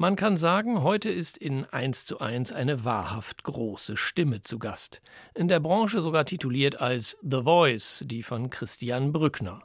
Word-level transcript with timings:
Man 0.00 0.14
kann 0.14 0.36
sagen, 0.36 0.84
heute 0.84 1.08
ist 1.08 1.36
in 1.38 1.64
1 1.64 2.04
zu 2.04 2.20
1 2.20 2.52
eine 2.52 2.84
wahrhaft 2.84 3.42
große 3.42 3.96
Stimme 3.96 4.42
zu 4.42 4.60
Gast. 4.60 5.02
In 5.34 5.48
der 5.48 5.58
Branche 5.58 6.00
sogar 6.02 6.24
tituliert 6.24 6.80
als 6.80 7.18
The 7.20 7.42
Voice, 7.42 8.04
die 8.06 8.22
von 8.22 8.48
Christian 8.48 9.12
Brückner. 9.12 9.64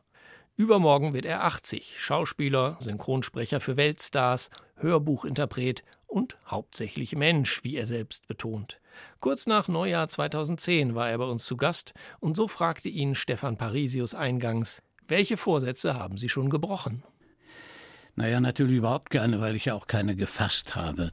Übermorgen 0.56 1.14
wird 1.14 1.28
er 1.28 1.44
80, 1.44 2.00
Schauspieler, 2.00 2.78
Synchronsprecher 2.80 3.60
für 3.60 3.78
Weltstars, 3.78 4.50
Hörbuchinterpret 4.78 5.84
und 6.08 6.36
hauptsächlich 6.48 7.16
Mensch, 7.16 7.64
wie 7.64 7.76
er 7.76 7.86
selbst 7.86 8.28
betont. 8.28 8.82
Kurz 9.20 9.46
nach 9.46 9.68
Neujahr 9.68 10.08
2010 10.08 10.96
war 10.96 11.12
er 11.12 11.20
bei 11.20 11.26
uns 11.26 11.46
zu 11.46 11.58
Gast 11.58 11.94
und 12.20 12.36
so 12.36 12.48
fragte 12.48 12.90
ihn 12.90 13.14
Stefan 13.14 13.56
Parisius 13.56 14.16
eingangs, 14.16 14.82
welche 15.08 15.38
Vorsätze 15.38 15.94
haben 15.94 16.18
Sie 16.18 16.30
schon 16.30 16.50
gebrochen? 16.50 17.04
Naja, 18.16 18.40
natürlich 18.40 18.78
überhaupt 18.78 19.10
keine, 19.10 19.42
weil 19.42 19.56
ich 19.56 19.66
ja 19.66 19.74
auch 19.74 19.88
keine 19.88 20.16
gefasst 20.16 20.76
habe. 20.76 21.12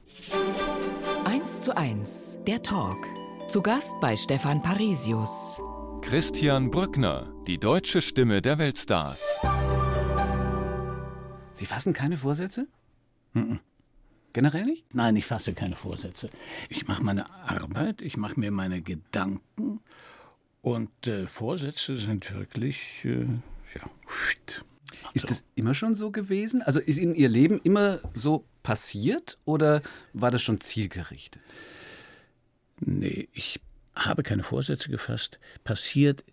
1 1.25 1.61
zu 1.61 1.75
1, 1.75 2.39
der 2.45 2.61
Talk. 2.61 3.07
Zu 3.49 3.61
Gast 3.61 3.95
bei 3.99 4.15
Stefan 4.15 4.61
Parisius. 4.61 5.59
Christian 6.01 6.69
Brückner, 6.69 7.33
die 7.47 7.57
deutsche 7.57 8.01
Stimme 8.01 8.41
der 8.41 8.59
Weltstars. 8.59 9.23
Sie 11.53 11.65
fassen 11.65 11.93
keine 11.93 12.17
Vorsätze? 12.17 12.67
Mhm. 13.33 13.59
Generell 14.33 14.65
nicht? 14.65 14.93
Nein, 14.93 15.15
ich 15.15 15.25
fasse 15.25 15.53
keine 15.53 15.75
Vorsätze. 15.75 16.29
Ich 16.69 16.87
mache 16.87 17.03
meine 17.03 17.29
Arbeit, 17.31 18.01
ich 18.01 18.15
mache 18.15 18.39
mir 18.39 18.51
meine 18.51 18.81
Gedanken 18.81 19.81
und 20.61 21.07
äh, 21.07 21.25
Vorsätze 21.25 21.97
sind 21.97 22.33
wirklich, 22.33 23.05
äh, 23.05 23.25
ja, 23.75 23.89
ist 25.13 25.29
das 25.29 25.43
immer 25.55 25.73
schon 25.73 25.95
so 25.95 26.11
gewesen? 26.11 26.61
Also 26.61 26.79
ist 26.79 26.97
Ihnen 26.97 27.15
Ihr 27.15 27.29
Leben 27.29 27.59
immer 27.63 27.99
so 28.13 28.45
passiert 28.63 29.37
oder 29.45 29.81
war 30.13 30.31
das 30.31 30.41
schon 30.41 30.59
zielgerichtet? 30.59 31.41
Nee, 32.79 33.27
ich 33.33 33.59
habe 33.95 34.23
keine 34.23 34.43
Vorsätze 34.43 34.89
gefasst. 34.89 35.39
Passiert 35.63 36.23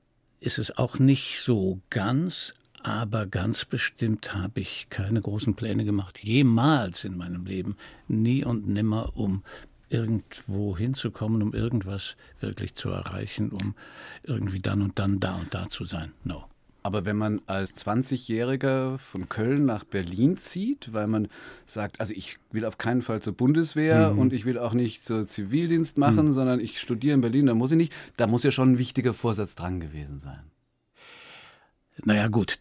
ist 0.41 0.59
es 0.59 0.77
auch 0.79 0.99
nicht 0.99 1.41
so 1.41 1.81
ganz, 1.91 2.53
aber 2.83 3.27
ganz 3.27 3.65
bestimmt 3.65 4.35
habe 4.35 4.61
ich 4.61 4.87
keine 4.89 5.21
großen 5.21 5.55
Pläne 5.55 5.85
gemacht. 5.85 6.19
Jemals 6.23 7.05
in 7.05 7.17
meinem 7.17 7.45
Leben. 7.45 7.77
Nie 8.07 8.45
und 8.45 8.69
nimmer, 8.69 9.17
um 9.17 9.43
irgendwo 9.91 10.77
hinzukommen, 10.77 11.43
um 11.43 11.55
irgendwas 11.55 12.17
wirklich 12.41 12.75
zu 12.75 12.91
erreichen, 12.91 13.51
um 13.51 13.75
irgendwie 14.23 14.61
dann 14.61 14.83
und 14.83 14.99
dann 14.99 15.19
da 15.19 15.37
und 15.37 15.55
da 15.55 15.69
zu 15.69 15.85
sein. 15.85 16.13
No. 16.25 16.45
Aber 16.89 17.05
wenn 17.05 17.19
man 17.19 17.43
als 17.45 17.77
20-Jähriger 17.87 18.97
von 18.97 19.29
Köln 19.29 19.67
nach 19.67 19.85
Berlin 19.85 20.39
zieht, 20.39 20.95
weil 20.95 21.07
man 21.07 21.29
sagt, 21.67 22.01
also 22.01 22.15
ich 22.15 22.39
will 22.51 22.65
auf 22.65 22.79
keinen 22.79 23.03
Fall 23.03 23.21
zur 23.21 23.35
Bundeswehr 23.35 24.15
mhm. 24.15 24.19
und 24.19 24.33
ich 24.33 24.47
will 24.47 24.59
auch 24.59 24.73
nicht 24.73 25.05
zur 25.05 25.27
Zivildienst 25.27 25.99
machen, 25.99 26.29
mhm. 26.29 26.33
sondern 26.33 26.61
ich 26.61 26.81
studiere 26.81 27.13
in 27.13 27.21
Berlin, 27.21 27.45
da 27.45 27.53
muss 27.53 27.73
ich 27.73 27.77
nicht, 27.77 27.95
da 28.17 28.27
muss 28.27 28.43
ja 28.43 28.51
schon 28.53 28.73
ein 28.73 28.79
wichtiger 28.79 29.13
Vorsatz 29.13 29.55
dran 29.55 29.81
gewesen 29.81 30.19
sein. 30.19 30.41
Naja 32.07 32.29
gut, 32.29 32.59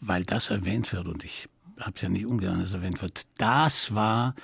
weil 0.00 0.22
das 0.22 0.50
erwähnt 0.50 0.92
wird 0.92 1.08
und 1.08 1.24
ich 1.24 1.48
habe 1.80 1.94
es 1.96 2.02
ja 2.02 2.08
nicht 2.08 2.26
ungern, 2.26 2.60
dass 2.60 2.74
erwähnt 2.74 3.02
wird, 3.02 3.26
das 3.38 3.92
war 3.92 4.36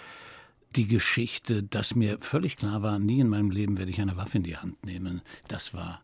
die 0.75 0.89
Geschichte, 0.89 1.63
dass 1.63 1.95
mir 1.95 2.19
völlig 2.19 2.57
klar 2.57 2.83
war, 2.83 2.99
nie 2.99 3.21
in 3.21 3.29
meinem 3.29 3.53
Leben 3.53 3.79
werde 3.79 3.93
ich 3.93 4.01
eine 4.01 4.17
Waffe 4.17 4.39
in 4.39 4.43
die 4.43 4.57
Hand 4.57 4.85
nehmen. 4.85 5.23
Das 5.47 5.73
war 5.73 6.03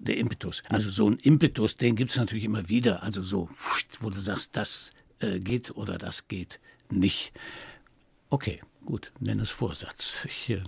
der 0.00 0.16
Impetus. 0.16 0.62
Also 0.68 0.90
so 0.90 1.08
ein 1.08 1.18
Impetus, 1.18 1.76
den 1.76 1.94
gibt 1.96 2.10
es 2.10 2.16
natürlich 2.16 2.44
immer 2.44 2.68
wieder. 2.68 3.02
Also 3.02 3.22
so, 3.22 3.48
wo 4.00 4.10
du 4.10 4.20
sagst, 4.20 4.56
das 4.56 4.92
äh, 5.20 5.38
geht 5.38 5.70
oder 5.76 5.98
das 5.98 6.28
geht 6.28 6.60
nicht. 6.90 7.32
Okay, 8.30 8.60
gut, 8.84 9.12
nenn 9.20 9.40
es 9.40 9.50
Vorsatz. 9.50 10.24
Ich 10.24 10.50
äh, 10.50 10.62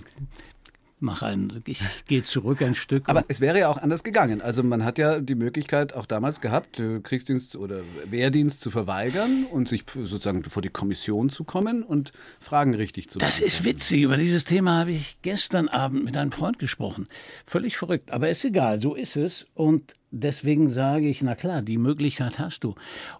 mache 1.03 1.27
ein, 1.27 1.62
ich 1.67 1.81
gehe 2.06 2.22
zurück 2.22 2.62
ein 2.62 2.75
Stück. 2.75 3.08
Aber 3.08 3.25
es 3.28 3.41
wäre 3.41 3.58
ja 3.58 3.69
auch 3.69 3.77
anders 3.77 4.05
gegangen. 4.05 4.41
Also 4.41 4.62
man 4.62 4.84
hat 4.84 4.98
ja 4.98 5.20
die 5.20 5.34
Möglichkeit 5.34 5.93
auch 5.93 6.06
damals 6.06 6.41
gehabt, 6.41 6.81
äh, 6.81 7.00
Kriegsdienst 7.00 7.56
oder 7.56 7.81
Wehrdienst 8.06 8.60
zu 8.60 8.71
verweigern 8.71 9.44
und 9.50 9.69
sich 9.69 9.84
sozusagen 9.94 10.44
vor 10.44 10.62
die 10.62 10.71
Kommission 10.71 11.28
zu 11.28 11.44
kommen 11.44 11.82
und 11.82 12.12
Fragen 12.41 12.75
richtig 12.75 13.10
zu 13.10 13.19
Das 13.19 13.41
ist 13.41 13.65
witzig. 13.65 14.03
Über 14.03 14.16
dieses 14.16 14.44
Thema 14.44 14.78
habe 14.78 14.93
ich 14.93 15.19
gestern 15.22 15.69
Abend 15.69 16.04
mit 16.04 16.16
einem 16.16 16.32
Freund 16.32 16.59
gesprochen. 16.59 17.06
Völlig 17.44 17.77
verrückt. 17.77 18.10
Aber 18.10 18.31
ist 18.31 18.44
egal. 18.44 18.81
So 18.81 18.94
ist 18.94 19.16
es. 19.16 19.47
Und 19.54 19.94
deswegen 20.10 20.71
sage 20.71 21.09
ich, 21.09 21.22
na 21.22 21.34
klar, 21.34 21.62
die 21.62 21.78
Möglichkeit 21.78 22.38
hast 22.38 22.65
du. 22.65 22.75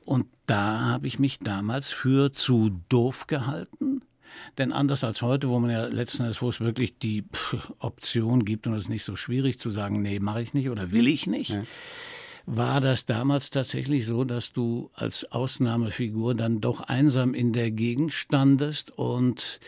Und 0.04 0.26
da 0.46 0.80
habe 0.80 1.06
ich 1.06 1.18
mich 1.18 1.38
damals 1.40 1.90
für 1.90 2.32
zu 2.32 2.70
doof 2.88 3.26
gehalten 3.26 3.91
denn 4.59 4.72
anders 4.72 5.04
als 5.04 5.22
heute, 5.22 5.48
wo 5.48 5.59
man 5.59 5.70
ja 5.70 5.87
letzten 5.87 6.22
Endes, 6.22 6.43
wo 6.43 6.48
es 6.48 6.60
wirklich 6.60 6.98
die 6.98 7.25
Option 7.78 8.44
gibt 8.44 8.66
und 8.66 8.75
es 8.75 8.84
ist 8.84 8.88
nicht 8.88 9.04
so 9.04 9.16
schwierig 9.16 9.59
zu 9.59 9.70
sagen, 9.70 10.03
nee, 10.03 10.19
mache 10.20 10.43
ich 10.43 10.54
nicht 10.54 10.70
oder 10.70 10.91
will 10.91 11.09
ich 11.09 11.26
nicht, 11.26 11.50
ja. 11.50 11.65
war 12.47 12.81
das 12.81 13.06
damals 13.06 13.50
tatsächlich 13.50 14.06
so, 14.06 14.25
dass 14.25 14.53
du 14.53 14.91
als 14.94 15.31
Ausnahmefigur 15.32 16.34
dann 16.34 16.60
doch 16.60 16.81
einsam 16.81 17.34
in 17.34 17.53
der 17.53 17.70
Gegend 17.70 18.12
standest 18.12 18.91
und 18.91 19.60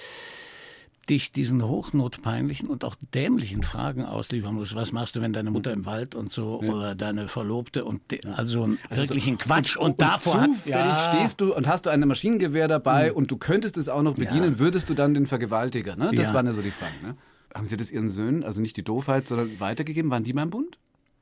dich 1.07 1.33
diesen 1.33 1.63
hochnotpeinlichen 1.63 2.69
und 2.69 2.85
auch 2.85 2.97
dämlichen 3.15 3.63
Fragen 3.63 4.05
ausliefern 4.05 4.55
musst. 4.55 4.75
Was 4.75 4.93
machst 4.93 5.17
du, 5.17 5.21
wenn 5.21 5.33
deine 5.33 5.51
Mutter 5.51 5.73
im 5.73 5.87
Wald 5.87 6.15
und 6.15 6.31
so 6.31 6.63
ja. 6.63 6.73
oder 6.73 6.95
deine 6.95 7.29
Verlobte 7.29 7.85
und 7.85 8.03
also, 8.37 8.77
also 8.89 9.03
wirklichen 9.03 9.39
so, 9.39 9.45
Quatsch 9.45 9.77
und, 9.77 9.93
und, 9.93 10.01
davor 10.01 10.43
und 10.43 10.55
zufällig 10.55 10.77
ja. 10.77 10.99
stehst 10.99 11.41
du 11.41 11.55
und 11.55 11.67
hast 11.67 11.87
du 11.87 11.91
ein 11.91 12.01
Maschinengewehr 12.01 12.69
dabei 12.69 13.11
mhm. 13.11 13.17
und 13.17 13.31
du 13.31 13.37
könntest 13.37 13.77
es 13.77 13.89
auch 13.89 14.03
noch 14.03 14.15
bedienen, 14.15 14.53
ja. 14.53 14.59
würdest 14.59 14.89
du 14.89 14.95
dann 14.95 15.15
den 15.15 15.27
Vergewaltiger, 15.27 15.97
ne? 15.97 16.11
Das 16.15 16.33
waren 16.33 16.47
ja 16.47 16.53
so 16.53 16.63
die 16.63 16.71
Fragen, 16.71 16.95
ne? 17.05 17.17
Haben 17.55 17.67
Sie 17.67 17.77
das 17.77 17.93
Ihren 17.93 18.09
Söhnen, 18.09 18.43
also 18.43 18.61
nicht 18.61 18.77
die 18.77 18.83
Doofheit, 18.83 19.29
sondern 19.29 19.61
weitergegeben? 19.61 20.11
Waren 20.11 20.25
die 20.25 20.33
beim 20.33 20.51
Bund? 20.51 20.77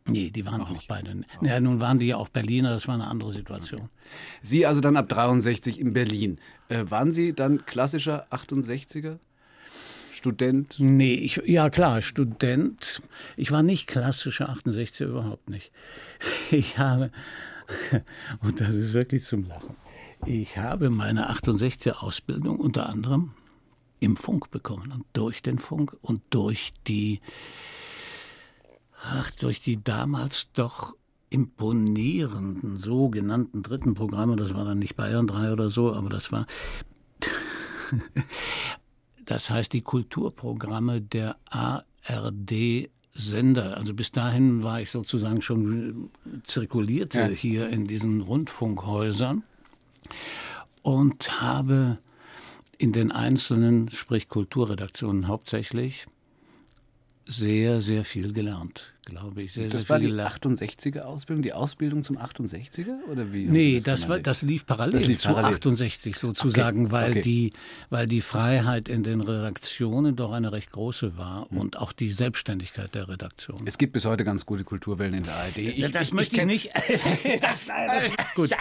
Nee, 0.06 0.30
die 0.30 0.44
waren 0.46 0.60
auch, 0.60 0.70
auch 0.70 0.82
beide. 0.88 1.20
Ja, 1.42 1.60
nun 1.60 1.80
waren 1.80 1.98
die 1.98 2.06
ja 2.06 2.16
auch 2.16 2.28
Berliner, 2.28 2.70
das 2.70 2.88
war 2.88 2.94
eine 2.94 3.06
andere 3.06 3.30
Situation. 3.30 3.82
Okay. 3.82 3.90
Sie 4.42 4.66
also 4.66 4.80
dann 4.80 4.96
ab 4.96 5.08
63 5.08 5.78
in 5.78 5.92
Berlin. 5.92 6.38
Äh, 6.68 6.84
waren 6.88 7.12
Sie 7.12 7.34
dann 7.34 7.64
klassischer 7.66 8.26
68er? 8.32 9.18
Student? 10.12 10.76
Nee, 10.78 11.14
ich, 11.14 11.40
ja 11.46 11.70
klar, 11.70 12.02
Student. 12.02 13.02
Ich 13.36 13.50
war 13.50 13.62
nicht 13.62 13.86
klassischer 13.86 14.50
68er, 14.50 15.06
überhaupt 15.06 15.48
nicht. 15.48 15.72
Ich 16.50 16.78
habe, 16.78 17.10
und 18.42 18.60
das 18.60 18.74
ist 18.74 18.92
wirklich 18.92 19.24
zum 19.24 19.44
Lachen, 19.44 19.74
ich 20.26 20.58
habe 20.58 20.90
meine 20.90 21.30
68er 21.30 22.02
Ausbildung 22.02 22.60
unter 22.60 22.88
anderem 22.88 23.32
im 24.00 24.16
Funk 24.16 24.50
bekommen 24.50 24.92
und 24.92 25.04
durch 25.14 25.42
den 25.42 25.58
Funk 25.58 25.96
und 26.02 26.22
durch 26.30 26.74
die, 26.86 27.20
ach, 29.02 29.30
durch 29.32 29.60
die 29.60 29.82
damals 29.82 30.52
doch 30.52 30.94
imponierenden 31.30 32.78
sogenannten 32.78 33.62
dritten 33.62 33.94
Programme, 33.94 34.36
das 34.36 34.54
war 34.54 34.64
dann 34.64 34.78
nicht 34.78 34.96
Bayern 34.96 35.26
3 35.26 35.52
oder 35.52 35.70
so, 35.70 35.92
aber 35.92 36.10
das 36.10 36.30
war 36.30 36.46
das 39.24 39.50
heißt 39.50 39.72
die 39.72 39.82
Kulturprogramme 39.82 41.00
der 41.00 41.36
ARD 41.50 42.90
Sender. 43.14 43.76
Also 43.76 43.94
bis 43.94 44.10
dahin 44.10 44.62
war 44.62 44.80
ich 44.80 44.90
sozusagen 44.90 45.42
schon 45.42 46.10
zirkulierte 46.44 47.20
ja. 47.20 47.26
hier 47.28 47.68
in 47.68 47.84
diesen 47.84 48.22
Rundfunkhäusern 48.22 49.42
und 50.82 51.40
habe 51.40 51.98
in 52.78 52.92
den 52.92 53.12
einzelnen, 53.12 53.90
sprich 53.90 54.28
Kulturredaktionen 54.28 55.28
hauptsächlich, 55.28 56.06
sehr, 57.26 57.80
sehr 57.80 58.04
viel 58.04 58.32
gelernt 58.32 58.92
glaube 59.04 59.42
ich. 59.42 59.52
Sehr, 59.52 59.68
das 59.68 59.82
sehr 59.82 59.88
war 59.90 59.98
die 59.98 60.12
68er 60.12 61.00
Ausbildung, 61.00 61.42
die 61.42 61.52
Ausbildung 61.52 62.02
zum 62.02 62.18
68er 62.18 63.04
oder 63.10 63.32
wie? 63.32 63.46
Nee, 63.46 63.76
das, 63.76 64.02
das, 64.02 64.08
war, 64.08 64.18
das 64.18 64.42
lief 64.42 64.66
parallel 64.66 64.92
das 64.92 65.06
lief 65.06 65.20
zu 65.20 65.28
parallel. 65.28 65.54
68 65.54 66.16
sozusagen, 66.16 66.86
okay. 66.86 66.92
weil 66.92 67.10
okay. 67.10 67.20
die 67.20 67.52
weil 67.90 68.06
die 68.06 68.20
Freiheit 68.20 68.88
in 68.88 69.02
den 69.02 69.20
Redaktionen 69.20 70.16
doch 70.16 70.32
eine 70.32 70.52
recht 70.52 70.70
große 70.70 71.16
war 71.18 71.46
mhm. 71.50 71.58
und 71.58 71.78
auch 71.78 71.92
die 71.92 72.10
Selbstständigkeit 72.10 72.94
der 72.94 73.08
Redaktion. 73.08 73.62
Es 73.66 73.78
gibt 73.78 73.92
bis 73.92 74.04
heute 74.04 74.24
ganz 74.24 74.46
gute 74.46 74.64
Kulturwellen 74.64 75.14
in 75.14 75.24
der 75.24 75.34
ARD. 75.34 75.58
Ich, 75.58 75.90
das 75.90 76.08
ich, 76.08 76.14
möchte 76.14 76.36
ich, 76.36 76.44
nicht. 76.44 76.70
das 77.40 77.68
Gut. 78.34 78.50
Ja. 78.50 78.58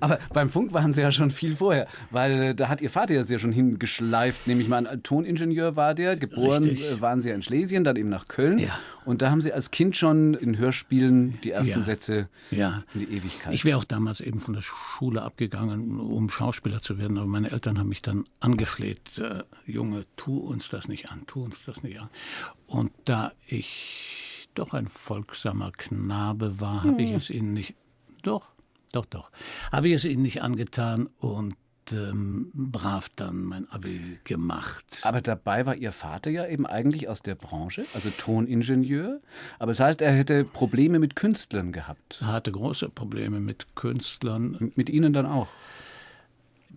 Aber 0.00 0.18
beim 0.32 0.48
Funk 0.48 0.72
waren 0.72 0.92
Sie 0.92 1.00
ja 1.00 1.12
schon 1.12 1.30
viel 1.30 1.56
vorher, 1.56 1.86
weil 2.10 2.42
äh, 2.42 2.54
da 2.54 2.68
hat 2.68 2.80
Ihr 2.80 2.90
Vater 2.90 3.14
ja 3.14 3.24
sehr 3.24 3.38
schon 3.38 3.52
hingeschleift, 3.52 4.46
nämlich 4.46 4.68
mal 4.68 4.86
ein 4.86 5.02
Toningenieur 5.02 5.76
war 5.76 5.94
der, 5.94 6.16
geboren 6.16 6.64
Richtig. 6.64 6.90
Äh, 6.90 7.00
waren 7.00 7.20
Sie 7.20 7.28
ja 7.30 7.34
in 7.34 7.42
Schlesien, 7.42 7.84
dann 7.84 7.96
eben 7.96 8.08
nach 8.08 8.28
Köln. 8.28 8.58
Ja. 8.58 8.78
Und 9.04 9.22
da 9.22 9.30
haben 9.30 9.40
Sie 9.40 9.52
als 9.52 9.70
Kind 9.70 9.96
schon 9.96 10.34
in 10.34 10.56
Hörspielen 10.58 11.38
die 11.42 11.50
ersten 11.50 11.78
ja, 11.78 11.82
Sätze 11.82 12.28
ja. 12.50 12.84
in 12.94 13.00
die 13.00 13.16
Ewigkeit. 13.16 13.52
Ich 13.52 13.64
wäre 13.64 13.78
auch 13.78 13.84
damals 13.84 14.20
eben 14.20 14.38
von 14.38 14.54
der 14.54 14.62
Schule 14.62 15.22
abgegangen, 15.22 16.00
um 16.00 16.30
Schauspieler 16.30 16.80
zu 16.80 16.98
werden. 16.98 17.18
Aber 17.18 17.26
meine 17.26 17.50
Eltern 17.50 17.78
haben 17.78 17.88
mich 17.88 18.02
dann 18.02 18.24
angefleht, 18.40 19.18
äh, 19.18 19.42
Junge, 19.66 20.06
tu 20.16 20.38
uns 20.38 20.68
das 20.68 20.88
nicht 20.88 21.10
an, 21.10 21.22
tu 21.26 21.44
uns 21.44 21.64
das 21.64 21.82
nicht 21.82 22.00
an. 22.00 22.08
Und 22.66 22.92
da 23.04 23.32
ich 23.46 24.48
doch 24.54 24.72
ein 24.72 24.88
folgsamer 24.88 25.72
Knabe 25.72 26.60
war, 26.60 26.84
habe 26.84 27.02
ich 27.02 27.10
hm. 27.10 27.16
es 27.16 27.30
ihnen 27.30 27.52
nicht, 27.52 27.74
doch, 28.22 28.48
doch, 28.92 29.06
doch, 29.06 29.30
habe 29.72 29.88
ich 29.88 29.94
es 29.94 30.04
ihnen 30.04 30.22
nicht 30.22 30.42
angetan 30.42 31.08
und 31.18 31.54
ähm, 31.92 32.50
brav 32.54 33.08
dann 33.16 33.44
mein 33.44 33.68
Abi 33.70 34.18
gemacht. 34.24 34.84
Aber 35.02 35.20
dabei 35.20 35.66
war 35.66 35.74
Ihr 35.74 35.92
Vater 35.92 36.30
ja 36.30 36.46
eben 36.46 36.66
eigentlich 36.66 37.08
aus 37.08 37.22
der 37.22 37.34
Branche, 37.34 37.84
also 37.94 38.10
Toningenieur. 38.10 39.20
Aber 39.58 39.72
das 39.72 39.80
heißt, 39.80 40.00
er 40.00 40.12
hätte 40.12 40.44
Probleme 40.44 40.98
mit 40.98 41.16
Künstlern 41.16 41.72
gehabt. 41.72 42.18
Er 42.20 42.28
hatte 42.28 42.52
große 42.52 42.88
Probleme 42.88 43.40
mit 43.40 43.74
Künstlern. 43.74 44.54
Und 44.54 44.76
mit 44.76 44.88
Ihnen 44.88 45.12
dann 45.12 45.26
auch. 45.26 45.48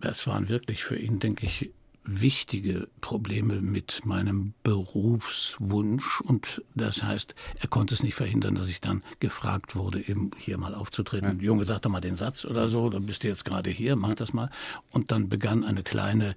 Es 0.00 0.26
waren 0.26 0.48
wirklich 0.48 0.84
für 0.84 0.96
ihn, 0.96 1.18
denke 1.18 1.46
ich, 1.46 1.70
wichtige 2.08 2.88
Probleme 3.02 3.60
mit 3.60 4.04
meinem 4.06 4.54
Berufswunsch 4.62 6.20
und 6.22 6.62
das 6.74 7.02
heißt, 7.02 7.34
er 7.60 7.68
konnte 7.68 7.94
es 7.94 8.02
nicht 8.02 8.14
verhindern, 8.14 8.54
dass 8.54 8.68
ich 8.68 8.80
dann 8.80 9.02
gefragt 9.20 9.76
wurde, 9.76 10.00
eben 10.08 10.30
hier 10.38 10.56
mal 10.56 10.74
aufzutreten. 10.74 11.38
Ja. 11.38 11.44
Junge, 11.44 11.64
sag 11.64 11.82
doch 11.82 11.90
mal 11.90 12.00
den 12.00 12.14
Satz 12.14 12.46
oder 12.46 12.68
so, 12.68 12.88
dann 12.88 13.04
bist 13.04 13.24
du 13.24 13.28
jetzt 13.28 13.44
gerade 13.44 13.70
hier, 13.70 13.94
mach 13.94 14.14
das 14.14 14.32
mal. 14.32 14.48
Und 14.90 15.12
dann 15.12 15.28
begann 15.28 15.64
eine 15.64 15.82
kleine, 15.82 16.34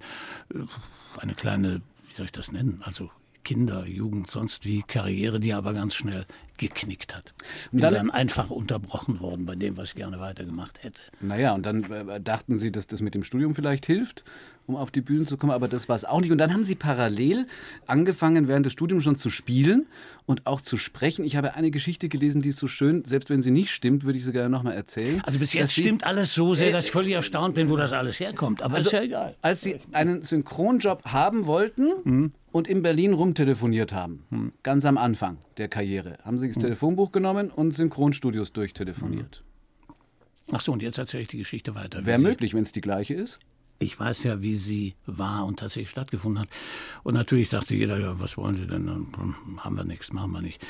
äh, 0.52 0.58
eine 1.18 1.34
kleine, 1.34 1.80
wie 2.08 2.14
soll 2.14 2.26
ich 2.26 2.32
das 2.32 2.52
nennen? 2.52 2.82
Also 2.84 3.10
Kinder, 3.44 3.86
Jugend, 3.86 4.30
sonst 4.30 4.64
wie 4.64 4.82
Karriere, 4.82 5.40
die 5.40 5.52
aber 5.52 5.74
ganz 5.74 5.94
schnell 5.94 6.26
geknickt 6.58 7.16
hat. 7.16 7.34
Bin 7.72 7.80
dann, 7.80 7.94
dann, 7.94 8.10
einfach 8.10 8.50
unterbrochen 8.50 9.20
worden 9.20 9.46
bei 9.46 9.56
dem, 9.56 9.76
was 9.76 9.90
ich 9.90 9.94
gerne 9.96 10.20
weitergemacht 10.20 10.82
hätte. 10.82 11.02
Naja, 11.20 11.54
und 11.54 11.66
dann 11.66 11.82
äh, 11.90 12.20
dachten 12.20 12.56
Sie, 12.56 12.70
dass 12.70 12.86
das 12.86 13.02
mit 13.02 13.14
dem 13.14 13.24
Studium 13.24 13.54
vielleicht 13.54 13.86
hilft, 13.86 14.24
um 14.66 14.76
auf 14.76 14.92
die 14.92 15.00
Bühne 15.00 15.24
zu 15.24 15.36
kommen, 15.36 15.52
aber 15.52 15.66
das 15.66 15.88
war 15.88 15.96
es 15.96 16.04
auch 16.04 16.20
nicht. 16.20 16.30
Und 16.30 16.38
dann 16.38 16.52
haben 16.52 16.62
Sie 16.62 16.76
parallel 16.76 17.46
angefangen, 17.86 18.46
während 18.46 18.64
des 18.64 18.72
Studiums 18.74 19.02
schon 19.02 19.18
zu 19.18 19.28
spielen 19.28 19.86
und 20.24 20.46
auch 20.46 20.60
zu 20.60 20.76
sprechen. 20.76 21.24
Ich 21.24 21.34
habe 21.34 21.54
eine 21.54 21.72
Geschichte 21.72 22.08
gelesen, 22.08 22.42
die 22.42 22.50
ist 22.50 22.58
so 22.58 22.68
schön, 22.68 23.04
selbst 23.04 23.28
wenn 23.28 23.42
sie 23.42 23.50
nicht 23.50 23.70
stimmt, 23.70 24.04
würde 24.04 24.18
ich 24.18 24.24
sie 24.24 24.32
gerne 24.32 24.50
nochmal 24.50 24.74
erzählen. 24.74 25.20
Also 25.24 25.40
bis 25.40 25.52
jetzt 25.52 25.72
stimmt 25.72 26.04
alles 26.04 26.32
so 26.32 26.54
sehr, 26.54 26.70
dass 26.70 26.84
ich 26.84 26.92
völlig 26.92 27.14
erstaunt 27.14 27.54
bin, 27.54 27.70
wo 27.70 27.76
das 27.76 27.92
alles 27.92 28.20
herkommt. 28.20 28.62
Aber 28.62 28.76
also, 28.76 28.88
ist 28.88 28.92
ja 28.92 29.02
egal. 29.02 29.34
Als 29.42 29.62
Sie 29.62 29.80
einen 29.90 30.22
Synchronjob 30.22 31.06
haben 31.06 31.46
wollten, 31.46 31.88
mhm 32.04 32.32
und 32.52 32.68
in 32.68 32.82
Berlin 32.82 33.14
rumtelefoniert 33.14 33.92
haben. 33.92 34.24
Hm. 34.30 34.52
Ganz 34.62 34.84
am 34.84 34.98
Anfang 34.98 35.38
der 35.56 35.68
Karriere. 35.68 36.18
Haben 36.24 36.38
Sie 36.38 36.46
das 36.46 36.56
hm. 36.56 36.62
Telefonbuch 36.62 37.10
genommen 37.10 37.50
und 37.50 37.72
Synchronstudios 37.72 38.52
durchtelefoniert. 38.52 39.42
Hm. 39.86 39.94
Ach 40.52 40.60
so, 40.60 40.72
und 40.72 40.82
jetzt 40.82 40.98
erzähle 40.98 41.22
ich 41.22 41.28
die 41.28 41.38
Geschichte 41.38 41.74
weiter. 41.74 42.04
Wäre 42.04 42.20
möglich, 42.20 42.54
wenn 42.54 42.62
es 42.62 42.72
die 42.72 42.80
gleiche 42.80 43.14
ist. 43.14 43.38
Ich 43.78 43.98
weiß 43.98 44.22
ja, 44.24 44.42
wie 44.42 44.54
sie 44.54 44.94
war 45.06 45.44
und 45.46 45.58
tatsächlich 45.58 45.90
stattgefunden 45.90 46.42
hat. 46.42 46.48
Und 47.02 47.14
natürlich 47.14 47.48
sagte 47.48 47.74
jeder, 47.74 47.98
ja, 47.98 48.20
was 48.20 48.36
wollen 48.36 48.54
Sie 48.54 48.66
denn? 48.66 48.88
Haben 49.58 49.76
wir 49.76 49.84
nichts, 49.84 50.12
machen 50.12 50.30
wir 50.32 50.40
nicht. 50.40 50.64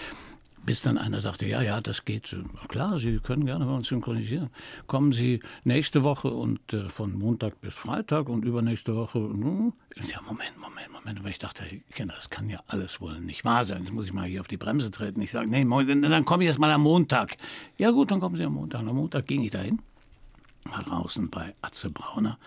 Bis 0.64 0.82
dann 0.82 0.96
einer 0.96 1.20
sagte, 1.20 1.46
ja, 1.46 1.60
ja, 1.60 1.80
das 1.80 2.04
geht. 2.04 2.36
Klar, 2.68 2.96
Sie 2.96 3.18
können 3.18 3.46
gerne 3.46 3.64
bei 3.64 3.72
uns 3.72 3.88
synchronisieren. 3.88 4.50
Kommen 4.86 5.10
Sie 5.10 5.40
nächste 5.64 6.04
Woche 6.04 6.28
und 6.28 6.72
äh, 6.72 6.88
von 6.88 7.18
Montag 7.18 7.60
bis 7.60 7.74
Freitag 7.74 8.28
und 8.28 8.44
übernächste 8.44 8.94
Woche. 8.94 9.18
Hm? 9.18 9.72
Ja, 10.08 10.20
Moment, 10.22 10.56
Moment, 10.58 10.92
Moment. 10.92 11.24
Weil 11.24 11.32
ich 11.32 11.40
dachte, 11.40 11.64
Kinder, 11.92 12.14
das 12.14 12.30
kann 12.30 12.48
ja 12.48 12.60
alles 12.68 13.00
wohl 13.00 13.18
nicht 13.20 13.44
wahr 13.44 13.64
sein. 13.64 13.80
Jetzt 13.80 13.92
muss 13.92 14.06
ich 14.06 14.12
mal 14.12 14.26
hier 14.26 14.40
auf 14.40 14.46
die 14.46 14.56
Bremse 14.56 14.92
treten. 14.92 15.20
Ich 15.20 15.32
sage, 15.32 15.48
nee, 15.48 15.64
dann 15.64 16.24
komme 16.24 16.44
ich 16.44 16.46
erst 16.46 16.60
mal 16.60 16.70
am 16.70 16.82
Montag. 16.82 17.36
Ja 17.76 17.90
gut, 17.90 18.12
dann 18.12 18.20
kommen 18.20 18.36
Sie 18.36 18.44
am 18.44 18.54
Montag. 18.54 18.80
Am 18.80 18.94
Montag 18.94 19.26
ging 19.26 19.42
ich 19.42 19.50
dahin. 19.50 19.80
War 20.64 20.82
draußen 20.84 21.28
bei 21.28 21.54
Atze 21.60 21.90
Brauner. 21.90 22.38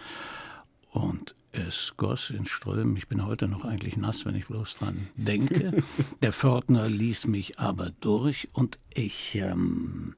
Und 0.92 1.36
es 1.56 1.94
goss 1.98 2.30
in 2.30 2.46
Strömen. 2.46 2.98
Ich 2.98 3.07
bin 3.07 3.25
heute 3.25 3.48
noch 3.48 3.66
eigentlich 3.66 3.98
nass, 3.98 4.25
wenn 4.25 4.36
ich 4.36 4.48
bloß 4.48 4.75
dran 4.75 5.07
denke. 5.16 5.84
Der 6.22 6.31
Pförtner 6.31 6.88
ließ 6.88 7.28
mich 7.28 7.60
aber 7.60 7.92
durch 8.02 8.50
und 8.54 8.78
ich 8.94 9.36
ähm, 9.36 10.16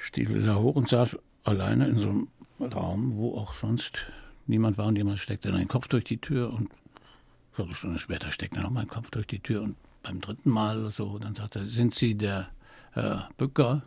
stieg 0.00 0.32
wieder 0.32 0.60
hoch 0.60 0.76
und 0.76 0.88
saß 0.88 1.18
alleine 1.44 1.88
in 1.88 1.98
so 1.98 2.08
einem 2.10 2.28
Raum, 2.60 3.16
wo 3.16 3.36
auch 3.36 3.52
sonst 3.52 4.06
niemand 4.46 4.78
war 4.78 4.86
und 4.86 4.96
jemand 4.96 5.18
steckte 5.18 5.50
dann 5.50 5.58
den 5.58 5.68
Kopf 5.68 5.88
durch 5.88 6.04
die 6.04 6.18
Tür 6.18 6.52
und 6.52 6.70
eine 7.56 7.74
Stunde 7.74 7.98
später 7.98 8.32
steckte 8.32 8.60
noch 8.60 8.70
mein 8.70 8.88
Kopf 8.88 9.10
durch 9.10 9.26
die 9.26 9.38
Tür 9.38 9.62
und 9.62 9.76
beim 10.02 10.20
dritten 10.20 10.50
Mal 10.50 10.90
so, 10.90 11.18
dann 11.18 11.34
sagte 11.34 11.60
er, 11.60 11.66
sind 11.66 11.94
Sie 11.94 12.14
der 12.14 12.48
Herr 12.92 13.30
Bücker? 13.38 13.82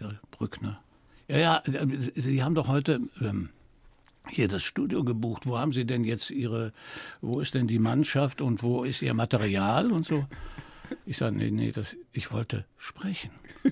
Ja, 0.00 0.12
Brückner. 0.30 0.82
Ja, 1.28 1.38
ja, 1.38 1.62
Sie 2.14 2.42
haben 2.42 2.54
doch 2.54 2.68
heute 2.68 3.00
ähm, 3.20 3.50
hier 4.28 4.48
das 4.48 4.62
Studio 4.62 5.04
gebucht. 5.04 5.46
Wo 5.46 5.58
haben 5.58 5.72
Sie 5.72 5.84
denn 5.84 6.04
jetzt 6.04 6.30
Ihre, 6.30 6.72
wo 7.20 7.40
ist 7.40 7.54
denn 7.54 7.66
die 7.66 7.78
Mannschaft 7.78 8.40
und 8.40 8.62
wo 8.62 8.84
ist 8.84 9.02
Ihr 9.02 9.14
Material 9.14 9.92
und 9.92 10.04
so? 10.04 10.26
Ich 11.06 11.16
sage, 11.16 11.36
nee, 11.36 11.50
nee, 11.50 11.72
das, 11.72 11.96
ich 12.12 12.32
wollte 12.32 12.64
sprechen. 12.76 13.30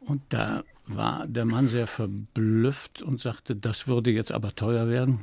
Und 0.00 0.22
da 0.30 0.64
war 0.86 1.26
der 1.28 1.44
Mann 1.44 1.68
sehr 1.68 1.86
verblüfft 1.86 3.02
und 3.02 3.20
sagte, 3.20 3.54
das 3.54 3.86
würde 3.86 4.10
jetzt 4.10 4.32
aber 4.32 4.54
teuer 4.56 4.88
werden. 4.88 5.20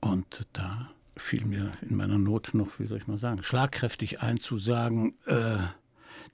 Und 0.00 0.46
da 0.52 0.90
fiel 1.16 1.44
mir 1.44 1.70
in 1.88 1.96
meiner 1.96 2.18
Not 2.18 2.54
noch, 2.54 2.80
wie 2.80 2.86
soll 2.86 2.98
ich 2.98 3.06
mal 3.06 3.18
sagen, 3.18 3.42
schlagkräftig 3.44 4.20
ein 4.20 4.40
zu 4.40 4.58
sagen, 4.58 5.14
äh, 5.26 5.58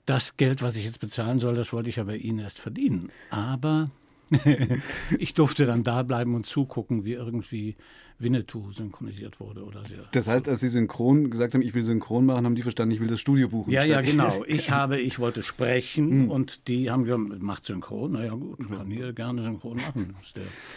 das 0.05 0.37
Geld, 0.37 0.63
was 0.63 0.77
ich 0.77 0.85
jetzt 0.85 0.99
bezahlen 0.99 1.37
soll, 1.37 1.53
das 1.53 1.71
wollte 1.73 1.89
ich 1.89 1.99
aber 1.99 2.15
Ihnen 2.15 2.39
erst 2.39 2.59
verdienen. 2.59 3.11
Aber 3.29 3.91
ich 5.17 5.33
durfte 5.33 5.65
dann 5.65 5.83
da 5.83 6.03
bleiben 6.03 6.35
und 6.35 6.45
zugucken, 6.45 7.05
wie 7.05 7.13
irgendwie 7.13 7.75
Winnetou 8.19 8.71
synchronisiert 8.71 9.39
wurde 9.39 9.63
oder 9.63 9.83
so. 9.85 9.95
Das 10.11 10.27
heißt, 10.27 10.49
als 10.49 10.59
Sie 10.59 10.67
synchron 10.67 11.29
gesagt 11.29 11.53
haben, 11.53 11.61
ich 11.61 11.73
will 11.73 11.83
synchron 11.83 12.25
machen, 12.25 12.45
haben 12.45 12.55
die 12.55 12.61
verstanden, 12.61 12.93
ich 12.93 12.99
will 12.99 13.07
das 13.07 13.19
Studio 13.19 13.47
buchen. 13.47 13.71
Ja, 13.71 13.83
ja, 13.83 14.01
genau. 14.01 14.43
Ich 14.47 14.71
habe, 14.71 14.99
ich 14.99 15.19
wollte 15.19 15.41
sprechen 15.43 16.23
mhm. 16.23 16.31
und 16.31 16.67
die 16.67 16.91
haben 16.91 17.05
gesagt, 17.05 17.41
macht 17.41 17.65
synchron. 17.65 18.13
Na 18.13 18.25
ja, 18.25 18.33
gut, 18.33 18.59
ich 18.59 18.69
kann 18.69 18.91
hier 18.91 19.13
gerne 19.13 19.41
synchron 19.41 19.77
machen. 19.77 20.15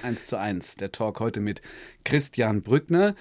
Eins 0.02 0.24
zu 0.24 0.38
eins. 0.38 0.76
Der 0.76 0.92
Talk 0.92 1.20
heute 1.20 1.40
mit 1.40 1.62
Christian 2.04 2.62
Brückner 2.62 3.14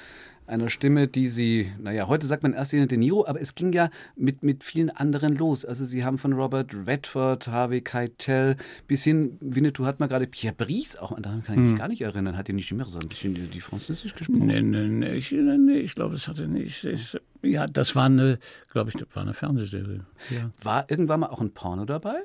einer 0.51 0.69
Stimme, 0.69 1.07
die 1.07 1.27
Sie, 1.27 1.71
naja, 1.79 2.07
heute 2.07 2.27
sagt 2.27 2.43
man 2.43 2.53
erst 2.53 2.73
De 2.73 2.97
Niro, 2.97 3.25
aber 3.25 3.39
es 3.41 3.55
ging 3.55 3.71
ja 3.73 3.89
mit, 4.15 4.43
mit 4.43 4.63
vielen 4.63 4.89
anderen 4.89 5.35
los. 5.35 5.65
Also 5.65 5.85
Sie 5.85 6.03
haben 6.03 6.17
von 6.17 6.33
Robert 6.33 6.75
Redford, 6.85 7.47
Harvey 7.47 7.81
Keitel 7.81 8.57
bis 8.87 9.03
hin, 9.03 9.37
Winnetou 9.39 9.85
hat 9.85 9.99
man 9.99 10.09
gerade 10.09 10.27
Pierre 10.27 10.53
Brice 10.53 10.97
auch, 10.97 11.17
daran 11.19 11.43
kann 11.43 11.55
ich 11.55 11.61
mich 11.61 11.71
hm. 11.71 11.77
gar 11.77 11.87
nicht 11.87 12.01
erinnern, 12.01 12.37
hat 12.37 12.49
er 12.49 12.55
nicht 12.55 12.71
mehr 12.73 12.85
so 12.85 12.99
ein 12.99 13.07
bisschen 13.07 13.33
die, 13.33 13.47
die 13.47 13.61
Französisch 13.61 14.13
gesprochen? 14.13 14.45
Nee, 14.45 14.61
nee, 14.61 14.87
nee, 14.87 15.13
ich, 15.13 15.31
nee, 15.31 15.79
ich 15.79 15.95
glaube, 15.95 16.15
das 16.15 16.27
hat 16.27 16.37
er 16.37 16.47
nicht. 16.47 16.83
Ich, 16.83 17.17
ja, 17.41 17.67
das 17.67 17.95
war 17.95 18.05
eine, 18.05 18.37
glaube 18.71 18.89
ich, 18.89 18.95
das 18.97 19.07
war 19.13 19.23
eine 19.23 19.33
Fernsehserie. 19.33 20.01
Ja. 20.29 20.51
War 20.61 20.85
irgendwann 20.89 21.21
mal 21.21 21.27
auch 21.27 21.41
ein 21.41 21.53
Porno 21.53 21.85
dabei? 21.85 22.15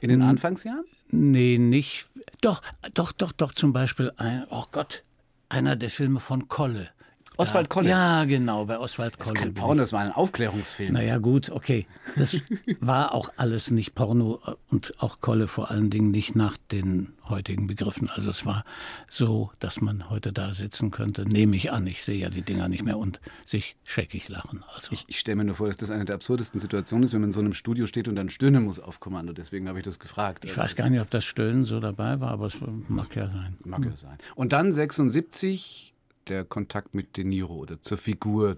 In 0.00 0.10
den 0.10 0.22
Anfangsjahren? 0.22 0.84
Nee, 1.10 1.58
nicht. 1.58 2.06
Doch, 2.40 2.62
doch, 2.94 3.12
doch, 3.12 3.32
doch, 3.32 3.52
zum 3.52 3.72
Beispiel, 3.72 4.12
ein, 4.16 4.46
oh 4.50 4.64
Gott, 4.70 5.04
einer 5.48 5.76
der 5.76 5.90
Filme 5.90 6.20
von 6.20 6.48
Kolle. 6.48 6.90
Oswald 7.36 7.68
Kolle? 7.68 7.88
Ja, 7.88 8.24
genau, 8.24 8.64
bei 8.64 8.78
Oswald 8.78 9.18
Kolle. 9.18 9.34
Das 9.34 9.38
ist 9.38 9.44
kein 9.44 9.54
Porno, 9.54 9.80
das 9.80 9.92
war 9.92 10.00
ein 10.00 10.12
Aufklärungsfilm. 10.12 10.92
Naja, 10.94 11.18
gut, 11.18 11.50
okay. 11.50 11.86
Das 12.16 12.36
war 12.80 13.12
auch 13.12 13.30
alles 13.36 13.70
nicht 13.70 13.94
Porno 13.94 14.40
und 14.70 14.94
auch 15.02 15.20
Kolle 15.20 15.48
vor 15.48 15.70
allen 15.70 15.90
Dingen 15.90 16.10
nicht 16.10 16.34
nach 16.34 16.56
den 16.72 17.12
heutigen 17.28 17.66
Begriffen. 17.66 18.08
Also 18.08 18.30
es 18.30 18.46
war 18.46 18.64
so, 19.08 19.50
dass 19.58 19.80
man 19.80 20.08
heute 20.10 20.32
da 20.32 20.54
sitzen 20.54 20.90
könnte, 20.90 21.26
nehme 21.26 21.56
ich 21.56 21.72
an, 21.72 21.86
ich 21.86 22.04
sehe 22.04 22.18
ja 22.18 22.30
die 22.30 22.42
Dinger 22.42 22.68
nicht 22.68 22.84
mehr 22.84 22.98
und 22.98 23.20
sich 23.44 23.76
scheckig 23.84 24.28
lachen. 24.28 24.62
Also 24.74 24.92
ich, 24.92 25.04
ich 25.08 25.18
stelle 25.18 25.36
mir 25.36 25.44
nur 25.44 25.56
vor, 25.56 25.66
dass 25.66 25.76
das 25.76 25.90
eine 25.90 26.04
der 26.04 26.14
absurdesten 26.14 26.60
Situationen 26.60 27.04
ist, 27.04 27.12
wenn 27.12 27.20
man 27.20 27.30
in 27.30 27.32
so 27.32 27.40
einem 27.40 27.52
Studio 27.52 27.86
steht 27.86 28.08
und 28.08 28.16
dann 28.16 28.30
stöhnen 28.30 28.64
muss 28.64 28.80
auf 28.80 29.00
Kommando. 29.00 29.32
Deswegen 29.32 29.68
habe 29.68 29.78
ich 29.78 29.84
das 29.84 29.98
gefragt. 29.98 30.44
Ich 30.44 30.52
also 30.52 30.62
weiß 30.62 30.76
gar 30.76 30.88
nicht, 30.88 31.00
ob 31.00 31.10
das 31.10 31.24
Stöhnen 31.24 31.64
so 31.64 31.80
dabei 31.80 32.20
war, 32.20 32.30
aber 32.30 32.46
es 32.46 32.56
mag 32.88 33.14
ja 33.14 33.28
sein. 33.28 33.56
Mag 33.64 33.84
ja 33.84 33.96
sein. 33.96 34.18
Und 34.34 34.52
dann 34.52 34.72
76 34.72 35.95
der 36.28 36.44
Kontakt 36.44 36.94
mit 36.94 37.16
De 37.16 37.24
Niro 37.24 37.54
oder 37.54 37.80
zur 37.82 37.96
Figur, 37.96 38.50
äh, 38.50 38.56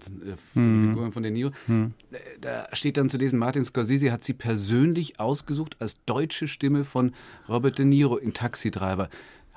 zur 0.53 0.63
hm. 0.63 0.89
Figur 0.89 1.11
von 1.11 1.23
De 1.23 1.31
Niro. 1.31 1.51
Hm. 1.65 1.93
Da 2.41 2.67
steht 2.73 2.97
dann 2.97 3.09
zu 3.09 3.17
lesen, 3.17 3.39
Martin 3.39 3.63
Scorsese 3.63 4.11
hat 4.11 4.23
sie 4.23 4.33
persönlich 4.33 5.19
ausgesucht 5.19 5.77
als 5.79 6.03
deutsche 6.05 6.47
Stimme 6.47 6.83
von 6.83 7.13
Robert 7.47 7.77
De 7.77 7.85
Niro 7.85 8.17
in 8.17 8.33
Taxi 8.33 8.71
Driver 8.71 9.09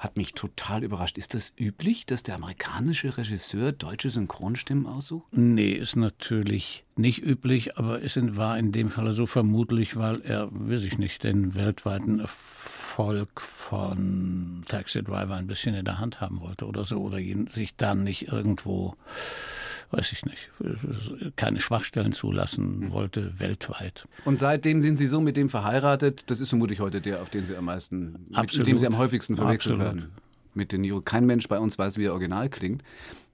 hat 0.03 0.17
mich 0.17 0.35
total 0.35 0.83
überrascht. 0.83 1.17
Ist 1.17 1.35
das 1.35 1.53
üblich, 1.57 2.07
dass 2.07 2.25
der 2.25 2.35
amerikanische 2.35 3.17
Regisseur 3.17 3.71
deutsche 3.71 4.11
Synchronstimmen 4.11 4.87
aussucht? 4.87 5.29
Nee, 5.31 5.71
ist 5.71 5.95
natürlich 5.95 6.85
nicht 6.97 7.25
üblich, 7.25 7.79
aber 7.79 8.03
es 8.03 8.19
war 8.37 8.59
in 8.59 8.73
dem 8.73 8.91
Fall 8.91 9.13
so 9.13 9.27
vermutlich, 9.27 9.97
weil 9.97 10.21
er, 10.23 10.49
weiß 10.51 10.83
ich 10.85 10.99
nicht, 10.99 11.23
den 11.23 11.55
weltweiten 11.55 12.19
Erfolg 12.19 13.41
von 13.41 14.65
Taxi 14.67 15.05
Driver 15.05 15.37
ein 15.37 15.47
bisschen 15.47 15.77
in 15.77 15.85
der 15.85 16.01
Hand 16.01 16.21
haben 16.21 16.41
wollte 16.41 16.67
oder 16.67 16.85
so, 16.85 16.97
oder 16.99 17.19
sich 17.51 17.77
dann 17.77 18.03
nicht 18.03 18.27
irgendwo 18.27 18.97
weiß 19.93 20.13
ich 20.13 20.25
nicht, 20.25 20.51
keine 21.37 21.61
Schwachstellen 21.61 22.13
zulassen 22.13 22.91
wollte, 22.93 23.39
weltweit. 23.39 24.09
Und 24.25 24.39
seitdem 24.39 24.81
sind 24.81 24.97
Sie 24.97 25.07
so 25.07 25.21
mit 25.21 25.37
dem 25.37 25.49
verheiratet, 25.49 26.25
das 26.29 26.41
ist 26.41 26.49
vermutlich 26.49 26.81
heute 26.81 27.01
der, 27.01 27.23
auf 27.23 27.31
den 27.31 27.45
Sie 27.45 27.57
am 27.57 27.67
meisten, 27.67 28.27
Absolut. 28.33 28.67
mit 28.67 28.73
dem 28.73 28.79
Sie 28.79 28.87
am 28.87 28.97
häufigsten 28.97 29.37
verwechselt 29.37 29.77
Absolut. 29.81 29.97
werden. 30.03 30.13
Mit 30.55 30.73
den 30.73 30.83
Niro. 30.83 31.01
Kein 31.01 31.27
Mensch 31.27 31.49
bei 31.49 31.59
uns 31.59 31.79
weiß, 31.79 31.97
wie 31.99 32.05
er 32.05 32.13
original 32.13 32.49
klingt. 32.51 32.83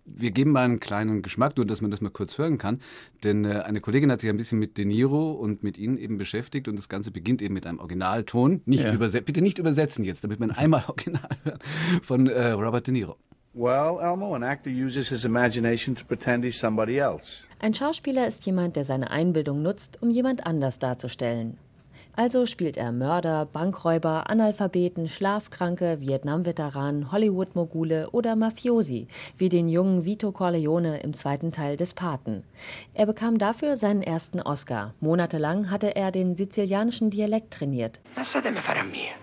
wir 0.05 0.31
geben 0.31 0.53
mal 0.53 0.65
einen 0.65 0.81
kleinen 0.81 1.23
Geschmack, 1.23 1.57
nur 1.57 1.67
dass 1.67 1.81
man 1.81 1.91
das 1.91 2.00
mal 2.00 2.11
kurz 2.11 2.38
hören 2.38 2.59
kann. 2.59 2.81
Denn 3.25 3.45
äh, 3.45 3.61
eine 3.65 3.81
Kollegin 3.81 4.11
hat 4.11 4.21
sich 4.21 4.31
ein 4.31 4.37
bisschen 4.37 4.59
mit 4.59 4.79
De 4.79 4.85
Niro 4.85 5.33
und 5.33 5.62
mit 5.62 5.79
Ihnen 5.79 5.99
eben 5.99 6.19
beschäftigt 6.19 6.69
und 6.69 6.77
das 6.77 6.88
Ganze 6.88 7.11
beginnt 7.11 7.43
eben 7.43 7.55
mit 7.55 7.67
einem 7.67 7.79
Originalton. 7.79 8.62
Nicht 8.65 8.85
ja. 8.85 8.93
bitte 8.97 9.43
nicht 9.43 9.59
übersetzen 9.59 10.05
jetzt, 10.05 10.25
damit 10.25 10.41
man 10.41 10.50
einmal 10.53 10.85
Original 10.88 11.29
hört 11.45 11.62
von 12.03 12.27
äh, 12.27 12.50
Robert 12.50 12.87
De 12.87 12.93
Niro. 12.93 13.17
Well, 13.59 13.99
Elmo, 14.00 14.35
an 14.37 14.45
actor 14.45 14.71
uses 14.71 15.09
his 15.09 15.25
imagination 15.25 15.97
to 15.97 16.05
pretend 16.05 16.45
he's 16.45 16.57
somebody 16.57 17.00
else. 17.00 17.45
Ein 17.59 17.75
Schauspieler 17.75 18.29
ist 18.29 18.47
jemand, 18.47 18.77
der 18.77 18.85
seine 18.85 19.11
Einbildung 19.11 19.62
nutzt, 19.62 20.00
um 20.00 20.11
jemand 20.11 20.47
anders 20.47 20.79
darzustellen. 20.79 21.59
Also 22.15 22.47
spielt 22.47 22.77
er 22.77 22.93
Mörder, 22.93 23.47
Bankräuber, 23.47 24.31
Analphabeten, 24.31 25.09
Schlafkranke, 25.09 26.00
Vietnam-Veteranen, 26.00 27.11
Hollywood-Mogule 27.11 28.11
oder 28.11 28.37
Mafiosi, 28.37 29.09
wie 29.37 29.49
den 29.49 29.69
jungen 29.69 30.05
Vito 30.05 30.31
Corleone 30.31 31.00
im 31.00 31.12
zweiten 31.12 31.50
Teil 31.50 31.77
des 31.77 31.95
Paten. 31.95 32.45
Er 32.95 33.07
bekam 33.07 33.38
dafür 33.38 33.75
seinen 33.75 34.03
ersten 34.03 34.41
Oscar. 34.41 34.95
Monatelang 35.00 35.69
hatte 35.69 35.97
er 35.97 36.12
den 36.12 36.37
sizilianischen 36.37 37.11
Dialekt 37.11 37.55
trainiert. 37.55 37.99
Lasciatemi 38.15 38.61
fare 38.61 38.81
a 38.81 38.85
mia. 38.85 39.15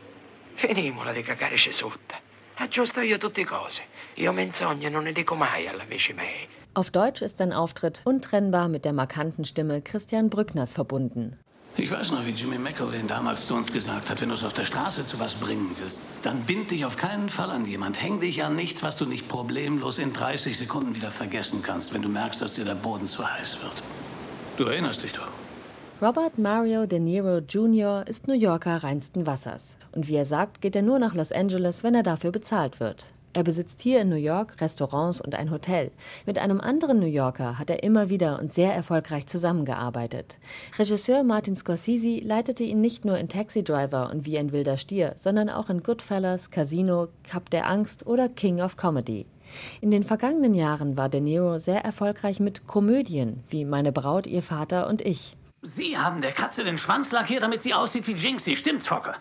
Finimola 0.57 1.13
di 1.13 1.23
cagare 1.23 1.57
sotto. 1.57 2.24
Aggiusto 2.57 3.01
io 3.01 3.17
tutte 3.17 3.43
cose. 3.45 3.81
Io 4.15 4.31
menzogno 4.31 4.89
non 4.89 5.03
ne 5.03 5.11
dico 5.11 5.35
mai 5.35 5.67
alla 5.67 5.83
amici 5.83 6.13
miei. 6.13 6.47
Auf 6.73 6.89
Deutsch 6.89 7.21
ist 7.21 7.37
sein 7.37 7.51
Auftritt 7.51 8.01
untrennbar 8.05 8.69
mit 8.69 8.85
der 8.85 8.93
markanten 8.93 9.43
Stimme 9.43 9.81
Christian 9.81 10.29
Brückners 10.29 10.73
verbunden. 10.73 11.37
Ich 11.77 11.91
weiß 11.91 12.11
noch, 12.11 12.25
wie 12.25 12.31
Jimmy 12.31 12.57
McElwain 12.57 13.07
damals 13.07 13.47
zu 13.47 13.55
uns 13.55 13.73
gesagt 13.73 14.09
hat, 14.09 14.21
wenn 14.21 14.29
du 14.29 14.35
es 14.35 14.45
auf 14.45 14.53
der 14.53 14.63
Straße 14.63 15.05
zu 15.05 15.19
was 15.19 15.35
bringen 15.35 15.75
willst, 15.77 15.99
dann 16.21 16.43
bind 16.43 16.71
dich 16.71 16.85
auf 16.85 16.95
keinen 16.95 17.29
Fall 17.29 17.51
an 17.51 17.65
jemand. 17.65 18.01
Häng 18.01 18.21
dich 18.21 18.45
an 18.45 18.55
nichts, 18.55 18.81
was 18.83 18.95
du 18.95 19.05
nicht 19.05 19.27
problemlos 19.27 19.97
in 19.97 20.13
30 20.13 20.57
Sekunden 20.57 20.95
wieder 20.95 21.11
vergessen 21.11 21.61
kannst, 21.61 21.93
wenn 21.93 22.01
du 22.01 22.07
merkst, 22.07 22.41
dass 22.41 22.55
dir 22.55 22.63
der 22.63 22.75
Boden 22.75 23.07
zu 23.07 23.29
heiß 23.29 23.61
wird. 23.61 23.83
Du 24.55 24.63
erinnerst 24.63 25.03
dich 25.03 25.11
doch. 25.11 25.27
Robert 26.05 26.37
Mario 26.37 26.85
De 26.85 26.99
Niro 26.99 27.39
Jr. 27.39 28.05
ist 28.05 28.27
New 28.27 28.35
Yorker 28.35 28.83
reinsten 28.83 29.25
Wassers. 29.25 29.75
Und 29.91 30.07
wie 30.07 30.13
er 30.13 30.25
sagt, 30.25 30.61
geht 30.61 30.75
er 30.75 30.83
nur 30.83 30.99
nach 30.99 31.15
Los 31.15 31.31
Angeles, 31.31 31.83
wenn 31.83 31.95
er 31.95 32.03
dafür 32.03 32.31
bezahlt 32.31 32.79
wird. 32.79 33.07
Er 33.33 33.41
besitzt 33.41 33.81
hier 33.81 34.01
in 34.01 34.09
New 34.09 34.15
York 34.15 34.61
Restaurants 34.61 35.19
und 35.19 35.33
ein 35.33 35.49
Hotel. 35.49 35.89
Mit 36.27 36.37
einem 36.37 36.61
anderen 36.61 36.99
New 36.99 37.07
Yorker 37.07 37.57
hat 37.57 37.71
er 37.71 37.81
immer 37.81 38.11
wieder 38.11 38.37
und 38.37 38.51
sehr 38.51 38.71
erfolgreich 38.75 39.25
zusammengearbeitet. 39.25 40.37
Regisseur 40.77 41.23
Martin 41.23 41.55
Scorsese 41.55 42.19
leitete 42.19 42.63
ihn 42.63 42.81
nicht 42.81 43.03
nur 43.03 43.17
in 43.17 43.27
Taxi 43.27 43.63
Driver 43.63 44.11
und 44.11 44.27
Wie 44.27 44.37
ein 44.37 44.51
wilder 44.51 44.77
Stier, 44.77 45.13
sondern 45.15 45.49
auch 45.49 45.71
in 45.71 45.81
Goodfellas, 45.81 46.51
Casino, 46.51 47.07
Cup 47.23 47.49
der 47.49 47.67
Angst 47.67 48.05
oder 48.05 48.29
King 48.29 48.61
of 48.61 48.77
Comedy. 48.77 49.25
In 49.81 49.89
den 49.89 50.03
vergangenen 50.03 50.53
Jahren 50.53 50.97
war 50.97 51.09
De 51.09 51.19
Niro 51.19 51.57
sehr 51.57 51.83
erfolgreich 51.83 52.39
mit 52.39 52.67
Komödien 52.67 53.43
wie 53.49 53.65
Meine 53.65 53.91
Braut, 53.91 54.27
ihr 54.27 54.43
Vater 54.43 54.87
und 54.87 55.01
ich. 55.01 55.35
Sie 55.73 55.97
haben 55.97 56.21
der 56.21 56.31
Katze 56.31 56.63
den 56.63 56.77
Schwanz 56.77 57.11
lackiert, 57.11 57.41
damit 57.41 57.63
sie 57.63 57.73
aussieht 57.73 58.05
wie 58.05 58.13
Jinxie, 58.13 58.55
stimmt's, 58.55 58.85
Fokker? 58.85 59.15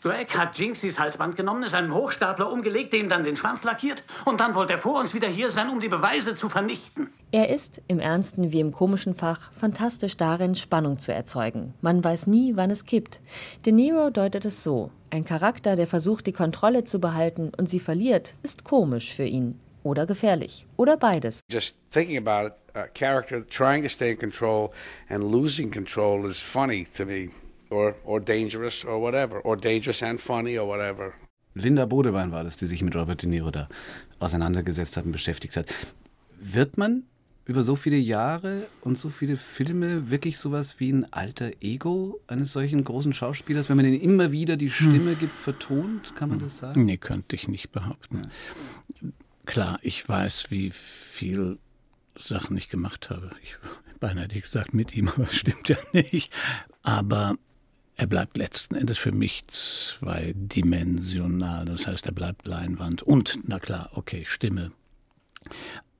Greg 0.00 0.38
hat 0.38 0.56
Jinxys 0.56 0.96
Halsband 0.96 1.34
genommen, 1.34 1.64
ist 1.64 1.74
einem 1.74 1.92
Hochstapler 1.92 2.52
umgelegt, 2.52 2.92
dem 2.92 3.08
dann 3.08 3.24
den 3.24 3.34
Schwanz 3.34 3.64
lackiert 3.64 4.04
und 4.24 4.40
dann 4.40 4.54
wollte 4.54 4.74
er 4.74 4.78
vor 4.78 5.00
uns 5.00 5.12
wieder 5.12 5.26
hier 5.26 5.50
sein, 5.50 5.68
um 5.68 5.80
die 5.80 5.88
Beweise 5.88 6.36
zu 6.36 6.48
vernichten. 6.48 7.08
Er 7.32 7.48
ist, 7.48 7.82
im 7.88 7.98
ernsten 7.98 8.52
wie 8.52 8.60
im 8.60 8.70
komischen 8.70 9.14
Fach, 9.14 9.50
fantastisch 9.52 10.16
darin, 10.16 10.54
Spannung 10.54 10.98
zu 10.98 11.12
erzeugen. 11.12 11.74
Man 11.80 12.04
weiß 12.04 12.28
nie, 12.28 12.54
wann 12.54 12.70
es 12.70 12.84
kippt. 12.84 13.20
De 13.66 13.72
Niro 13.72 14.10
deutet 14.10 14.44
es 14.44 14.62
so. 14.62 14.92
Ein 15.10 15.24
Charakter, 15.24 15.74
der 15.74 15.88
versucht, 15.88 16.28
die 16.28 16.32
Kontrolle 16.32 16.84
zu 16.84 17.00
behalten 17.00 17.50
und 17.58 17.68
sie 17.68 17.80
verliert, 17.80 18.34
ist 18.44 18.62
komisch 18.62 19.12
für 19.12 19.24
ihn. 19.24 19.58
Oder 19.82 20.06
gefährlich. 20.06 20.66
Oder 20.76 20.96
beides. 20.96 21.40
Just 21.50 21.74
thinking 21.90 22.18
about 22.18 22.48
it, 22.48 22.52
a 22.78 22.88
character 22.94 23.44
trying 23.48 23.82
to 23.82 23.88
stay 23.88 24.10
in 24.10 24.16
control 24.16 24.72
and 25.08 25.24
losing 25.24 25.70
control 25.70 26.26
is 26.26 26.40
funny 26.40 26.86
to 26.96 27.04
me 27.04 27.30
or, 27.70 27.94
or 28.04 28.20
dangerous 28.20 28.84
or 28.84 29.00
whatever, 29.00 29.40
or 29.40 29.56
dangerous 29.56 30.02
and 30.02 30.20
funny 30.20 30.56
or 30.56 30.66
whatever. 30.66 31.14
Linda 31.54 31.86
Bodewein 31.86 32.30
war 32.30 32.44
das, 32.44 32.56
die 32.56 32.66
sich 32.66 32.82
mit 32.82 32.94
Robert 32.94 33.22
De 33.22 33.28
Niro 33.28 33.50
da 33.50 33.68
auseinandergesetzt 34.20 34.96
hat 34.96 35.04
und 35.04 35.12
beschäftigt 35.12 35.56
hat. 35.56 35.66
Wird 36.40 36.78
man 36.78 37.04
über 37.46 37.62
so 37.62 37.76
viele 37.76 37.96
Jahre 37.96 38.66
und 38.82 38.98
so 38.98 39.08
viele 39.08 39.36
Filme 39.36 40.10
wirklich 40.10 40.38
sowas 40.38 40.78
wie 40.78 40.92
ein 40.92 41.10
alter 41.12 41.50
Ego 41.60 42.20
eines 42.26 42.52
solchen 42.52 42.84
großen 42.84 43.14
Schauspielers, 43.14 43.70
wenn 43.70 43.76
man 43.76 43.86
ihnen 43.86 44.00
immer 44.00 44.30
wieder 44.32 44.56
die 44.56 44.70
Stimme 44.70 45.12
hm. 45.12 45.18
gibt, 45.18 45.34
vertont, 45.34 46.14
kann 46.14 46.28
man 46.28 46.38
hm. 46.38 46.44
das 46.44 46.58
sagen? 46.58 46.84
Nee, 46.84 46.98
könnte 46.98 47.34
ich 47.34 47.48
nicht 47.48 47.72
behaupten. 47.72 48.22
Klar, 49.46 49.78
ich 49.80 50.06
weiß, 50.06 50.50
wie 50.50 50.70
viel 50.70 51.58
Sachen 52.18 52.56
ich 52.56 52.68
gemacht 52.68 53.10
habe. 53.10 53.30
Ich 53.42 53.56
beinahe 54.00 54.28
gesagt 54.28 54.74
mit 54.74 54.94
ihm, 54.94 55.08
aber 55.08 55.26
stimmt 55.32 55.68
ja 55.68 55.76
nicht. 55.92 56.32
Aber 56.82 57.36
er 57.96 58.06
bleibt 58.06 58.36
letzten 58.36 58.76
Endes 58.76 58.98
für 58.98 59.12
mich 59.12 59.46
zweidimensional. 59.48 61.64
Das 61.64 61.86
heißt, 61.86 62.06
er 62.06 62.12
bleibt 62.12 62.46
Leinwand 62.46 63.02
und, 63.02 63.38
na 63.44 63.58
klar, 63.58 63.90
okay, 63.92 64.24
Stimme. 64.24 64.72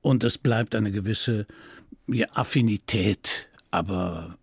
Und 0.01 0.23
es 0.23 0.37
bleibt 0.37 0.75
eine 0.75 0.91
gewisse 0.91 1.45
Affinität, 2.33 3.49
aber 3.69 4.38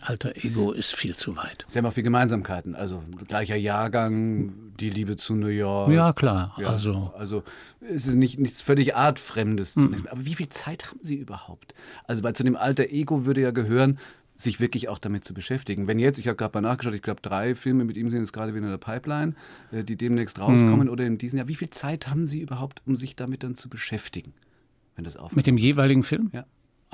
alter 0.00 0.36
Ego 0.36 0.72
ist 0.72 0.94
viel 0.94 1.16
zu 1.16 1.36
weit. 1.36 1.64
Sie 1.66 1.78
haben 1.78 1.86
auch 1.86 1.92
viele 1.92 2.04
Gemeinsamkeiten, 2.04 2.74
also 2.74 3.02
gleicher 3.28 3.56
Jahrgang, 3.56 4.52
die 4.78 4.90
Liebe 4.90 5.16
zu 5.16 5.34
New 5.34 5.48
York. 5.48 5.92
Ja, 5.92 6.12
klar. 6.12 6.54
Ja, 6.58 6.68
also, 6.68 7.12
also 7.16 7.42
es 7.80 8.06
ist 8.06 8.14
nicht, 8.14 8.38
nichts 8.38 8.60
völlig 8.60 8.96
Artfremdes. 8.96 9.76
Mhm. 9.76 9.96
Aber 10.10 10.24
wie 10.24 10.34
viel 10.34 10.48
Zeit 10.48 10.90
haben 10.90 11.00
Sie 11.02 11.16
überhaupt? 11.16 11.74
Also, 12.06 12.22
weil 12.22 12.34
zu 12.34 12.44
dem 12.44 12.56
alter 12.56 12.90
Ego 12.90 13.26
würde 13.26 13.40
ja 13.40 13.50
gehören, 13.50 13.98
sich 14.36 14.60
wirklich 14.60 14.88
auch 14.88 14.98
damit 14.98 15.24
zu 15.24 15.32
beschäftigen. 15.32 15.86
Wenn 15.86 15.98
jetzt, 15.98 16.18
ich 16.18 16.26
habe 16.26 16.36
gerade 16.36 16.60
mal 16.60 16.68
nachgeschaut, 16.68 16.94
ich 16.94 17.02
glaube, 17.02 17.20
drei 17.22 17.54
Filme 17.54 17.84
mit 17.84 17.96
ihm 17.96 18.10
sind 18.10 18.20
jetzt 18.20 18.32
gerade 18.32 18.52
wieder 18.54 18.64
in 18.64 18.70
der 18.70 18.78
Pipeline, 18.78 19.34
äh, 19.70 19.84
die 19.84 19.96
demnächst 19.96 20.40
rauskommen 20.40 20.86
mhm. 20.86 20.92
oder 20.92 21.04
in 21.04 21.18
diesem 21.18 21.38
Jahr. 21.38 21.48
Wie 21.48 21.54
viel 21.54 21.70
Zeit 21.70 22.08
haben 22.08 22.26
Sie 22.26 22.40
überhaupt, 22.40 22.82
um 22.86 22.96
sich 22.96 23.16
damit 23.16 23.44
dann 23.44 23.54
zu 23.54 23.68
beschäftigen, 23.68 24.34
wenn 24.96 25.04
das? 25.04 25.16
Mit 25.32 25.46
dem 25.46 25.56
jeweiligen 25.56 26.02
Film? 26.02 26.30
Ja. 26.32 26.44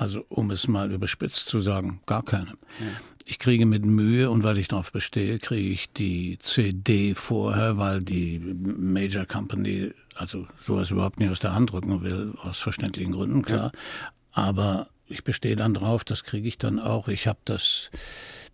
Also, 0.01 0.25
um 0.29 0.49
es 0.49 0.67
mal 0.67 0.91
überspitzt 0.91 1.47
zu 1.47 1.59
sagen, 1.59 2.01
gar 2.07 2.23
keine. 2.23 2.47
Ja. 2.47 2.87
Ich 3.27 3.37
kriege 3.37 3.67
mit 3.67 3.85
Mühe 3.85 4.31
und 4.31 4.43
weil 4.43 4.57
ich 4.57 4.67
darauf 4.67 4.91
bestehe, 4.91 5.37
kriege 5.37 5.69
ich 5.69 5.93
die 5.93 6.39
CD 6.39 7.13
vorher, 7.13 7.77
weil 7.77 8.01
die 8.01 8.39
Major 8.39 9.27
Company 9.27 9.91
also 10.15 10.47
sowas 10.59 10.89
überhaupt 10.89 11.19
nicht 11.19 11.29
aus 11.29 11.39
der 11.39 11.53
Hand 11.53 11.71
drücken 11.71 12.01
will, 12.01 12.33
aus 12.41 12.57
verständlichen 12.57 13.11
Gründen, 13.11 13.43
klar. 13.43 13.73
Ja. 13.75 14.11
Aber 14.31 14.87
ich 15.05 15.23
bestehe 15.23 15.55
dann 15.55 15.75
drauf, 15.75 16.03
das 16.03 16.23
kriege 16.23 16.47
ich 16.47 16.57
dann 16.57 16.79
auch. 16.79 17.07
Ich 17.07 17.27
habe 17.27 17.39
das 17.45 17.91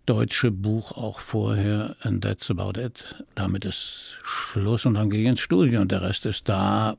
deutsche 0.04 0.50
Buch 0.50 0.92
auch 0.92 1.20
vorher, 1.20 1.96
and 2.02 2.22
that's 2.22 2.50
about 2.50 2.78
it. 2.78 3.24
Damit 3.34 3.64
ist 3.64 4.18
Schluss 4.22 4.84
und 4.84 4.92
dann 4.92 5.08
gehe 5.08 5.22
ich 5.22 5.28
ins 5.28 5.40
Studio 5.40 5.80
und 5.80 5.92
der 5.92 6.02
Rest 6.02 6.26
ist 6.26 6.46
da 6.46 6.98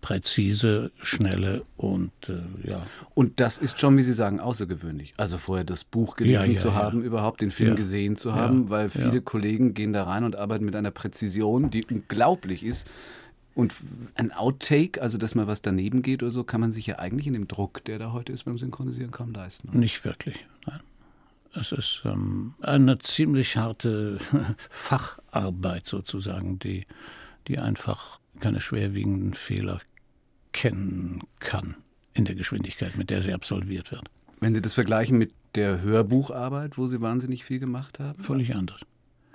präzise, 0.00 0.90
schnelle 1.02 1.62
und 1.76 2.12
äh, 2.28 2.68
ja. 2.68 2.86
Und 3.14 3.40
das 3.40 3.58
ist 3.58 3.80
schon, 3.80 3.96
wie 3.96 4.02
Sie 4.02 4.12
sagen, 4.12 4.40
außergewöhnlich. 4.40 5.14
Also 5.16 5.38
vorher 5.38 5.64
das 5.64 5.84
Buch 5.84 6.16
gelesen 6.16 6.42
ja, 6.42 6.52
ja, 6.52 6.60
zu 6.60 6.74
haben, 6.74 7.00
ja. 7.00 7.06
überhaupt 7.06 7.40
den 7.40 7.50
Film 7.50 7.76
gesehen 7.76 8.16
zu 8.16 8.34
haben, 8.34 8.70
weil 8.70 8.88
viele 8.88 9.20
Kollegen 9.20 9.74
gehen 9.74 9.92
da 9.92 10.04
rein 10.04 10.24
und 10.24 10.36
arbeiten 10.36 10.64
mit 10.64 10.76
einer 10.76 10.92
Präzision, 10.92 11.70
die 11.70 11.84
unglaublich 11.84 12.64
ist. 12.64 12.86
Und 13.54 13.74
ein 14.14 14.30
Outtake, 14.30 15.02
also 15.02 15.18
dass 15.18 15.34
mal 15.34 15.48
was 15.48 15.62
daneben 15.62 16.02
geht 16.02 16.22
oder 16.22 16.30
so, 16.30 16.44
kann 16.44 16.60
man 16.60 16.70
sich 16.70 16.86
ja 16.86 17.00
eigentlich 17.00 17.26
in 17.26 17.32
dem 17.32 17.48
Druck, 17.48 17.82
der 17.84 17.98
da 17.98 18.12
heute 18.12 18.32
ist 18.32 18.44
beim 18.44 18.56
Synchronisieren, 18.56 19.10
kaum 19.10 19.32
leisten. 19.32 19.70
Oder? 19.70 19.78
Nicht 19.78 20.04
wirklich, 20.04 20.46
nein. 20.64 20.80
Es 21.54 21.72
ist 21.72 22.02
ähm, 22.04 22.54
eine 22.60 22.98
ziemlich 22.98 23.56
harte 23.56 24.18
Facharbeit 24.70 25.86
sozusagen, 25.86 26.60
die, 26.60 26.84
die 27.48 27.58
einfach 27.58 28.20
keine 28.40 28.60
schwerwiegenden 28.60 29.34
Fehler 29.34 29.80
kennen 30.52 31.22
kann 31.40 31.76
in 32.14 32.24
der 32.24 32.34
Geschwindigkeit, 32.34 32.96
mit 32.96 33.10
der 33.10 33.22
sie 33.22 33.32
absolviert 33.32 33.92
wird. 33.92 34.08
Wenn 34.40 34.54
Sie 34.54 34.62
das 34.62 34.74
vergleichen 34.74 35.18
mit 35.18 35.32
der 35.54 35.82
Hörbucharbeit, 35.82 36.78
wo 36.78 36.86
Sie 36.86 37.00
wahnsinnig 37.00 37.44
viel 37.44 37.58
gemacht 37.58 37.98
haben? 37.98 38.22
Völlig 38.22 38.54
anders. 38.54 38.80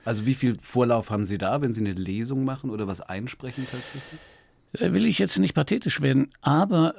Also 0.05 0.25
wie 0.25 0.33
viel 0.33 0.57
Vorlauf 0.62 1.10
haben 1.10 1.25
Sie 1.25 1.38
da, 1.38 1.62
wenn 1.62 1.74
Sie 1.74 1.81
eine 1.81 1.93
Lesung 1.93 2.45
machen 2.45 2.69
oder 2.69 2.88
was 2.88 3.01
einsprechen 3.01 3.67
tatsächlich? 3.69 4.19
Da 4.74 4.93
will 4.93 5.05
ich 5.05 5.19
jetzt 5.19 5.38
nicht 5.38 5.53
pathetisch 5.53 6.01
werden, 6.01 6.29
aber 6.41 6.95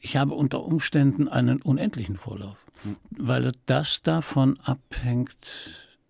ich 0.00 0.16
habe 0.16 0.34
unter 0.34 0.62
Umständen 0.64 1.28
einen 1.28 1.62
unendlichen 1.62 2.16
Vorlauf, 2.16 2.64
hm. 2.82 2.96
weil 3.10 3.52
das 3.66 4.02
davon 4.02 4.58
abhängt, 4.60 5.36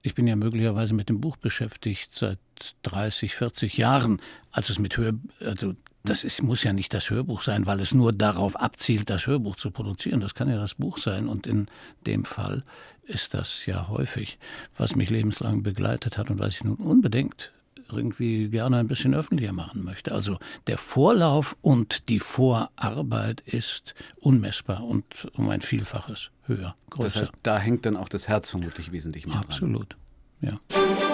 ich 0.02 0.14
bin 0.14 0.26
ja 0.26 0.36
möglicherweise 0.36 0.94
mit 0.94 1.08
dem 1.08 1.20
Buch 1.20 1.36
beschäftigt 1.36 2.14
seit 2.14 2.38
30, 2.82 3.34
40 3.34 3.76
Jahren, 3.76 4.20
als 4.50 4.70
es 4.70 4.78
mit 4.78 4.96
Hör, 4.96 5.12
also 5.40 5.74
das 6.04 6.24
ist, 6.24 6.42
muss 6.42 6.62
ja 6.62 6.72
nicht 6.72 6.94
das 6.94 7.10
Hörbuch 7.10 7.42
sein, 7.42 7.66
weil 7.66 7.80
es 7.80 7.92
nur 7.92 8.12
darauf 8.12 8.56
abzielt, 8.56 9.10
das 9.10 9.26
Hörbuch 9.26 9.56
zu 9.56 9.70
produzieren. 9.70 10.20
Das 10.20 10.34
kann 10.34 10.48
ja 10.48 10.56
das 10.56 10.74
Buch 10.74 10.98
sein. 10.98 11.28
Und 11.28 11.46
in 11.46 11.66
dem 12.06 12.24
Fall 12.24 12.62
ist 13.02 13.34
das 13.34 13.66
ja 13.66 13.88
häufig, 13.88 14.38
was 14.76 14.94
mich 14.96 15.10
lebenslang 15.10 15.62
begleitet 15.62 16.16
hat 16.16 16.30
und 16.30 16.38
was 16.38 16.54
ich 16.54 16.64
nun 16.64 16.76
unbedingt 16.76 17.52
irgendwie 17.90 18.48
gerne 18.48 18.78
ein 18.78 18.88
bisschen 18.88 19.14
öffentlicher 19.14 19.52
machen 19.52 19.84
möchte. 19.84 20.12
Also 20.12 20.38
der 20.66 20.78
Vorlauf 20.78 21.56
und 21.60 22.08
die 22.08 22.20
Vorarbeit 22.20 23.40
ist 23.42 23.94
unmessbar 24.20 24.82
und 24.82 25.28
um 25.34 25.48
ein 25.50 25.60
Vielfaches 25.62 26.30
höher, 26.46 26.74
größer. 26.90 27.04
Das 27.04 27.16
heißt, 27.16 27.32
da 27.42 27.58
hängt 27.58 27.86
dann 27.86 27.96
auch 27.96 28.08
das 28.08 28.28
Herz 28.28 28.50
vermutlich 28.50 28.92
wesentlich 28.92 29.26
mehr 29.26 29.36
Absolut, 29.38 29.96
dran. 30.40 30.60
ja. 30.80 31.05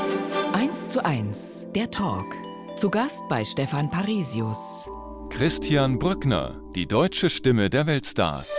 1 0.73 0.89
zu 0.89 1.05
1, 1.05 1.67
der 1.75 1.91
Talk. 1.91 2.35
Zu 2.79 2.89
Gast 2.89 3.23
bei 3.29 3.45
Stefan 3.45 3.91
Parisius. 3.91 4.89
Christian 5.29 5.99
Brückner, 5.99 6.63
die 6.75 6.87
deutsche 6.87 7.29
Stimme 7.29 7.69
der 7.69 7.87
Weltstars. 7.87 8.51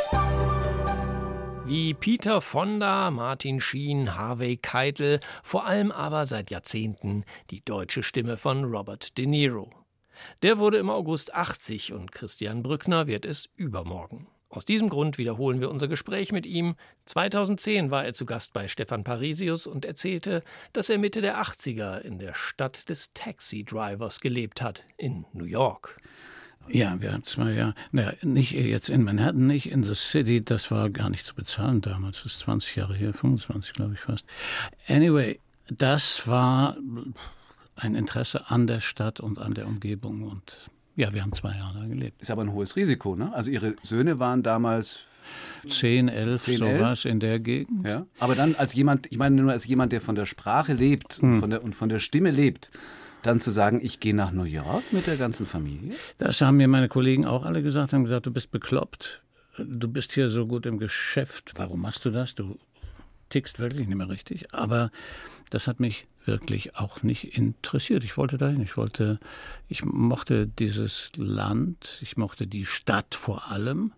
Wie 1.66 1.96
Peter 1.96 2.40
Fonda, 2.40 3.10
Martin 3.10 3.60
Sheen, 3.60 4.16
Harvey 4.16 4.58
Keitel, 4.58 5.22
vor 5.42 5.66
allem 5.66 5.92
aber 5.92 6.28
seit 6.28 6.52
Jahrzehnten 6.52 7.26
die 7.50 7.66
deutsche 7.66 8.04
Stimme 8.04 8.38
von 8.38 8.64
Robert 8.64 9.18
De 9.18 9.26
Niro. 9.26 9.72
Der 10.44 10.60
wurde 10.60 10.78
im 10.78 10.92
August 10.92 11.34
80 11.34 11.94
und 11.94 12.12
Christian 12.12 12.62
Brückner 12.62 13.08
wird 13.08 13.26
es 13.26 13.50
übermorgen. 13.56 14.28
Aus 14.54 14.66
diesem 14.66 14.88
Grund 14.88 15.18
wiederholen 15.18 15.62
wir 15.62 15.72
unser 15.72 15.88
Gespräch 15.88 16.32
mit 16.32 16.46
ihm. 16.46 16.76
2010 17.06 17.90
war 17.90 18.06
er 18.06 18.14
zu 18.14 18.28
Gast 18.28 18.54
bei 18.54 18.68
Stefan 18.68 19.04
Parisius 19.04 19.66
und 19.66 19.84
erzählte, 19.84 20.44
dass 20.74 20.90
er 20.90 21.00
Mitte 21.00 21.22
der 21.22 21.42
80er 21.42 22.02
in 22.02 22.20
der 22.20 22.36
Stadt 22.36 22.88
des 22.88 23.14
Taxi-Drivers 23.16 24.20
gelebt 24.20 24.62
hat, 24.62 24.86
in 24.98 25.26
New 25.34 25.46
York. 25.46 25.98
Ja, 26.70 27.02
wir 27.02 27.14
haben 27.14 27.24
zwei 27.24 27.54
Jahre, 27.54 27.74
naja, 27.92 28.14
nicht 28.22 28.52
jetzt 28.52 28.90
in 28.90 29.04
Manhattan, 29.04 29.48
nicht 29.48 29.72
in 29.72 29.82
the 29.82 29.96
City, 29.96 30.46
das 30.46 30.70
war 30.70 30.92
gar 30.92 31.10
nicht 31.10 31.26
zu 31.26 31.34
bezahlen 31.34 31.82
damals, 31.82 32.22
das 32.22 32.34
ist 32.34 32.40
20 32.42 32.76
Jahre 32.76 32.94
her, 32.94 33.12
25 33.12 33.74
glaube 33.74 33.96
ich 33.96 34.02
fast. 34.02 34.24
Anyway, 34.88 35.40
das 35.68 36.28
war 36.28 36.78
ein 37.76 37.96
Interesse 37.96 38.52
an 38.52 38.68
der 38.68 38.82
Stadt 38.82 39.20
und 39.20 39.40
an 39.40 39.56
der 39.56 39.66
Umgebung 39.66 40.22
und 40.22 40.70
ja, 40.96 41.14
wir 41.14 41.22
haben 41.22 41.34
zwei 41.34 41.56
Jahre 41.56 41.80
da 41.80 41.86
gelebt. 41.86 42.22
Ist 42.22 42.32
aber 42.32 42.44
ein 42.44 42.54
hohes 42.54 42.76
Risiko, 42.76 43.16
ne? 43.16 43.34
Also 43.34 43.50
Ihre 43.50 43.76
Söhne 43.84 44.20
waren 44.20 44.44
damals 44.44 45.06
10, 45.68 46.10
11, 46.10 46.44
10, 46.44 46.58
sowas 46.58 47.06
11? 47.06 47.14
in 47.14 47.20
der 47.20 47.40
Gegend. 47.40 47.88
Ja. 47.88 48.06
Aber 48.20 48.36
dann 48.36 48.56
als 48.56 48.74
jemand, 48.74 49.08
ich 49.12 49.18
meine 49.18 49.42
nur 49.42 49.52
als 49.52 49.66
jemand, 49.66 49.92
der 49.92 50.02
von 50.02 50.16
der 50.16 50.26
Sprache 50.26 50.74
lebt 50.74 51.22
hm. 51.22 51.34
und, 51.34 51.40
von 51.40 51.50
der, 51.50 51.64
und 51.64 51.76
von 51.76 51.90
der 51.90 52.00
Stimme 52.00 52.32
lebt, 52.32 52.72
dann 53.24 53.40
zu 53.40 53.52
sagen, 53.52 53.80
ich 53.82 54.00
gehe 54.00 54.14
nach 54.14 54.32
New 54.32 54.44
York 54.44 54.84
mit 54.92 55.08
der 55.08 55.18
ganzen 55.18 55.46
Familie? 55.46 55.96
Das 56.18 56.42
haben 56.42 56.58
mir 56.58 56.68
meine 56.68 56.90
Kollegen 56.90 57.26
auch 57.26 57.46
alle 57.46 57.64
gesagt, 57.64 57.94
haben 57.94 58.04
gesagt, 58.04 58.26
du 58.26 58.32
bist 58.32 58.52
bekloppt. 58.52 59.22
Du 59.58 59.88
bist 59.88 60.12
hier 60.14 60.30
so 60.30 60.46
gut 60.46 60.66
im 60.66 60.78
Geschäft. 60.78 61.54
Warum 61.56 61.82
machst 61.82 62.06
du 62.06 62.12
das? 62.12 62.36
Du 62.36 62.58
tickst 63.30 63.60
wirklich 63.60 63.88
nicht 63.88 63.98
mehr 63.98 64.10
richtig. 64.10 64.54
Aber 64.54 64.92
das 65.50 65.68
hat 65.68 65.80
mich 65.80 66.06
wirklich 66.26 66.76
auch 66.76 67.04
nicht 67.04 67.38
interessiert. 67.38 68.04
Ich 68.04 68.18
wollte 68.18 68.38
dahin. 68.38 68.62
Ich 68.62 68.78
wollte, 68.78 69.20
ich 69.68 69.84
mochte 69.86 70.48
dieses 70.48 71.12
Land. 71.16 72.00
Ich 72.02 72.18
mochte 72.18 72.48
die 72.48 72.66
Stadt 72.66 73.16
vor 73.16 73.52
allem. 73.52 73.94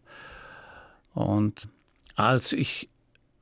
Und 1.14 1.68
als 2.16 2.54
ich 2.54 2.90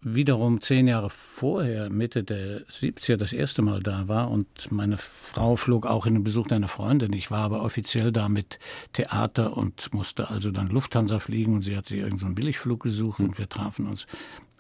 wiederum 0.04 0.62
zehn 0.62 0.88
Jahre 0.88 1.10
vorher, 1.10 1.90
Mitte 1.90 2.24
der 2.24 2.66
70er, 2.68 3.16
das 3.16 3.34
erste 3.34 3.62
Mal 3.62 3.82
da 3.82 4.08
war 4.08 4.30
und 4.30 4.72
meine 4.72 4.98
Frau 4.98 5.56
flog 5.56 5.86
auch 5.86 6.06
in 6.06 6.16
den 6.16 6.24
Besuch 6.24 6.48
einer 6.52 6.68
Freundin. 6.68 7.14
Ich 7.14 7.32
war 7.32 7.44
aber 7.44 7.62
offiziell 7.64 8.12
da 8.12 8.28
mit 8.28 8.60
Theater 8.92 9.56
und 9.56 9.94
musste 9.94 10.30
also 10.30 10.52
dann 10.52 10.68
Lufthansa 10.68 11.20
fliegen 11.20 11.56
und 11.56 11.62
sie 11.62 11.78
hat 11.78 11.86
sich 11.86 12.00
irgendeinen 12.00 12.32
so 12.32 12.36
Billigflug 12.36 12.82
gesucht 12.82 13.20
und 13.20 13.38
wir 13.38 13.48
trafen 13.48 13.88
uns 13.88 14.06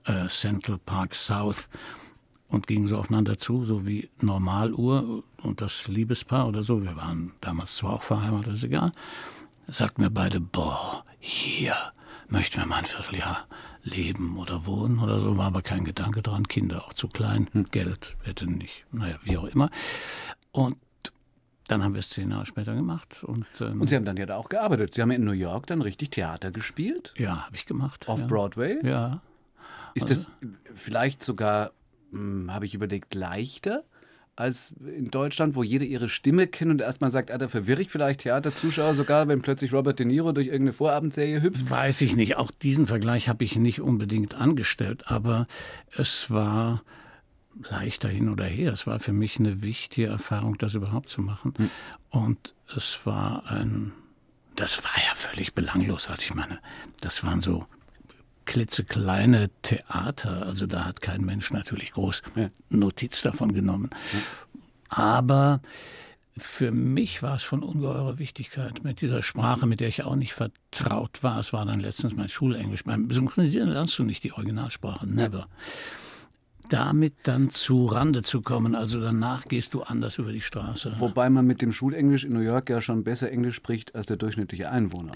äh, 0.05 0.27
Central 0.27 0.77
Park 0.77 1.13
South 1.13 1.69
und 2.53 2.67
gingen 2.67 2.85
so 2.85 2.97
aufeinander 2.97 3.37
zu, 3.37 3.63
so 3.63 3.87
wie 3.87 4.09
Normaluhr 4.21 5.23
und 5.41 5.59
das 5.59 5.87
Liebespaar 5.87 6.47
oder 6.47 6.61
so. 6.61 6.83
Wir 6.83 6.95
waren 6.95 7.33
damals 7.41 7.75
zwar 7.75 7.93
auch 7.93 8.03
verheiratet, 8.03 8.53
ist 8.53 8.63
egal. 8.63 8.91
Sagten 9.67 10.03
mir 10.03 10.11
beide, 10.11 10.39
boah, 10.39 11.03
hier 11.19 11.73
möchten 12.27 12.61
wir 12.61 12.67
mal 12.67 12.77
ein 12.77 12.85
Vierteljahr 12.85 13.47
leben 13.83 14.37
oder 14.37 14.67
wohnen 14.67 14.99
oder 14.99 15.19
so, 15.19 15.35
war 15.35 15.47
aber 15.47 15.63
kein 15.63 15.83
Gedanke 15.83 16.21
dran. 16.21 16.47
Kinder 16.47 16.85
auch 16.85 16.93
zu 16.93 17.07
klein, 17.07 17.49
hm. 17.53 17.71
Geld 17.71 18.15
hätte 18.21 18.45
nicht, 18.45 18.85
naja, 18.91 19.15
wie 19.23 19.37
auch 19.37 19.45
immer. 19.45 19.71
Und 20.51 20.77
dann 21.67 21.83
haben 21.83 21.93
wir 21.93 21.99
es 21.99 22.09
zehn 22.09 22.29
Jahre 22.29 22.45
später 22.45 22.75
gemacht. 22.75 23.23
Und, 23.23 23.47
ähm, 23.61 23.81
und 23.81 23.87
Sie 23.87 23.95
haben 23.95 24.05
dann 24.05 24.17
ja 24.17 24.27
da 24.27 24.35
auch 24.35 24.49
gearbeitet. 24.49 24.93
Sie 24.93 25.01
haben 25.01 25.11
in 25.11 25.23
New 25.23 25.31
York 25.31 25.65
dann 25.65 25.81
richtig 25.81 26.11
Theater 26.11 26.51
gespielt? 26.51 27.15
Ja, 27.17 27.45
habe 27.47 27.55
ich 27.55 27.65
gemacht. 27.65 28.07
Auf 28.07 28.21
ja. 28.21 28.27
Broadway? 28.27 28.77
Ja. 28.85 29.15
Ist 29.95 30.09
also, 30.09 30.27
das 30.41 30.51
vielleicht 30.75 31.23
sogar, 31.23 31.71
habe 32.49 32.65
ich 32.65 32.75
überlegt, 32.75 33.15
leichter? 33.15 33.83
als 34.35 34.73
in 34.79 35.11
Deutschland, 35.11 35.55
wo 35.55 35.63
jeder 35.63 35.85
ihre 35.85 36.09
Stimme 36.09 36.47
kennt 36.47 36.71
und 36.71 36.81
erstmal 36.81 37.11
sagt, 37.11 37.29
ah, 37.29 37.37
da 37.37 37.47
verwirre 37.47 37.81
ich 37.81 37.89
vielleicht 37.89 38.21
Theaterzuschauer 38.21 38.95
sogar, 38.95 39.27
wenn 39.27 39.41
plötzlich 39.41 39.73
Robert 39.73 39.99
De 39.99 40.05
Niro 40.05 40.31
durch 40.31 40.47
irgendeine 40.47 40.73
Vorabendserie 40.73 41.41
hüpft? 41.41 41.69
Weiß 41.69 42.01
ich 42.01 42.15
nicht. 42.15 42.37
Auch 42.37 42.49
diesen 42.49 42.87
Vergleich 42.87 43.29
habe 43.29 43.43
ich 43.43 43.55
nicht 43.57 43.81
unbedingt 43.81 44.33
angestellt, 44.33 45.07
aber 45.07 45.47
es 45.95 46.31
war 46.31 46.83
leichter 47.69 48.09
hin 48.09 48.29
oder 48.29 48.45
her. 48.45 48.73
Es 48.73 48.87
war 48.87 48.99
für 48.99 49.13
mich 49.13 49.37
eine 49.37 49.61
wichtige 49.61 50.07
Erfahrung, 50.07 50.57
das 50.57 50.73
überhaupt 50.73 51.09
zu 51.09 51.21
machen. 51.21 51.53
Hm. 51.55 51.69
Und 52.09 52.55
es 52.75 52.99
war 53.03 53.45
ein, 53.45 53.91
das 54.55 54.83
war 54.83 54.95
ja 54.95 55.13
völlig 55.13 55.53
belanglos. 55.53 56.09
Also 56.09 56.23
ich 56.23 56.33
meine, 56.33 56.59
das 57.01 57.23
waren 57.23 57.41
so 57.41 57.67
klitzekleine 58.45 59.49
Theater. 59.61 60.45
Also 60.45 60.65
da 60.65 60.85
hat 60.85 61.01
kein 61.01 61.21
Mensch 61.21 61.51
natürlich 61.51 61.91
groß 61.91 62.21
ja. 62.35 62.49
Notiz 62.69 63.21
davon 63.21 63.53
genommen. 63.53 63.89
Ja. 64.13 64.19
Aber 64.89 65.61
für 66.35 66.71
mich 66.71 67.21
war 67.21 67.35
es 67.35 67.43
von 67.43 67.61
ungeheurer 67.61 68.17
Wichtigkeit 68.17 68.83
mit 68.83 69.01
dieser 69.01 69.21
Sprache, 69.21 69.67
mit 69.67 69.79
der 69.79 69.87
ich 69.87 70.03
auch 70.03 70.15
nicht 70.15 70.33
vertraut 70.33 71.21
war. 71.21 71.39
Es 71.39 71.53
war 71.53 71.65
dann 71.65 71.79
letztens 71.79 72.15
mein 72.15 72.27
Schulenglisch. 72.27 72.83
Beim 72.83 73.09
Synchronisieren 73.11 73.69
lernst 73.69 73.97
du 73.99 74.03
nicht 74.03 74.23
die 74.23 74.31
Originalsprache, 74.31 75.07
never. 75.07 75.47
Damit 76.69 77.13
dann 77.23 77.49
zu 77.49 77.85
Rande 77.85 78.23
zu 78.23 78.41
kommen, 78.41 78.75
also 78.75 78.99
danach 78.99 79.47
gehst 79.47 79.73
du 79.73 79.83
anders 79.83 80.17
über 80.17 80.31
die 80.31 80.41
Straße. 80.41 80.95
Wobei 80.97 81.29
man 81.29 81.45
mit 81.45 81.61
dem 81.61 81.71
Schulenglisch 81.71 82.23
in 82.23 82.33
New 82.33 82.39
York 82.39 82.69
ja 82.69 82.81
schon 82.81 83.03
besser 83.03 83.31
Englisch 83.31 83.55
spricht 83.55 83.93
als 83.93 84.07
der 84.07 84.17
durchschnittliche 84.17 84.71
Einwohner. 84.71 85.13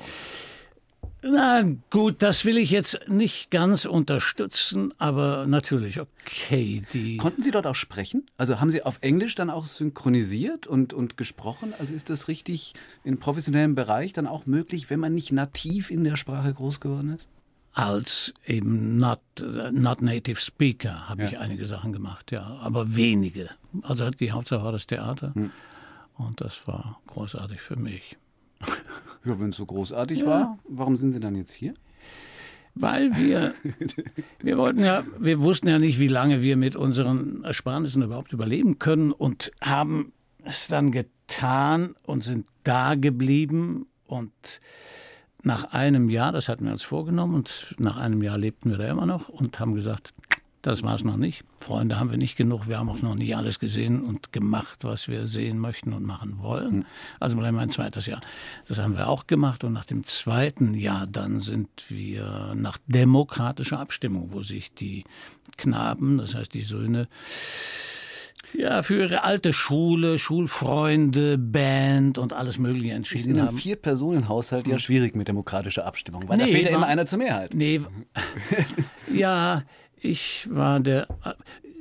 Na 1.24 1.64
gut, 1.90 2.22
das 2.22 2.46
will 2.46 2.58
ich 2.58 2.70
jetzt 2.70 3.10
nicht 3.10 3.50
ganz 3.50 3.86
unterstützen, 3.86 4.94
aber 5.00 5.48
natürlich, 5.48 6.00
okay. 6.00 6.84
Die 6.94 7.18
Konnten 7.18 7.42
Sie 7.42 7.52
dort 7.52 7.66
auch 7.66 7.76
sprechen? 7.76 8.26
Also 8.38 8.60
haben 8.60 8.70
Sie 8.70 8.84
auf 8.84 9.00
Englisch 9.02 9.34
dann 9.34 9.50
auch 9.50 9.66
synchronisiert 9.66 10.68
und, 10.68 10.94
und 10.94 11.18
gesprochen? 11.18 11.74
Also 11.80 11.94
ist 11.94 12.10
das 12.10 12.28
richtig 12.28 12.74
im 13.04 13.20
professionellen 13.20 13.74
Bereich 13.74 14.14
dann 14.14 14.28
auch 14.28 14.46
möglich, 14.46 14.90
wenn 14.90 15.00
man 15.00 15.16
nicht 15.16 15.32
nativ 15.32 15.90
in 15.90 16.04
der 16.04 16.18
Sprache 16.18 16.54
groß 16.54 16.80
geworden 16.80 17.16
ist? 17.16 17.28
Als 17.74 18.34
eben 18.46 18.98
not, 18.98 19.22
not 19.72 20.02
native 20.02 20.40
speaker 20.40 21.10
habe 21.10 21.24
ja. 21.24 21.30
ich 21.30 21.40
einige 21.40 21.66
Sachen 21.66 21.94
gemacht, 21.94 22.32
ja, 22.32 22.44
aber 22.62 22.96
wenige. 22.96 23.50
Also 23.84 24.10
die 24.10 24.32
Hauptsache 24.32 24.64
war 24.64 24.72
das 24.72 24.88
Theater 24.88 25.34
hm. 25.36 25.52
und 26.18 26.42
das 26.42 26.68
war 26.68 27.00
großartig 27.08 27.62
für 27.62 27.76
mich. 27.76 28.18
Ja, 29.26 29.40
wenn 29.40 29.50
es 29.50 29.58
so 29.58 29.66
großartig 29.66 30.20
ja. 30.20 30.26
war, 30.26 30.60
warum 30.68 30.96
sind 30.96 31.12
Sie 31.12 31.20
dann 31.20 31.36
jetzt 31.36 31.54
hier? 31.54 31.74
Weil 32.76 33.16
wir, 33.18 33.54
wir 34.40 34.58
wollten 34.58 34.82
ja, 34.82 35.04
wir 35.20 35.40
wussten 35.40 35.68
ja 35.68 35.80
nicht, 35.80 36.00
wie 36.00 36.08
lange 36.08 36.42
wir 36.42 36.58
mit 36.58 36.76
unseren 36.76 37.44
Ersparnissen 37.44 38.04
überhaupt 38.04 38.34
überleben 38.34 38.78
können 38.78 39.12
und 39.12 39.52
haben 39.62 40.14
es 40.44 40.68
dann 40.68 40.92
getan 40.92 41.96
und 42.06 42.24
sind 42.24 42.48
da 42.64 42.96
geblieben 42.96 43.88
und 44.06 44.32
nach 45.44 45.72
einem 45.72 46.10
Jahr, 46.10 46.32
das 46.32 46.50
hatten 46.50 46.66
wir 46.66 46.72
uns 46.72 46.84
vorgenommen 46.84 47.36
und 47.36 47.76
nach 47.80 47.98
einem 47.98 48.22
Jahr 48.22 48.38
lebten 48.38 48.70
wir 48.70 48.78
da 48.78 48.88
immer 48.88 49.06
noch 49.06 49.30
und 49.30 49.60
haben 49.60 49.76
gesagt, 49.76 50.14
das 50.62 50.84
war 50.84 50.96
es 50.96 51.04
noch 51.04 51.18
nicht. 51.18 51.44
Freunde 51.60 52.00
haben 52.00 52.10
wir 52.10 52.18
nicht 52.18 52.36
genug. 52.36 52.68
Wir 52.68 52.80
haben 52.80 52.90
auch 52.90 53.02
noch 53.02 53.16
nicht 53.16 53.36
alles 53.38 53.60
gesehen 53.60 54.02
und 54.02 54.34
gemacht, 54.34 54.84
was 54.84 55.08
wir 55.08 55.28
sehen 55.28 55.60
möchten 55.60 55.94
und 55.94 56.04
machen 56.04 56.40
wollen. 56.40 56.80
Hm. 56.80 56.86
Also 57.20 57.38
bleiben 57.38 57.58
wir 57.58 57.62
ein 57.62 57.70
zweites 57.70 58.06
Jahr. 58.06 58.22
Das 58.68 58.80
haben 58.80 58.98
wir 58.98 59.08
auch 59.08 59.28
gemacht. 59.28 59.64
Und 59.64 59.74
nach 59.74 59.86
dem 59.86 60.04
zweiten 60.04 60.74
Jahr 60.74 61.08
dann 61.08 61.40
sind 61.40 61.70
wir 61.90 62.54
nach 62.56 62.78
demokratischer 62.88 63.80
Abstimmung, 63.80 64.34
wo 64.34 64.42
sich 64.42 64.74
die 64.74 65.06
Knaben, 65.58 66.18
das 66.18 66.36
heißt 66.36 66.54
die 66.54 66.62
Söhne, 66.62 67.08
ja, 68.54 68.82
für 68.82 69.02
ihre 69.02 69.24
alte 69.24 69.52
Schule, 69.52 70.18
Schulfreunde, 70.18 71.38
Band 71.38 72.18
und 72.18 72.34
alles 72.34 72.58
Mögliche 72.58 72.94
entschieden 72.94 73.20
ist 73.20 73.28
in 73.28 73.40
einem 73.40 73.48
haben. 73.50 73.58
Vier-Personen-Haushalt 73.58 74.68
ja 74.68 74.74
hm. 74.74 74.80
schwierig 74.80 75.16
mit 75.16 75.28
demokratischer 75.28 75.86
Abstimmung, 75.86 76.28
weil 76.28 76.38
nee, 76.38 76.46
da 76.46 76.52
fehlt 76.52 76.66
ja 76.66 76.72
immer 76.72 76.88
einer 76.88 77.06
zur 77.06 77.20
Mehrheit. 77.20 77.54
Nee, 77.54 77.82
ja, 79.14 79.64
ich 80.00 80.48
war 80.52 80.80
der, 80.80 81.08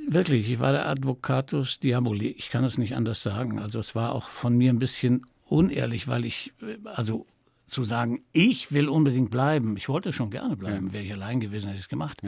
wirklich, 0.07 0.51
ich 0.51 0.59
war 0.59 0.71
der 0.71 0.87
Advocatus 0.87 1.79
Diaboli. 1.79 2.29
Ich 2.37 2.49
kann 2.49 2.63
es 2.63 2.77
nicht 2.77 2.95
anders 2.95 3.21
sagen. 3.23 3.59
Also 3.59 3.79
es 3.79 3.95
war 3.95 4.13
auch 4.13 4.27
von 4.27 4.55
mir 4.57 4.71
ein 4.71 4.79
bisschen 4.79 5.25
unehrlich, 5.45 6.07
weil 6.07 6.25
ich, 6.25 6.53
also 6.85 7.25
zu 7.67 7.83
sagen, 7.83 8.23
ich 8.31 8.71
will 8.71 8.87
unbedingt 8.87 9.29
bleiben. 9.29 9.75
Ich 9.75 9.89
wollte 9.89 10.13
schon 10.13 10.29
gerne 10.29 10.55
bleiben. 10.55 10.93
Wäre 10.93 11.03
ich 11.03 11.11
allein 11.11 11.41
gewesen, 11.41 11.67
hätte 11.67 11.75
ich 11.75 11.85
es 11.85 11.89
gemacht. 11.89 12.21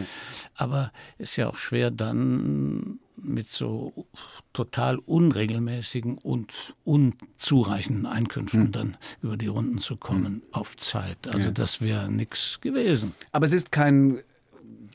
Aber 0.56 0.91
es 1.17 1.32
ist 1.32 1.36
ja 1.38 1.47
auch 1.47 1.56
schwer, 1.56 1.91
dann 1.91 2.99
mit 3.15 3.49
so 3.49 4.06
total 4.54 4.97
unregelmäßigen 4.97 6.17
und 6.17 6.75
unzureichenden 6.84 8.06
Einkünften 8.06 8.65
hm. 8.65 8.71
dann 8.71 8.97
über 9.21 9.38
die 9.38 9.47
Runden 9.47 9.80
zu 9.80 9.97
kommen 9.97 10.25
hm. 10.25 10.41
auf 10.52 10.78
Zeit. 10.78 11.28
Also 11.30 11.47
ja. 11.47 11.54
das 11.54 11.82
wäre 11.82 12.12
nichts 12.12 12.60
gewesen. 12.62 13.13
Aber 13.32 13.45
es 13.45 13.54
ist 13.54 13.71
kein 13.71 14.19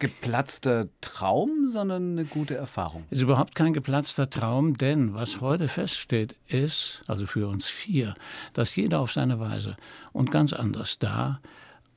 geplatzter 0.05 0.89
Traum, 1.01 1.67
sondern 1.67 2.13
eine 2.13 2.27
gute 2.27 2.57
Erfahrung. 2.57 3.05
Ist 3.09 3.23
überhaupt 3.23 3.55
kein 3.55 3.73
geplatzter 3.73 4.29
Traum, 4.29 4.77
denn 4.77 5.15
was 5.15 5.41
heute 5.41 5.67
feststeht, 5.67 6.37
ist, 6.47 7.01
also 7.09 7.27
für 7.27 7.49
uns 7.49 7.69
vier, 7.69 8.15
dass 8.53 8.77
jeder 8.77 9.01
auf 9.01 9.15
seine 9.15 9.41
Weise 9.41 9.77
und 10.13 10.31
ganz 10.31 10.53
anders 10.53 10.99
da 10.99 11.41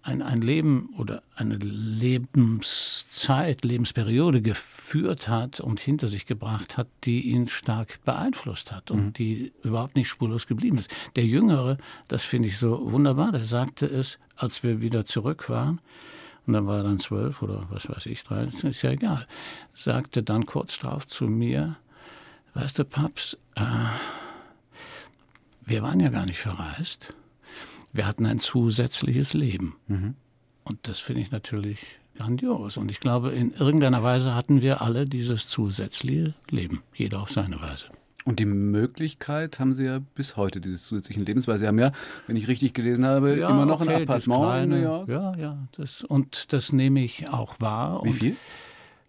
ein, 0.03 0.21
ein 0.21 0.41
Leben 0.41 0.87
oder 0.97 1.21
eine 1.35 1.57
Lebenszeit, 1.57 2.05
Lebensperiode 3.65 4.41
geführt 4.41 5.27
hat 5.27 5.59
und 5.59 5.81
hinter 5.81 6.07
sich 6.07 6.25
gebracht 6.25 6.77
hat, 6.77 6.87
die 7.03 7.27
ihn 7.27 7.47
stark 7.47 7.99
beeinflusst 8.05 8.71
hat 8.71 8.89
und 8.89 9.05
mhm. 9.07 9.13
die 9.13 9.51
überhaupt 9.63 9.97
nicht 9.97 10.07
spurlos 10.07 10.47
geblieben 10.47 10.77
ist. 10.77 10.89
Der 11.17 11.25
Jüngere, 11.25 11.77
das 12.07 12.23
finde 12.23 12.47
ich 12.47 12.57
so 12.57 12.89
wunderbar, 12.89 13.33
der 13.33 13.43
sagte 13.43 13.85
es, 13.85 14.17
als 14.37 14.63
wir 14.63 14.79
wieder 14.79 15.03
zurück 15.03 15.49
waren, 15.49 15.81
und 16.47 16.53
dann 16.53 16.65
war 16.65 16.77
er 16.77 16.83
dann 16.83 16.99
zwölf 16.99 17.41
oder 17.41 17.67
was 17.69 17.89
weiß 17.89 18.05
ich, 18.07 18.23
drei, 18.23 18.45
ist 18.45 18.81
ja 18.81 18.91
egal, 18.91 19.27
sagte 19.73 20.23
dann 20.23 20.45
kurz 20.45 20.79
darauf 20.79 21.05
zu 21.05 21.25
mir, 21.25 21.77
weißt 22.53 22.79
du, 22.79 22.85
Paps, 22.85 23.37
äh, 23.55 23.63
wir 25.65 25.81
waren 25.83 25.99
ja 25.99 26.09
gar 26.09 26.25
nicht 26.25 26.39
verreist 26.39 27.13
wir 27.97 28.05
hatten 28.05 28.25
ein 28.25 28.39
zusätzliches 28.39 29.33
Leben. 29.33 29.75
Mhm. 29.87 30.15
Und 30.63 30.87
das 30.87 30.99
finde 30.99 31.21
ich 31.21 31.31
natürlich 31.31 31.99
grandios. 32.15 32.77
Und 32.77 32.91
ich 32.91 32.99
glaube, 32.99 33.31
in 33.31 33.51
irgendeiner 33.51 34.03
Weise 34.03 34.35
hatten 34.35 34.61
wir 34.61 34.81
alle 34.81 35.05
dieses 35.05 35.47
zusätzliche 35.47 36.33
Leben, 36.49 36.83
jeder 36.93 37.21
auf 37.21 37.31
seine 37.31 37.61
Weise. 37.61 37.87
Und 38.27 38.39
die 38.39 38.45
Möglichkeit 38.45 39.57
haben 39.57 39.73
Sie 39.73 39.85
ja 39.85 39.99
bis 39.99 40.35
heute 40.35 40.59
dieses 40.59 40.83
zusätzlichen 40.85 41.23
Lebens, 41.25 41.47
weil 41.47 41.59
Sie 41.59 41.65
haben 41.65 41.79
ja, 41.79 41.93
wenn 42.27 42.35
ich 42.35 42.49
richtig 42.49 42.73
gelesen 42.73 43.05
habe, 43.05 43.37
ja, 43.37 43.49
immer 43.49 43.65
noch 43.65 43.79
okay, 43.79 43.95
ein 43.95 44.01
Appartement 44.03 44.41
kleine, 44.41 44.63
in 44.63 44.69
New 44.69 44.85
York. 44.85 45.07
Ja, 45.07 45.31
ja. 45.37 45.67
Das, 45.77 46.03
und 46.03 46.51
das 46.51 46.73
nehme 46.73 47.01
ich 47.05 47.29
auch 47.29 47.61
wahr. 47.61 48.01
Wie 48.03 48.11
viel? 48.11 48.35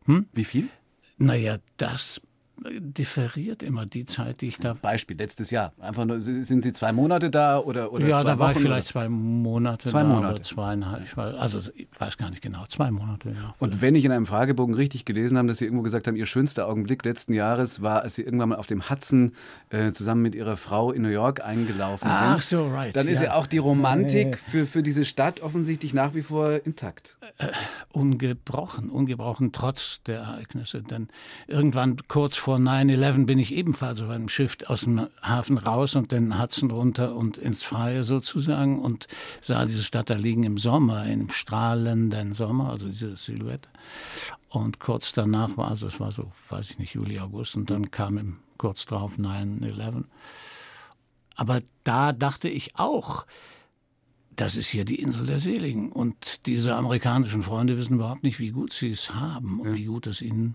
Hm? 0.05 0.27
Wie 0.33 0.45
viel? 0.45 0.69
Naja, 1.17 1.59
das 1.79 2.21
differiert 2.79 3.63
immer 3.63 3.87
die 3.87 4.05
Zeit, 4.05 4.41
die 4.41 4.49
ich 4.49 4.59
da. 4.59 4.75
Beispiel, 4.75 5.17
letztes 5.17 5.51
Jahr. 5.51 5.73
Einfach 5.79 6.05
nur, 6.05 6.21
sind 6.21 6.63
Sie 6.63 6.73
zwei 6.73 6.93
Monate 6.93 7.31
da 7.31 7.59
oder, 7.59 7.93
oder 7.93 8.07
Ja, 8.07 8.25
da 8.25 8.39
war 8.39 8.51
Wochen 8.51 8.57
ich 8.57 8.63
vielleicht 8.63 8.87
zwei 8.89 9.09
Monate 9.09 9.89
zwei 9.89 10.05
Monate. 10.05 10.43
zweieinhalb. 10.43 11.05
Ich 11.05 11.17
weiß, 11.17 11.35
also 11.37 11.71
ich 11.75 11.89
weiß 11.99 12.17
gar 12.17 12.31
nicht 12.31 12.43
genau, 12.43 12.65
zwei 12.69 12.91
Monate. 12.91 13.31
Ja. 13.31 13.55
Und 13.59 13.81
wenn 13.81 13.95
ich 13.95 14.05
in 14.05 14.13
einem 14.13 14.27
Fragebogen 14.27 14.75
richtig 14.75 15.05
gelesen 15.05 15.39
habe, 15.39 15.49
dass 15.49 15.59
Sie 15.59 15.65
irgendwo 15.65 15.83
gesagt 15.83 16.07
haben, 16.07 16.17
Ihr 16.17 16.27
schönster 16.27 16.69
Augenblick 16.69 17.05
letzten 17.05 17.33
Jahres 17.33 17.83
war, 17.83 18.03
als 18.03 18.15
Sie 18.15 18.23
irgendwann 18.23 18.49
mal 18.49 18.57
auf 18.57 18.67
dem 18.67 18.91
Hudson 18.91 19.33
äh, 19.71 19.93
zusammen 19.93 20.23
mit 20.23 20.35
Ihrer 20.35 20.57
Frau 20.57 20.91
in 20.91 21.03
New 21.03 21.09
York 21.09 21.45
eingelaufen 21.45 22.09
sind. 22.09 22.19
Ach 22.19 22.43
so, 22.43 22.69
right. 22.69 22.95
Dann 22.97 23.09
ist 23.09 23.21
ja, 23.21 23.29
ja 23.29 23.35
auch 23.35 23.47
die 23.47 23.59
Romantik 23.59 24.39
für, 24.39 24.67
für 24.67 24.83
diese 24.83 25.05
Stadt 25.05 25.41
offensichtlich 25.43 25.95
nach 25.95 26.15
wie 26.15 26.23
vor 26.23 26.61
intakt. 26.65 27.19
Äh, 27.39 27.49
ungebrochen, 27.93 28.91
ungebrochen 28.91 29.53
trotz 29.53 30.03
der 30.07 30.21
Ereignisse. 30.21 30.83
Denn 30.83 31.09
irgendwann 31.47 31.99
kurz 32.09 32.37
vor 32.37 32.48
9-11 32.57 33.27
bin 33.27 33.39
ich 33.39 33.55
ebenfalls 33.55 34.03
auf 34.03 34.11
einem 34.11 34.29
Schiff 34.29 34.57
aus 34.67 34.83
dem 34.83 35.09
Hafen 35.23 35.59
raus 35.59 35.95
und 35.95 36.13
den 36.13 36.41
Hudson 36.41 36.71
runter 36.71 37.15
und 37.15 37.39
ins 37.39 37.63
Freie 37.63 38.03
sozusagen 38.03 38.81
und 38.81 39.07
sah 39.43 39.65
diese 39.65 39.83
Stadt 39.83 40.11
da 40.11 40.15
liegen 40.15 40.45
im 40.45 40.59
Sommer, 40.59 41.07
im 41.07 41.31
strahlenden 41.31 42.33
Sommer, 42.33 42.71
also 42.71 42.89
diese 42.89 43.17
Silhouette. 43.17 43.69
Und 44.49 44.81
kurz 44.81 45.13
danach 45.13 45.57
war, 45.57 45.69
also 45.69 45.87
es 45.87 46.01
war 46.01 46.11
so, 46.11 46.33
weiß 46.49 46.71
ich 46.71 46.79
nicht, 46.79 46.95
Juli, 46.95 47.19
August 47.19 47.57
und 47.57 47.71
dann 47.71 47.91
kam 47.91 48.19
im, 48.19 48.39
kurz 48.57 48.87
drauf 48.87 49.19
9-11. 49.19 50.05
Aber 51.37 51.61
da 51.85 52.13
dachte 52.13 52.49
ich 52.49 52.79
auch, 52.79 53.27
das 54.41 54.57
ist 54.57 54.69
hier 54.69 54.85
die 54.85 55.01
Insel 55.03 55.27
der 55.27 55.41
Seligen. 55.41 55.91
Und 55.91 56.47
diese 56.47 56.77
amerikanischen 56.77 57.43
Freunde 57.43 57.77
wissen 57.77 57.95
überhaupt 57.95 58.23
nicht, 58.23 58.39
wie 58.39 58.51
gut 58.51 58.73
sie 58.73 58.91
es 58.91 59.13
haben 59.13 59.61
und 59.61 59.75
wie 59.75 59.87
gut 59.87 60.07
es 60.07 60.23
ihnen 60.23 60.55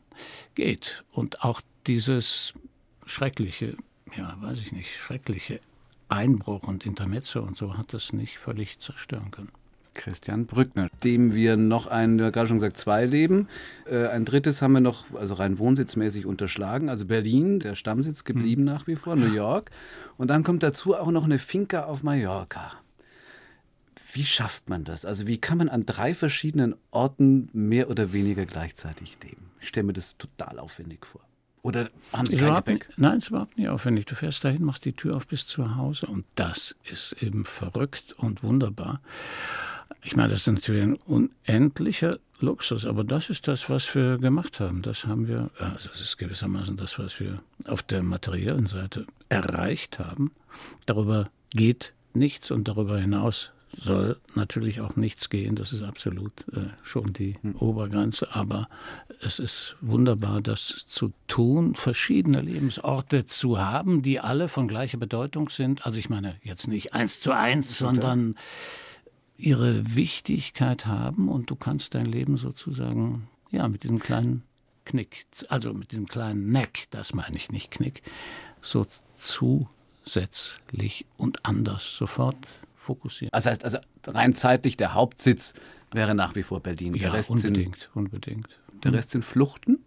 geht. 0.55 1.03
Und 1.11 1.43
auch 1.43 1.61
dieses 1.85 2.53
schreckliche, 3.05 3.75
ja, 4.17 4.37
weiß 4.39 4.59
ich 4.59 4.71
nicht, 4.71 4.95
schreckliche 4.95 5.59
Einbruch 6.07 6.63
und 6.63 6.85
Intermezzo 6.85 7.41
und 7.41 7.57
so 7.57 7.77
hat 7.77 7.93
das 7.93 8.13
nicht 8.13 8.37
völlig 8.37 8.79
zerstören 8.79 9.31
können. 9.31 9.51
Christian 9.95 10.45
Brückner, 10.45 10.87
dem 11.03 11.35
wir 11.35 11.57
noch 11.57 11.85
ein, 11.85 12.17
du 12.17 12.25
hast 12.25 12.33
gerade 12.33 12.47
schon 12.47 12.57
gesagt, 12.57 12.77
zwei 12.77 13.05
leben. 13.05 13.47
Äh, 13.85 14.07
ein 14.07 14.25
drittes 14.25 14.61
haben 14.61 14.71
wir 14.71 14.79
noch, 14.79 15.05
also 15.13 15.35
rein 15.35 15.59
wohnsitzmäßig 15.59 16.25
unterschlagen. 16.25 16.89
Also 16.89 17.05
Berlin, 17.05 17.59
der 17.59 17.75
Stammsitz 17.75 18.23
geblieben 18.23 18.65
hm. 18.65 18.73
nach 18.73 18.87
wie 18.87 18.95
vor, 18.95 19.15
New 19.15 19.31
York. 19.31 19.71
Und 20.17 20.29
dann 20.29 20.43
kommt 20.43 20.63
dazu 20.63 20.95
auch 20.95 21.11
noch 21.11 21.25
eine 21.25 21.37
Finca 21.37 21.83
auf 21.83 22.01
Mallorca. 22.01 22.82
Wie 24.13 24.26
schafft 24.26 24.69
man 24.69 24.84
das? 24.84 25.06
Also 25.06 25.28
wie 25.28 25.38
kann 25.38 25.58
man 25.58 25.69
an 25.69 25.86
drei 25.86 26.13
verschiedenen 26.13 26.76
Orten 26.91 27.49
mehr 27.52 27.89
oder 27.89 28.13
weniger 28.13 28.45
gleichzeitig 28.45 29.17
leben? 29.23 29.49
Ich 29.60 29.69
stelle 29.69 29.88
mir 29.88 29.93
das 29.93 30.17
total 30.17 30.60
aufwendig 30.60 31.06
vor. 31.06 31.21
Oder 31.63 31.89
haben 32.12 32.28
Sie 32.28 32.38
kein 32.38 32.54
Gepäck? 32.56 32.89
Nicht, 32.89 32.99
nein, 32.99 33.17
es 33.17 33.23
ist 33.23 33.30
überhaupt 33.30 33.58
nicht 33.58 33.69
aufwendig. 33.69 34.06
Du 34.06 34.15
fährst 34.15 34.43
dahin, 34.43 34.63
machst 34.63 34.84
die 34.84 34.91
Tür 34.91 35.15
auf 35.15 35.28
bis 35.28 35.47
zu 35.47 35.78
Hause 35.78 36.08
und 36.08 36.26
das 36.36 36.76
ist 36.84 37.13
eben 37.21 37.45
verrückt 37.45 38.13
und 38.13 38.43
wunderbar. 38.43 38.99
Ich 40.04 40.17
meine, 40.17 40.30
das 40.30 40.41
ist 40.41 40.47
natürlich 40.47 40.84
ein 40.84 40.95
unendlicher 40.95 42.19
Luxus, 42.39 42.86
aber 42.86 43.06
das 43.06 43.30
ist 43.30 43.47
das, 43.47 43.69
was 43.69 43.95
wir 43.95 44.17
gemacht 44.17 44.60
haben. 44.60 44.82
Das 44.82 45.06
haben 45.06 45.30
wir, 45.30 45.49
also 45.58 45.89
es 45.93 46.02
ist 46.02 46.17
gewissermaßen 46.17 46.76
das, 46.76 46.99
was 46.99 47.21
wir 47.21 47.41
auf 47.65 47.82
der 47.82 48.04
materiellen 48.04 48.65
Seite 48.65 49.08
erreicht 49.30 49.99
haben. 49.99 50.32
Darüber 50.86 51.30
geht 51.52 51.93
nichts 52.13 52.52
und 52.52 52.67
darüber 52.67 52.99
hinaus 52.99 53.52
soll 53.75 54.17
natürlich 54.36 54.81
auch 54.81 54.95
nichts 54.95 55.29
gehen. 55.29 55.55
Das 55.55 55.73
ist 55.73 55.81
absolut 55.81 56.31
äh, 56.53 56.67
schon 56.83 57.13
die 57.13 57.38
hm. 57.41 57.55
Obergrenze. 57.55 58.33
Aber 58.33 58.69
es 59.21 59.39
ist 59.39 59.75
wunderbar, 59.81 60.41
das 60.41 60.86
zu 60.88 61.12
tun, 61.27 61.75
verschiedene 61.75 62.41
Lebensorte 62.41 63.25
zu 63.25 63.59
haben, 63.59 64.01
die 64.01 64.19
alle 64.19 64.47
von 64.47 64.67
gleicher 64.67 64.97
Bedeutung 64.97 65.49
sind. 65.49 65.86
Also 65.86 65.99
ich 65.99 66.09
meine 66.09 66.36
jetzt 66.43 66.67
nicht 66.67 66.93
eins 66.93 67.19
zu 67.19 67.31
eins, 67.31 67.77
sondern 67.77 68.36
ihre 69.38 69.95
Wichtigkeit 69.95 70.86
haben 70.86 71.27
und 71.27 71.49
du 71.49 71.55
kannst 71.55 71.95
dein 71.95 72.05
Leben 72.05 72.38
sozusagen 72.38 73.27
ja 73.51 73.67
mit 73.67 73.83
diesem 73.83 73.99
kleinen 73.99 74.43
Knick, 74.86 75.25
also 75.49 75.73
mit 75.73 75.91
diesem 75.91 76.07
kleinen 76.07 76.49
Neck, 76.49 76.88
das 76.91 77.13
meine 77.13 77.36
ich 77.36 77.51
nicht 77.51 77.71
Knick, 77.71 78.03
so 78.62 78.86
zusätzlich 79.17 81.05
und 81.17 81.45
anders 81.45 81.95
sofort 81.97 82.38
fokussieren. 82.83 83.29
Das 83.31 83.45
heißt 83.45 83.63
also 83.63 83.79
rein 84.07 84.33
zeitlich 84.33 84.77
der 84.77 84.93
Hauptsitz 84.93 85.53
wäre 85.91 86.15
nach 86.15 86.35
wie 86.35 86.43
vor 86.43 86.59
Berlin. 86.59 86.93
Der 86.93 87.03
ja, 87.03 87.11
Rest 87.11 87.29
unbedingt, 87.29 87.79
sind, 87.79 87.95
unbedingt. 87.95 88.47
Der 88.83 88.93
Rest 88.93 89.11
sind 89.11 89.23
Fluchten? 89.23 89.79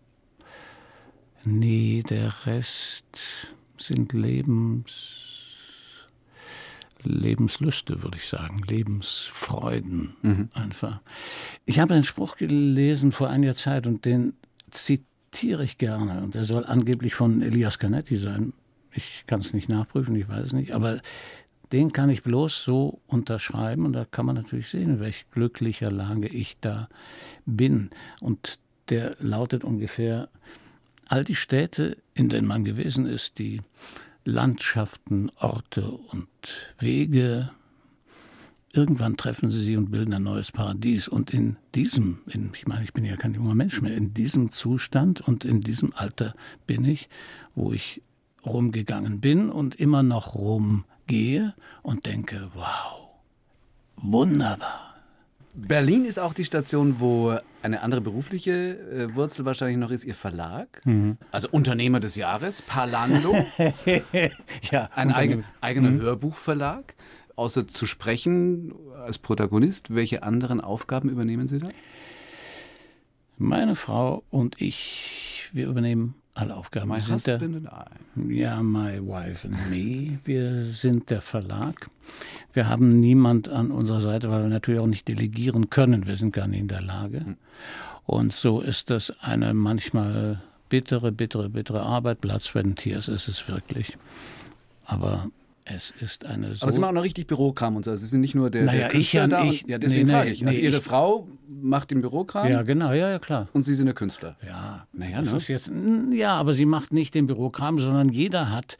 Nee, 1.44 2.02
der 2.08 2.46
Rest 2.46 3.46
sind 3.78 4.12
Lebens 4.12 5.36
Lebenslüste, 7.06 8.02
würde 8.02 8.16
ich 8.16 8.26
sagen, 8.26 8.62
Lebensfreuden 8.66 10.16
mhm. 10.22 10.48
einfach. 10.54 11.00
Ich 11.64 11.78
habe 11.78 11.94
einen 11.94 12.04
Spruch 12.04 12.36
gelesen 12.36 13.12
vor 13.12 13.28
einiger 13.30 13.54
Zeit 13.54 13.86
und 13.86 14.04
den 14.04 14.34
zitiere 14.70 15.62
ich 15.62 15.78
gerne 15.78 16.22
und 16.22 16.34
der 16.34 16.44
soll 16.44 16.64
angeblich 16.64 17.14
von 17.14 17.42
Elias 17.42 17.78
Canetti 17.78 18.16
sein. 18.16 18.52
Ich 18.92 19.24
kann 19.26 19.40
es 19.40 19.52
nicht 19.52 19.68
nachprüfen, 19.68 20.16
ich 20.16 20.28
weiß 20.28 20.46
es 20.46 20.52
nicht, 20.52 20.72
aber 20.72 21.00
den 21.72 21.92
kann 21.92 22.10
ich 22.10 22.22
bloß 22.22 22.62
so 22.62 23.00
unterschreiben 23.06 23.86
und 23.86 23.92
da 23.92 24.04
kann 24.04 24.26
man 24.26 24.36
natürlich 24.36 24.68
sehen, 24.68 24.94
in 24.94 25.00
welch 25.00 25.26
glücklicher 25.30 25.90
Lage 25.90 26.28
ich 26.28 26.58
da 26.60 26.88
bin. 27.44 27.90
Und 28.20 28.58
der 28.88 29.16
lautet 29.18 29.64
ungefähr, 29.64 30.28
all 31.06 31.24
die 31.24 31.34
Städte, 31.34 31.96
in 32.14 32.28
denen 32.28 32.46
man 32.46 32.64
gewesen 32.64 33.06
ist, 33.06 33.38
die 33.38 33.60
Landschaften, 34.24 35.30
Orte 35.38 35.88
und 35.90 36.28
Wege, 36.78 37.50
irgendwann 38.72 39.16
treffen 39.16 39.50
sie 39.50 39.62
sie 39.62 39.76
und 39.76 39.90
bilden 39.90 40.14
ein 40.14 40.22
neues 40.22 40.52
Paradies. 40.52 41.08
Und 41.08 41.32
in 41.32 41.56
diesem, 41.74 42.18
in, 42.26 42.52
ich 42.54 42.66
meine, 42.66 42.84
ich 42.84 42.92
bin 42.92 43.04
ja 43.04 43.16
kein 43.16 43.34
junger 43.34 43.54
Mensch 43.54 43.80
mehr, 43.80 43.96
in 43.96 44.14
diesem 44.14 44.52
Zustand 44.52 45.20
und 45.20 45.44
in 45.44 45.60
diesem 45.60 45.92
Alter 45.94 46.34
bin 46.66 46.84
ich, 46.84 47.08
wo 47.54 47.72
ich 47.72 48.02
rumgegangen 48.44 49.20
bin 49.20 49.50
und 49.50 49.74
immer 49.76 50.02
noch 50.02 50.34
rum 50.34 50.84
gehe 51.06 51.54
und 51.82 52.06
denke, 52.06 52.50
wow, 52.54 53.08
wunderbar. 53.96 54.86
Berlin 55.56 56.04
ist 56.04 56.18
auch 56.18 56.34
die 56.34 56.44
Station, 56.44 56.96
wo 57.00 57.38
eine 57.62 57.80
andere 57.80 58.02
berufliche 58.02 58.78
äh, 58.78 59.14
Wurzel 59.14 59.46
wahrscheinlich 59.46 59.78
noch 59.78 59.90
ist, 59.90 60.04
Ihr 60.04 60.14
Verlag. 60.14 60.84
Mhm. 60.84 61.16
Also 61.30 61.48
Unternehmer 61.50 61.98
des 61.98 62.14
Jahres, 62.14 62.60
Parlando. 62.60 63.34
ja, 64.70 64.90
ein 64.94 65.12
eigen, 65.12 65.44
eigener 65.62 65.90
mhm. 65.90 66.00
Hörbuchverlag. 66.02 66.94
Außer 67.36 67.66
zu 67.66 67.86
sprechen 67.86 68.74
als 69.04 69.18
Protagonist, 69.18 69.94
welche 69.94 70.22
anderen 70.22 70.60
Aufgaben 70.60 71.08
übernehmen 71.08 71.48
Sie 71.48 71.58
da? 71.58 71.68
Meine 73.38 73.76
Frau 73.76 74.24
und 74.30 74.60
ich, 74.60 75.50
wir 75.52 75.66
übernehmen 75.68 76.14
alle 76.36 76.54
Aufgaben. 76.54 76.88
My 76.88 77.00
sind 77.00 77.26
der, 77.26 77.40
ja, 78.28 78.62
My 78.62 79.00
Wife 79.00 79.48
and 79.48 79.70
Me. 79.70 80.18
Wir 80.24 80.64
sind 80.64 81.10
der 81.10 81.20
Verlag. 81.20 81.88
Wir 82.52 82.68
haben 82.68 83.00
niemand 83.00 83.48
an 83.48 83.70
unserer 83.70 84.00
Seite, 84.00 84.30
weil 84.30 84.42
wir 84.42 84.48
natürlich 84.48 84.80
auch 84.80 84.86
nicht 84.86 85.08
delegieren 85.08 85.70
können. 85.70 86.06
Wir 86.06 86.16
sind 86.16 86.32
gar 86.32 86.46
nicht 86.46 86.60
in 86.60 86.68
der 86.68 86.82
Lage. 86.82 87.20
Hm. 87.20 87.36
Und 88.04 88.32
so 88.32 88.60
ist 88.60 88.90
das 88.90 89.10
eine 89.20 89.52
manchmal 89.54 90.42
bittere, 90.68 91.10
bittere, 91.10 91.48
bittere 91.48 91.82
Arbeit. 91.82 92.20
Blood, 92.20 92.42
Sweat 92.42 92.66
and 92.66 92.78
Tears 92.78 93.08
ist 93.08 93.28
es 93.28 93.48
wirklich. 93.48 93.96
Aber 94.84 95.30
es 95.68 95.92
ist 96.00 96.26
eine 96.26 96.54
so... 96.54 96.62
Aber 96.62 96.72
Sie 96.72 96.78
machen 96.80 96.90
auch 96.90 97.00
noch 97.00 97.04
richtig 97.04 97.26
Bürokram 97.26 97.76
und 97.76 97.84
so. 97.84 97.90
Also 97.90 98.04
Sie 98.04 98.10
sind 98.10 98.20
nicht 98.20 98.34
nur 98.36 98.50
der, 98.50 98.64
Naja, 98.64 98.78
der 98.78 98.86
ich 98.94 99.10
Künstler 99.10 99.20
ja 99.20 99.26
da. 99.26 99.40
Und, 99.42 99.68
ja, 99.68 99.78
deswegen 99.78 100.06
Nee, 100.06 100.12
frage 100.12 100.26
nee, 100.28 100.32
ich. 100.34 100.46
Also 100.46 100.58
nee, 100.60 100.64
Ihre 100.66 100.76
ich- 100.78 100.82
Frau 100.84 101.28
macht 101.48 101.90
den 101.90 102.00
Bürokram 102.02 102.48
ja, 102.48 102.62
genau, 102.62 102.92
ja, 102.92 103.10
ja, 103.10 103.18
klar. 103.18 103.48
und 103.52 103.62
Sie 103.64 103.74
sind 103.74 103.86
der 103.86 103.94
Künstler. 103.94 104.36
Ja, 104.46 104.86
Naja, 104.92 105.20
das 105.22 105.32
ne? 105.32 105.36
ist 105.38 105.48
jetzt, 105.48 105.70
ja, 106.12 106.34
aber 106.34 106.52
sie 106.52 106.66
macht 106.66 106.92
nicht 106.92 107.14
den 107.14 107.26
Bürokram, 107.26 107.78
sondern 107.78 108.08
jeder 108.10 108.50
hat 108.52 108.78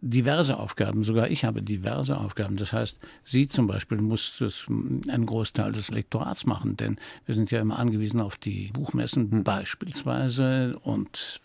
diverse 0.00 0.56
Aufgaben. 0.56 1.02
Sogar 1.02 1.28
ich 1.30 1.44
habe 1.44 1.62
diverse 1.62 2.16
Aufgaben. 2.18 2.56
Das 2.56 2.72
heißt, 2.72 2.98
sie 3.24 3.46
zum 3.46 3.66
Beispiel 3.66 3.98
muss 3.98 4.38
das, 4.40 4.66
einen 4.68 5.26
Großteil 5.26 5.72
des 5.72 5.90
Lektorats 5.90 6.46
machen, 6.46 6.76
denn 6.76 6.96
wir 7.26 7.34
sind 7.34 7.50
ja 7.50 7.60
immer 7.60 7.78
angewiesen 7.78 8.20
auf 8.20 8.36
die 8.36 8.70
Buchmessen 8.72 9.44
beispielsweise 9.44 10.72
und 10.82 11.40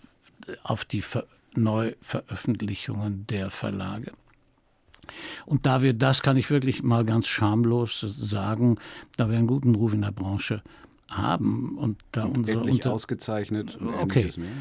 auf 0.63 0.85
die 0.85 1.01
Ver 1.01 1.25
Neuveröffentlichungen 1.57 3.25
der 3.27 3.49
Verlage. 3.49 4.11
Und 5.45 5.65
da 5.65 5.81
wir, 5.81 5.93
das 5.93 6.21
kann 6.21 6.37
ich 6.37 6.49
wirklich 6.49 6.83
mal 6.83 7.05
ganz 7.05 7.27
schamlos 7.27 7.99
sagen, 8.01 8.77
da 9.17 9.29
wir 9.29 9.37
einen 9.37 9.47
guten 9.47 9.75
Ruf 9.75 9.93
in 9.93 10.01
der 10.01 10.11
Branche 10.11 10.63
haben 11.09 11.77
und 11.77 12.01
da 12.11 12.25
unsere 12.25 12.57
Endlich 12.57 12.75
unter, 12.77 12.93
ausgezeichnet. 12.93 13.75
und 13.75 13.93
Okay. 13.93 14.29
mehr, 14.37 14.49
ja. 14.49 14.55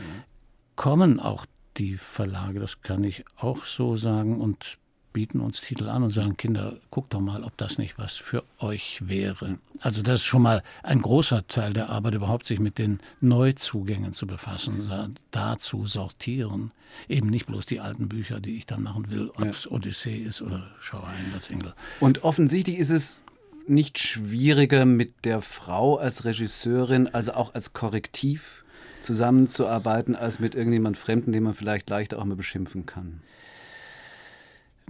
kommen 0.77 1.21
auch 1.21 1.47
die 1.77 1.97
Verlage, 1.97 2.61
das 2.61 2.83
kann 2.83 3.03
ich 3.03 3.25
auch 3.37 3.65
so 3.65 3.97
sagen, 3.97 4.41
und 4.41 4.79
bieten 5.15 5.41
uns 5.41 5.63
Titel 5.63 5.89
an 5.89 6.03
und 6.03 6.11
sagen, 6.11 6.37
Kinder, 6.37 6.77
guckt 6.91 7.15
doch 7.15 7.21
mal, 7.21 7.45
ob 7.45 7.57
das 7.57 7.79
nicht 7.79 7.99
was 7.99 8.17
für 8.17 8.45
euch 8.59 9.01
wäre. 9.09 9.59
Also 9.81 10.03
das 10.03 10.21
ist 10.21 10.27
schon 10.27 10.43
mal 10.43 10.63
ein 10.83 11.01
großer 11.01 11.47
Teil 11.47 11.73
der 11.73 11.89
Arbeit, 11.89 12.15
überhaupt 12.15 12.45
sich 12.45 12.59
mit 12.59 12.77
den 12.77 12.99
Neuzugängen 13.23 14.13
zu 14.13 14.27
befassen, 14.27 14.91
da, 15.31 15.57
zu 15.57 15.87
sortieren. 15.87 16.73
Eben 17.09 17.31
nicht 17.31 17.47
bloß 17.47 17.65
die 17.65 17.81
alten 17.81 18.09
Bücher, 18.09 18.41
die 18.41 18.59
ich 18.59 18.67
dann 18.67 18.83
machen 18.83 19.09
will, 19.09 19.31
ob 19.31 19.45
es 19.45 19.71
Odyssee 19.71 20.19
ist 20.19 20.43
oder 20.43 20.69
Schauer 20.81 21.11
Engel. 21.49 21.73
Und 22.01 22.25
offensichtlich 22.25 22.79
ist 22.79 22.91
es 22.91 23.21
nicht 23.67 23.99
schwieriger 23.99 24.85
mit 24.85 25.25
der 25.25 25.41
Frau 25.41 25.97
als 25.97 26.25
Regisseurin, 26.25 27.09
also 27.09 27.35
auch 27.35 27.55
als 27.55 27.73
Korrektiv 27.73 28.65
zusammenzuarbeiten, 29.01 30.17
als 30.17 30.41
mit 30.41 30.55
irgendjemand 30.55 30.99
Fremden, 30.99 31.33
den 31.33 31.45
man 31.45 31.55
vielleicht 31.55 31.89
leichter 31.89 32.19
auch 32.19 32.25
mal 32.25 32.37
beschimpfen 32.37 32.85
kann. 32.85 33.21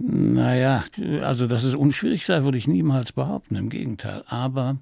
Naja, 0.01 0.83
also 1.21 1.47
dass 1.47 1.63
es 1.63 1.73
unschwierig 1.73 2.25
sei, 2.25 2.43
würde 2.43 2.57
ich 2.57 2.67
niemals 2.67 3.11
behaupten, 3.11 3.55
im 3.55 3.69
Gegenteil. 3.69 4.23
Aber 4.27 4.77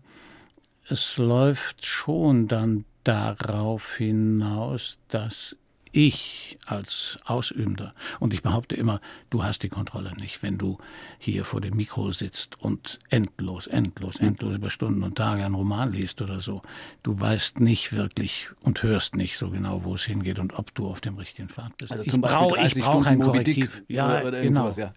es 0.89 1.17
läuft 1.17 1.85
schon 1.85 2.47
dann 2.47 2.85
darauf 3.03 3.95
hinaus, 3.95 4.99
dass 5.09 5.55
ich 5.93 6.57
als 6.65 7.17
Ausübender, 7.25 7.91
und 8.19 8.33
ich 8.33 8.41
behaupte 8.41 8.75
immer, 8.75 8.99
du 9.29 9.43
hast 9.43 9.63
die 9.63 9.69
Kontrolle 9.69 10.13
nicht, 10.15 10.43
wenn 10.43 10.57
du 10.57 10.77
hier 11.19 11.45
vor 11.45 11.61
dem 11.61 11.75
Mikro 11.77 12.11
sitzt 12.11 12.59
und 12.59 12.99
endlos, 13.09 13.67
endlos, 13.67 14.17
endlos 14.17 14.55
über 14.55 14.69
Stunden 14.69 15.03
und 15.03 15.15
Tage 15.17 15.45
einen 15.45 15.55
Roman 15.55 15.93
liest 15.93 16.21
oder 16.21 16.41
so. 16.41 16.61
Du 17.03 17.19
weißt 17.19 17.59
nicht 17.59 17.93
wirklich 17.93 18.49
und 18.63 18.81
hörst 18.83 19.15
nicht 19.15 19.37
so 19.37 19.51
genau, 19.51 19.83
wo 19.83 19.93
es 19.95 20.03
hingeht 20.03 20.39
und 20.39 20.53
ob 20.57 20.73
du 20.73 20.87
auf 20.87 20.99
dem 20.99 21.15
richtigen 21.17 21.47
Pfad 21.47 21.77
bist. 21.77 21.91
Also 21.91 22.03
ich 22.03 22.09
zum 22.09 22.21
Beispiel 22.21 22.39
brauche 22.39 22.55
30 22.59 22.77
ich 22.77 22.83
brauche 22.83 23.09
ein 23.09 23.19
Korrektiv. 23.19 23.83
Ja, 23.87 24.21
oder- 24.23 24.41
genau. 24.41 24.61
sowas, 24.61 24.77
ja. 24.77 24.93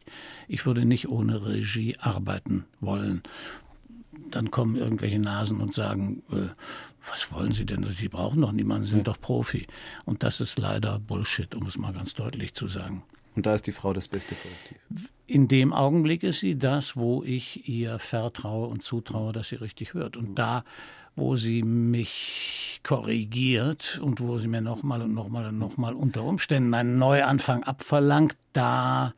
Ich 0.49 0.65
würde 0.65 0.85
nicht 0.87 1.09
ohne 1.09 1.45
Regie 1.45 1.97
arbeiten 2.01 2.65
wollen. 2.81 3.23
Dann 4.31 4.51
kommen 4.51 4.77
irgendwelche 4.77 5.19
Nasen 5.19 5.61
und 5.61 5.75
sagen, 5.75 6.23
äh, 6.33 6.49
was 7.11 7.33
wollen 7.33 7.53
Sie 7.53 7.67
denn? 7.67 7.85
Sie 7.85 8.09
brauchen 8.09 8.41
doch 8.41 8.53
niemanden, 8.53 8.85
Sie 8.85 8.93
sind 8.93 9.09
doch 9.09 9.21
Profi. 9.21 9.67
Und 10.05 10.23
das 10.23 10.41
ist 10.41 10.59
leider 10.59 10.99
Bullshit, 10.99 11.55
um 11.55 11.67
es 11.67 11.79
mal 11.79 11.93
ganz 11.93 12.15
deutlich 12.15 12.55
zu 12.55 12.69
sagen. 12.69 13.03
Und 13.37 13.45
da 13.45 13.55
ist 13.55 13.67
die 13.67 13.73
Frau 13.73 13.93
das 13.93 14.09
beste 14.09 14.35
Korrektiv. 14.35 15.11
In 15.27 15.47
dem 15.47 15.73
Augenblick 15.73 16.23
ist 16.23 16.41
sie 16.41 16.57
das, 16.57 16.97
wo 16.97 17.23
ich 17.23 17.69
ihr 17.69 17.99
vertraue 17.99 18.69
und 18.69 18.83
zutraue, 18.83 19.33
dass 19.33 19.49
sie 19.49 19.57
richtig 19.57 19.93
hört. 19.93 20.17
Und 20.17 20.37
da, 20.37 20.65
wo 21.17 21.37
sie 21.37 21.63
mich 21.63 22.81
korrigiert 22.83 23.99
und 24.03 24.21
wo 24.21 24.39
sie 24.39 24.49
mir 24.49 24.63
nochmal 24.63 25.03
und 25.03 25.13
nochmal 25.13 25.47
und 25.47 25.59
nochmal 25.59 25.95
unter 25.95 26.23
Umständen 26.23 26.73
einen 26.73 26.99
Neuanfang 26.99 27.63
abverlangt, 27.65 28.35
da 28.55 29.13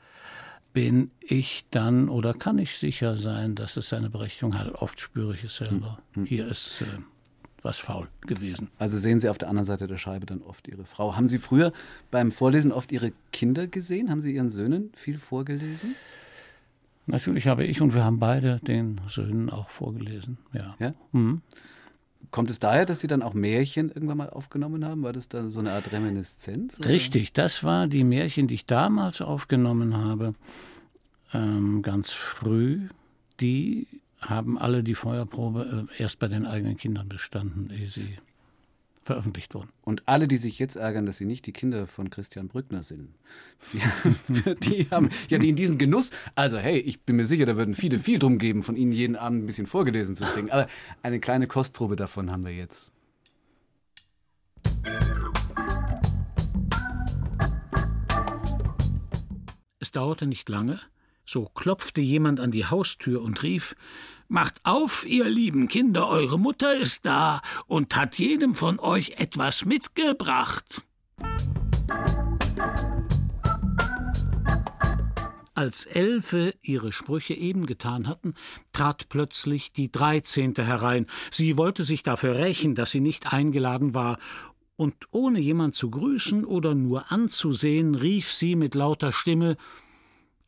bin 0.73 1.13
ich 1.21 1.67
dann 1.71 2.09
oder 2.09 2.35
kann 2.35 2.59
ich 2.59 2.79
sicher 2.79 3.17
sein, 3.17 3.55
dass 3.55 3.77
es 3.77 3.89
seine 3.89 4.11
Berechtigung 4.11 4.59
hat. 4.59 4.73
Oft 4.75 4.99
spüre 5.01 5.35
ich 5.35 5.45
es 5.45 5.57
selber. 5.57 5.99
Hier 6.25 6.49
ist 6.49 6.83
äh, 6.83 6.87
was 7.63 7.79
faul 7.79 8.09
gewesen. 8.23 8.69
Also 8.79 8.99
sehen 8.99 9.21
Sie 9.21 9.29
auf 9.29 9.39
der 9.39 9.49
anderen 9.49 9.67
Seite 9.67 9.87
der 9.87 9.97
Scheibe 9.97 10.27
dann 10.27 10.43
oft 10.43 10.69
Ihre 10.69 10.85
Frau. 10.85 11.17
Haben 11.17 11.29
Sie 11.29 11.39
früher 11.39 11.73
beim 12.11 12.31
Vorlesen 12.31 12.73
oft 12.73 12.93
Ihre 12.93 13.13
Kinder 13.33 13.67
gesehen? 13.67 14.11
Haben 14.11 14.21
Sie 14.21 14.35
Ihren 14.35 14.51
Söhnen 14.51 14.91
viel 14.95 15.19
vorgelesen? 15.19 15.95
Natürlich 17.07 17.47
habe 17.47 17.65
ich 17.65 17.81
und 17.81 17.95
wir 17.95 18.05
haben 18.05 18.19
beide 18.19 18.61
den 18.61 19.01
Söhnen 19.09 19.49
auch 19.49 19.71
vorgelesen. 19.71 20.39
Ja. 20.53 20.77
Ja? 20.79 20.95
Mhm. 21.13 21.41
Kommt 22.31 22.51
es 22.51 22.59
daher, 22.59 22.85
dass 22.85 23.01
Sie 23.01 23.07
dann 23.07 23.23
auch 23.23 23.33
Märchen 23.33 23.89
irgendwann 23.89 24.19
mal 24.19 24.29
aufgenommen 24.29 24.85
haben? 24.85 25.03
War 25.03 25.15
das 25.15 25.31
dann 25.31 25.49
so 25.49 25.61
eine 25.61 25.73
Art 25.73 25.91
Reminiszenz? 25.91 26.79
oder? 26.79 26.89
Richtig, 26.89 27.33
das 27.33 27.65
war 27.65 27.87
die 27.87 28.05
Märchen, 28.05 28.47
die 28.49 28.55
ich 28.55 28.67
damals 28.67 29.23
aufgenommen 29.23 29.97
habe, 29.97 30.35
ähm, 31.33 31.81
ganz 31.81 32.11
früh. 32.11 32.89
Die 33.41 33.87
haben 34.21 34.59
alle 34.59 34.83
die 34.83 34.95
Feuerprobe 34.95 35.89
äh, 35.91 36.03
erst 36.03 36.19
bei 36.19 36.29
den 36.29 36.47
eigenen 36.47 36.77
Kindern 36.77 37.09
bestanden, 37.09 37.71
ehe 37.71 37.87
sie 37.87 38.17
veröffentlicht 39.09 39.55
wurden. 39.55 39.71
Und 39.83 40.03
alle, 40.07 40.29
die 40.29 40.37
sich 40.37 40.59
jetzt 40.59 40.77
ärgern, 40.77 41.07
dass 41.07 41.17
sie 41.17 41.25
nicht 41.25 41.47
die 41.47 41.53
Kinder 41.53 41.87
von 41.87 42.11
Christian 42.11 42.49
Brückner 42.49 42.83
sind, 42.83 43.15
ja, 43.73 44.55
die 44.55 44.87
haben 44.91 45.09
ja 45.29 45.39
die 45.39 45.49
in 45.49 45.57
diesen 45.57 45.79
Genuss. 45.79 46.11
Also 46.35 46.59
hey, 46.59 46.79
ich 46.79 47.01
bin 47.01 47.17
mir 47.17 47.27
sicher, 47.27 47.47
da 47.47 47.57
würden 47.57 47.75
viele 47.75 47.99
viel 47.99 48.19
drum 48.19 48.39
geben, 48.39 48.63
von 48.63 48.77
Ihnen 48.77 48.93
jeden 48.93 49.17
Abend 49.17 49.45
ein 49.45 49.47
bisschen 49.47 49.67
vorgelesen 49.67 50.15
zu 50.15 50.25
kriegen. 50.25 50.51
Aber 50.51 50.67
eine 51.03 51.21
kleine 51.21 51.47
Kostprobe 51.47 51.97
davon 51.97 52.31
haben 52.31 52.45
wir 52.45 52.55
jetzt. 52.55 52.93
Es 59.81 59.93
dauerte 59.93 60.27
nicht 60.27 60.49
lange, 60.51 60.79
so 61.29 61.45
klopfte 61.45 62.01
jemand 62.01 62.41
an 62.41 62.51
die 62.51 62.65
Haustür 62.65 63.21
und 63.21 63.43
rief 63.43 63.77
Macht 64.29 64.61
auf, 64.65 65.07
ihr 65.07 65.29
lieben 65.29 65.69
Kinder, 65.69 66.09
eure 66.09 66.39
Mutter 66.39 66.75
ist 66.75 67.05
da 67.05 67.43
und 67.67 67.95
hat 67.97 68.19
jedem 68.19 68.55
von 68.55 68.79
euch 68.79 69.17
etwas 69.19 69.67
mitgebracht. 69.67 70.83
Als 75.55 75.85
Elfe 75.85 76.55
ihre 76.63 76.93
Sprüche 76.93 77.35
eben 77.35 77.67
getan 77.67 78.07
hatten, 78.07 78.35
trat 78.73 79.11
plötzlich 79.11 79.73
die 79.73 79.93
Dreizehnte 79.93 80.65
herein. 80.65 81.07
Sie 81.31 81.59
wollte 81.59 81.85
sich 81.85 82.03
dafür 82.03 82.37
rächen, 82.37 82.75
dass 82.75 82.91
sie 82.91 83.01
nicht 83.01 83.33
eingeladen 83.33 83.93
war, 83.93 84.19
und 84.77 84.95
ohne 85.11 85.41
jemand 85.41 85.75
zu 85.75 85.91
grüßen 85.91 86.45
oder 86.45 86.75
nur 86.75 87.11
anzusehen, 87.11 87.97
rief 87.97 88.33
sie 88.33 88.55
mit 88.55 88.77
lauter 88.77 89.11
Stimme 89.11 89.57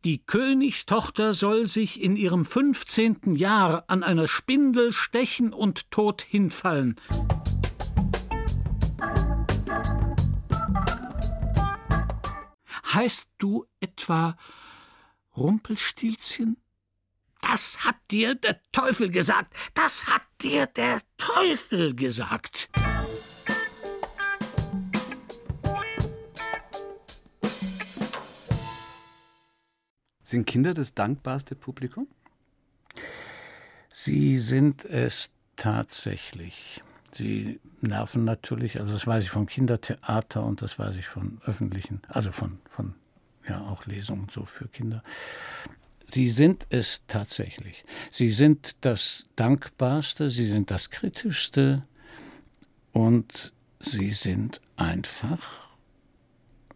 Die 0.05 0.25
Königstochter 0.25 1.35
soll 1.35 1.67
sich 1.67 2.03
in 2.03 2.17
ihrem 2.17 2.47
fünfzehnten 2.47 3.37
Jahr 3.37 3.85
an 3.87 4.03
einer 4.03 4.29
Spindel 4.29 4.93
stechen 4.93 5.53
und 5.53 5.91
tot 5.91 6.23
hinfallen. 6.23 6.97
Heißt 12.95 13.29
du 13.37 13.67
etwa 13.81 14.37
Rumpelstilzchen? 15.37 16.57
Das 17.43 17.85
hat 17.85 17.97
dir 18.11 18.35
der 18.35 18.59
Teufel 18.73 19.11
gesagt. 19.11 19.55
Das 19.75 20.07
hat 20.07 20.23
dir 20.41 20.65
der 20.65 21.03
Teufel 21.19 21.95
gesagt. 21.95 22.71
Sind 30.31 30.47
Kinder 30.47 30.75
das 30.75 30.95
dankbarste 30.95 31.57
Publikum? 31.57 32.07
Sie 33.93 34.39
sind 34.39 34.85
es 34.85 35.33
tatsächlich. 35.57 36.81
Sie 37.13 37.59
nerven 37.81 38.23
natürlich, 38.23 38.79
also 38.81 38.93
das 38.93 39.09
weiß 39.09 39.25
ich 39.25 39.31
vom 39.31 39.47
Kindertheater 39.47 40.45
und 40.45 40.63
das 40.63 40.79
weiß 40.79 40.95
ich 40.95 41.09
von 41.09 41.41
öffentlichen, 41.47 42.03
also 42.07 42.31
von, 42.31 42.61
von 42.69 42.95
ja 43.49 43.61
auch 43.63 43.87
Lesungen 43.87 44.29
so 44.31 44.45
für 44.45 44.69
Kinder. 44.69 45.03
Sie 46.07 46.29
sind 46.29 46.65
es 46.71 47.03
tatsächlich. 47.09 47.83
Sie 48.13 48.31
sind 48.31 48.77
das 48.83 49.27
Dankbarste, 49.35 50.31
sie 50.31 50.47
sind 50.47 50.71
das 50.71 50.91
Kritischste 50.91 51.85
und 52.93 53.53
sie 53.81 54.13
sind 54.13 54.61
einfach 54.77 55.70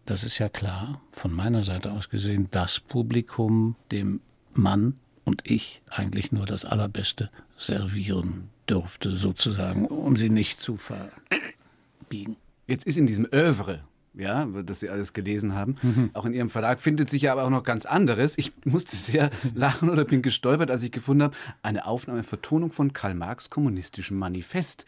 das 0.05 0.23
ist 0.23 0.37
ja 0.39 0.49
klar, 0.49 1.01
von 1.11 1.33
meiner 1.33 1.63
Seite 1.63 1.91
aus 1.91 2.09
gesehen, 2.09 2.47
das 2.51 2.79
Publikum, 2.79 3.75
dem 3.91 4.21
Mann 4.53 4.95
und 5.23 5.41
ich 5.43 5.81
eigentlich 5.89 6.31
nur 6.31 6.45
das 6.45 6.63
Allerbeste 6.63 7.29
servieren 7.57 8.49
dürfte, 8.69 9.17
sozusagen, 9.17 9.85
um 9.85 10.15
sie 10.15 10.29
nicht 10.29 10.61
zu 10.61 10.77
verbiegen. 10.77 12.37
Jetzt 12.67 12.85
ist 12.85 12.97
in 12.97 13.07
diesem 13.07 13.27
Övre, 13.31 13.83
ja, 14.13 14.45
das 14.45 14.79
Sie 14.79 14.89
alles 14.89 15.13
gelesen 15.13 15.55
haben, 15.55 15.75
mhm. 15.81 16.09
auch 16.13 16.25
in 16.25 16.33
Ihrem 16.33 16.49
Verlag 16.49 16.81
findet 16.81 17.09
sich 17.09 17.23
ja 17.23 17.31
aber 17.31 17.43
auch 17.43 17.49
noch 17.49 17.63
ganz 17.63 17.85
anderes. 17.85 18.33
Ich 18.37 18.53
musste 18.63 18.95
sehr 18.95 19.29
lachen 19.55 19.89
oder 19.89 20.05
bin 20.05 20.21
gestolpert, 20.21 20.71
als 20.71 20.83
ich 20.83 20.91
gefunden 20.91 21.23
habe, 21.23 21.35
eine 21.63 21.85
Aufnahme, 21.85 22.23
Vertonung 22.23 22.71
von 22.71 22.93
Karl 22.93 23.15
Marx 23.15 23.49
kommunistischem 23.49 24.17
Manifest. 24.17 24.85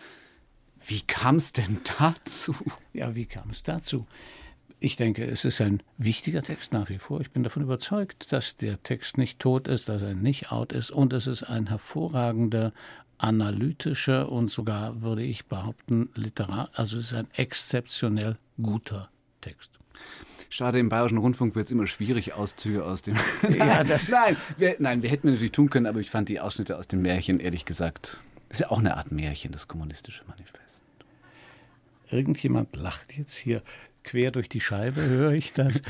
Wie 0.85 1.01
kam 1.01 1.37
es 1.37 1.53
denn 1.53 1.79
dazu? 1.97 2.55
Ja, 2.93 3.15
wie 3.15 3.25
kam 3.25 3.49
es 3.49 3.63
dazu? 3.63 4.05
Ich 4.79 4.95
denke, 4.95 5.25
es 5.25 5.43
ist 5.43 5.59
ein 5.59 5.81
wichtiger 5.97 6.43
Text 6.43 6.71
nach 6.71 6.89
wie 6.89 6.99
vor. 6.99 7.19
Ich 7.21 7.31
bin 7.31 7.41
davon 7.41 7.63
überzeugt, 7.63 8.31
dass 8.31 8.57
der 8.57 8.81
Text 8.83 9.17
nicht 9.17 9.39
tot 9.39 9.67
ist, 9.67 9.89
dass 9.89 10.03
er 10.03 10.13
nicht 10.13 10.51
out 10.51 10.71
ist 10.71 10.91
und 10.91 11.13
es 11.13 11.25
ist 11.25 11.43
ein 11.43 11.67
hervorragender 11.67 12.73
analytischer 13.17 14.31
und 14.31 14.51
sogar, 14.51 15.01
würde 15.01 15.23
ich 15.23 15.47
behaupten, 15.47 16.09
literar, 16.13 16.69
also 16.73 16.97
es 16.97 17.05
ist 17.05 17.13
ein 17.15 17.27
exzeptionell 17.35 18.37
guter 18.61 19.09
Text. 19.41 19.71
Schade, 20.49 20.79
im 20.79 20.89
Bayerischen 20.89 21.17
Rundfunk 21.17 21.55
wird 21.55 21.65
es 21.65 21.71
immer 21.71 21.87
schwierig, 21.87 22.33
Auszüge 22.33 22.85
aus 22.85 23.01
dem. 23.01 23.15
ja, 23.49 23.83
das 23.83 24.09
nein, 24.09 24.37
wir, 24.57 24.75
nein, 24.79 25.01
wir 25.01 25.09
hätten 25.09 25.27
natürlich 25.27 25.51
tun 25.51 25.69
können, 25.69 25.87
aber 25.87 25.99
ich 25.99 26.09
fand 26.09 26.29
die 26.29 26.39
Ausschnitte 26.39 26.77
aus 26.77 26.87
dem 26.87 27.01
Märchen, 27.01 27.39
ehrlich 27.39 27.65
gesagt, 27.65 28.19
ist 28.49 28.61
ja 28.61 28.69
auch 28.69 28.79
eine 28.79 28.95
Art 28.95 29.11
Märchen, 29.11 29.51
das 29.51 29.67
kommunistische 29.67 30.23
Manifest. 30.27 30.83
Irgendjemand 32.09 32.73
lacht 32.75 33.17
jetzt 33.17 33.35
hier 33.35 33.61
quer 34.07 34.31
durch 34.31 34.47
die 34.47 34.61
Scheibe, 34.61 35.03
höre 35.03 35.33
ich 35.33 35.53
das. 35.53 35.81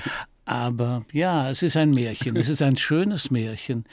Aber 0.45 1.06
ja, 1.12 1.49
es 1.49 1.62
ist 1.62 1.75
ein 1.75 1.91
Märchen, 1.91 2.36
es 2.38 2.49
ist 2.49 2.62
ein 2.62 2.77
schönes 2.77 3.30
Märchen. 3.30 3.84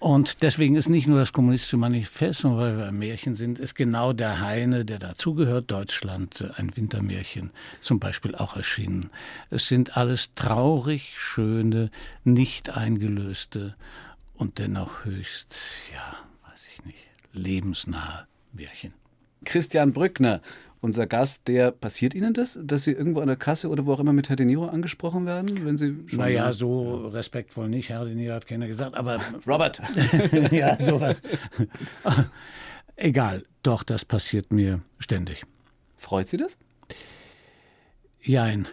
Und 0.00 0.42
deswegen 0.42 0.74
ist 0.74 0.88
nicht 0.88 1.06
nur 1.06 1.20
das 1.20 1.32
kommunistische 1.32 1.76
Manifest, 1.76 2.40
sondern 2.40 2.60
weil 2.60 2.76
wir 2.76 2.86
ein 2.86 2.98
Märchen 2.98 3.34
sind, 3.34 3.58
ist 3.58 3.74
genau 3.74 4.12
der 4.12 4.40
Heine, 4.40 4.84
der 4.84 4.98
dazugehört, 4.98 5.70
Deutschland, 5.70 6.50
ein 6.56 6.76
Wintermärchen 6.76 7.52
zum 7.80 8.00
Beispiel 8.00 8.34
auch 8.34 8.56
erschienen. 8.56 9.10
Es 9.50 9.68
sind 9.68 9.96
alles 9.96 10.34
traurig 10.34 11.12
schöne, 11.16 11.90
nicht 12.24 12.76
eingelöste 12.76 13.76
und 14.34 14.58
dennoch 14.58 15.04
höchst, 15.04 15.54
ja, 15.92 16.16
weiß 16.50 16.66
ich 16.74 16.84
nicht, 16.84 16.98
lebensnahe 17.32 18.26
Märchen. 18.52 18.92
Christian 19.44 19.92
Brückner 19.92 20.40
unser 20.84 21.06
Gast, 21.06 21.48
der 21.48 21.72
passiert 21.72 22.14
Ihnen 22.14 22.34
das, 22.34 22.60
dass 22.62 22.84
Sie 22.84 22.92
irgendwo 22.92 23.20
an 23.20 23.26
der 23.26 23.36
Kasse 23.36 23.70
oder 23.70 23.86
wo 23.86 23.94
auch 23.94 24.00
immer 24.00 24.12
mit 24.12 24.28
Herr 24.28 24.36
De 24.36 24.44
Niro 24.44 24.66
angesprochen 24.66 25.24
werden, 25.24 25.64
wenn 25.64 25.78
Sie 25.78 25.96
schon 26.06 26.18
Naja, 26.18 26.52
so 26.52 27.06
respektvoll 27.08 27.70
nicht. 27.70 27.88
Herr 27.88 28.04
De 28.04 28.14
Niro 28.14 28.34
hat 28.34 28.46
keiner 28.46 28.68
gesagt, 28.68 28.94
aber 28.94 29.18
Robert. 29.46 29.80
ja, 30.52 30.78
sowas. 30.80 31.16
Egal, 32.96 33.44
doch, 33.62 33.82
das 33.82 34.04
passiert 34.04 34.52
mir 34.52 34.82
ständig. 34.98 35.44
Freut 35.96 36.28
Sie 36.28 36.36
das? 36.36 36.58
Jein. 38.20 38.68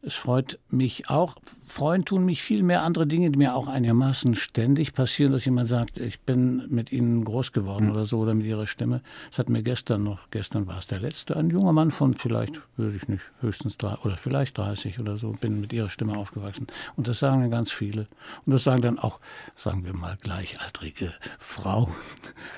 Es 0.00 0.14
freut 0.14 0.60
mich 0.70 1.10
auch. 1.10 1.34
Freuen 1.66 2.04
tun 2.04 2.24
mich 2.24 2.40
viel 2.40 2.62
mehr 2.62 2.82
andere 2.82 3.08
Dinge, 3.08 3.30
die 3.32 3.38
mir 3.38 3.56
auch 3.56 3.66
einigermaßen 3.66 4.36
ständig 4.36 4.94
passieren, 4.94 5.32
dass 5.32 5.44
jemand 5.44 5.66
sagt, 5.66 5.98
ich 5.98 6.20
bin 6.20 6.62
mit 6.68 6.92
Ihnen 6.92 7.24
groß 7.24 7.50
geworden 7.50 7.86
mhm. 7.86 7.90
oder 7.90 8.04
so 8.04 8.20
oder 8.20 8.32
mit 8.32 8.46
Ihrer 8.46 8.68
Stimme. 8.68 9.02
Das 9.30 9.40
hat 9.40 9.48
mir 9.48 9.64
gestern 9.64 10.04
noch, 10.04 10.20
gestern 10.30 10.68
war 10.68 10.78
es 10.78 10.86
der 10.86 11.00
letzte, 11.00 11.36
ein 11.36 11.50
junger 11.50 11.72
Mann 11.72 11.90
von 11.90 12.14
vielleicht, 12.14 12.60
weiß 12.76 12.94
ich 12.94 13.08
nicht, 13.08 13.24
höchstens 13.40 13.76
drei 13.76 13.96
oder 14.04 14.16
vielleicht 14.16 14.56
30 14.58 15.00
oder 15.00 15.16
so, 15.16 15.32
bin 15.32 15.60
mit 15.60 15.72
Ihrer 15.72 15.90
Stimme 15.90 16.16
aufgewachsen. 16.16 16.68
Und 16.94 17.08
das 17.08 17.18
sagen 17.18 17.40
dann 17.40 17.50
ganz 17.50 17.72
viele. 17.72 18.06
Und 18.46 18.52
das 18.52 18.62
sagen 18.62 18.82
dann 18.82 19.00
auch, 19.00 19.18
sagen 19.56 19.84
wir 19.84 19.94
mal, 19.94 20.16
gleichaltrige 20.22 21.12
Frauen, 21.38 21.92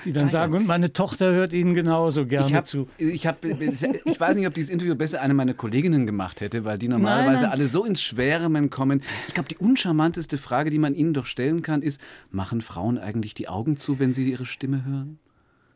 die 0.05 0.13
dann 0.13 0.29
sagen, 0.29 0.53
und 0.53 0.67
meine 0.67 0.93
Tochter 0.93 1.31
hört 1.31 1.53
Ihnen 1.53 1.73
genauso 1.73 2.27
gerne 2.27 2.47
ich 2.47 2.53
hab, 2.53 2.67
zu. 2.67 2.87
Ich, 2.99 3.25
hab, 3.25 3.43
ich 3.43 4.19
weiß 4.19 4.35
nicht, 4.35 4.45
ob 4.45 4.53
dieses 4.53 4.69
Interview 4.69 4.93
besser 4.93 5.21
eine 5.21 5.33
meiner 5.33 5.55
Kolleginnen 5.55 6.05
gemacht 6.05 6.39
hätte, 6.39 6.65
weil 6.65 6.77
die 6.77 6.87
normalerweise 6.87 7.30
teilweise 7.33 7.51
alle 7.51 7.67
so 7.67 7.85
ins 7.85 8.01
Schwärmen 8.01 8.69
kommen. 8.69 9.01
Ich 9.27 9.33
glaube, 9.33 9.49
die 9.49 9.57
uncharmanteste 9.57 10.37
Frage, 10.37 10.69
die 10.69 10.79
man 10.79 10.95
ihnen 10.95 11.13
doch 11.13 11.25
stellen 11.25 11.61
kann, 11.61 11.81
ist, 11.81 12.01
machen 12.29 12.61
Frauen 12.61 12.97
eigentlich 12.97 13.33
die 13.33 13.47
Augen 13.47 13.77
zu, 13.77 13.99
wenn 13.99 14.11
sie 14.11 14.29
ihre 14.29 14.45
Stimme 14.45 14.85
hören? 14.85 15.19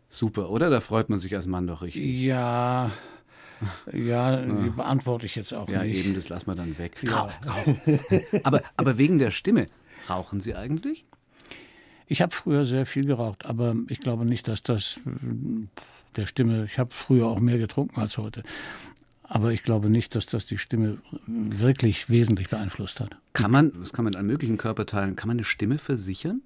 Super, 0.10 0.50
oder? 0.50 0.70
Da 0.70 0.80
freut 0.80 1.10
man 1.10 1.20
sich 1.20 1.36
als 1.36 1.48
Mann 1.48 1.68
doch 1.68 1.82
richtig. 1.82 2.06
Ja. 2.06 2.92
Ja, 3.94 4.42
die 4.42 4.70
beantworte 4.70 5.26
ich 5.26 5.36
jetzt 5.36 5.54
auch 5.54 5.70
ja, 5.70 5.84
nicht. 5.84 5.96
Ja, 5.96 6.04
eben, 6.04 6.14
das 6.14 6.30
lassen 6.30 6.48
wir 6.48 6.56
dann 6.56 6.78
weg. 6.78 6.98
Ja. 7.04 7.30
aber, 8.44 8.62
aber 8.76 8.98
wegen 8.98 9.18
der 9.18 9.32
Stimme, 9.32 9.68
rauchen 10.10 10.42
Sie 10.42 10.56
eigentlich? 10.56 11.06
Ich 12.08 12.22
habe 12.22 12.36
früher 12.36 12.66
sehr 12.66 12.86
viel 12.86 13.06
geraucht, 13.06 13.46
aber 13.46 13.76
ich 13.88 14.00
glaube 14.00 14.26
nicht, 14.26 14.48
dass 14.48 14.62
das 14.62 15.00
der 16.16 16.26
Stimme, 16.26 16.66
ich 16.66 16.78
habe 16.78 16.92
früher 16.94 17.28
auch 17.28 17.40
mehr 17.40 17.58
getrunken 17.58 18.00
als 18.00 18.18
heute. 18.18 18.44
Aber 19.28 19.52
ich 19.52 19.64
glaube 19.64 19.90
nicht, 19.90 20.16
dass 20.16 20.26
das 20.28 20.46
die 20.46 20.58
Stimme 20.58 21.00
wirklich 21.28 22.10
wesentlich 22.10 22.50
beeinflusst 22.50 23.00
hat. 23.00 23.18
Kann 23.34 23.52
man, 23.52 23.72
das 23.80 23.92
kann 23.92 24.06
man 24.06 24.14
in 24.14 24.18
allen 24.18 24.28
möglichen 24.28 24.58
Körperteilen, 24.58 25.16
kann 25.16 25.28
man 25.28 25.38
eine 25.38 25.44
Stimme 25.44 25.78
versichern? 25.78 26.42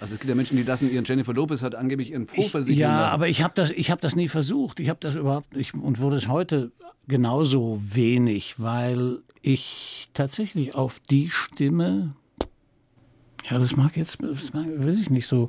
Also 0.00 0.14
es 0.14 0.20
gibt 0.20 0.28
ja 0.28 0.34
Menschen, 0.34 0.56
die 0.56 0.62
lassen 0.62 0.90
ihren 0.90 1.04
Jennifer 1.04 1.32
Lopez 1.32 1.62
hat 1.62 1.74
angeblich 1.74 2.10
ihren 2.10 2.26
Po 2.26 2.42
versichern 2.42 2.80
Ja, 2.80 3.00
lassen. 3.02 3.14
aber 3.14 3.28
ich 3.28 3.42
habe 3.42 3.52
das, 3.54 3.70
ich 3.70 3.88
das 4.00 4.16
nie 4.16 4.28
versucht. 4.28 4.80
Ich 4.80 4.88
habe 4.88 4.98
das 5.00 5.14
überhaupt 5.14 5.54
nicht 5.54 5.74
und 5.74 5.98
würde 6.00 6.16
es 6.16 6.28
heute 6.28 6.72
genauso 7.06 7.80
wenig, 7.80 8.54
weil 8.58 9.18
ich 9.42 10.08
tatsächlich 10.14 10.74
auf 10.74 11.00
die 11.10 11.30
Stimme, 11.30 12.14
ja, 13.48 13.58
das 13.58 13.76
mag 13.76 13.96
jetzt, 13.96 14.18
das 14.22 14.52
mag, 14.52 14.66
weiß 14.68 14.98
ich 14.98 15.10
nicht 15.10 15.26
so, 15.26 15.48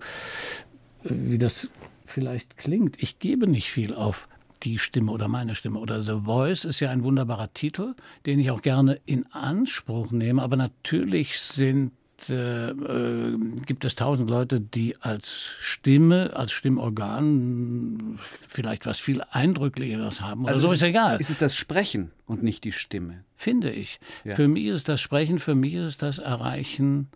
wie 1.03 1.37
das 1.37 1.69
vielleicht 2.05 2.57
klingt. 2.57 3.01
Ich 3.01 3.19
gebe 3.19 3.47
nicht 3.47 3.69
viel 3.71 3.93
auf 3.93 4.27
die 4.63 4.79
Stimme 4.79 5.11
oder 5.11 5.27
meine 5.27 5.55
Stimme 5.55 5.79
oder 5.79 6.01
The 6.01 6.21
Voice 6.23 6.65
ist 6.65 6.79
ja 6.79 6.89
ein 6.89 7.03
wunderbarer 7.03 7.53
Titel, 7.53 7.95
den 8.25 8.39
ich 8.39 8.51
auch 8.51 8.61
gerne 8.61 8.99
in 9.05 9.25
Anspruch 9.31 10.11
nehme. 10.11 10.41
Aber 10.41 10.55
natürlich 10.55 11.39
sind 11.39 11.91
äh, 12.29 12.69
äh, 12.69 13.37
gibt 13.65 13.85
es 13.85 13.95
tausend 13.95 14.29
Leute, 14.29 14.61
die 14.61 14.95
als 15.01 15.55
Stimme, 15.59 16.31
als 16.35 16.51
Stimmorgan 16.51 18.17
vielleicht 18.17 18.85
was 18.85 18.99
viel 18.99 19.21
Eindrücklicheres 19.31 20.21
haben. 20.21 20.47
Also 20.47 20.61
so 20.61 20.67
ist, 20.67 20.81
ist 20.81 20.87
egal. 20.87 21.19
Ist 21.19 21.31
es 21.31 21.37
das 21.37 21.55
Sprechen 21.55 22.11
und 22.25 22.43
nicht 22.43 22.63
die 22.63 22.71
Stimme? 22.71 23.23
Finde 23.35 23.71
ich. 23.71 23.99
Ja. 24.23 24.35
Für 24.35 24.47
mich 24.47 24.65
ist 24.65 24.87
das 24.89 25.01
Sprechen, 25.01 25.39
für 25.39 25.55
mich 25.55 25.73
ist 25.73 26.01
das 26.01 26.19
Erreichen 26.19 27.09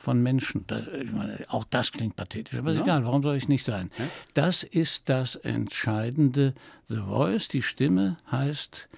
von 0.00 0.22
Menschen. 0.22 0.64
Da, 0.66 0.82
meine, 1.12 1.44
auch 1.48 1.64
das 1.64 1.92
klingt 1.92 2.16
pathetisch, 2.16 2.58
aber 2.58 2.70
ist 2.70 2.78
ja. 2.78 2.84
egal, 2.84 3.04
warum 3.04 3.22
soll 3.22 3.36
ich 3.36 3.48
nicht 3.48 3.64
sein? 3.64 3.90
Ja. 3.98 4.04
Das 4.32 4.62
ist 4.62 5.10
das 5.10 5.36
Entscheidende. 5.36 6.54
The 6.88 6.96
Voice, 6.96 7.48
die 7.48 7.62
Stimme, 7.62 8.16
heißt 8.30 8.88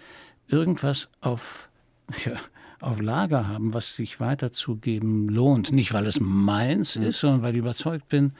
irgendwas 0.47 1.09
auf, 1.21 1.69
ja, 2.25 2.35
auf 2.81 3.01
Lager 3.01 3.49
haben, 3.49 3.75
was 3.75 3.97
sich 3.97 4.21
weiterzugeben 4.21 5.29
lohnt. 5.29 5.73
Nicht, 5.73 5.93
weil 5.93 6.07
es 6.07 6.21
meins 6.21 6.97
mhm. 6.97 7.07
ist, 7.07 7.19
sondern 7.19 7.43
weil 7.43 7.55
ich 7.55 7.59
überzeugt 7.59 8.09
bin, 8.09 8.33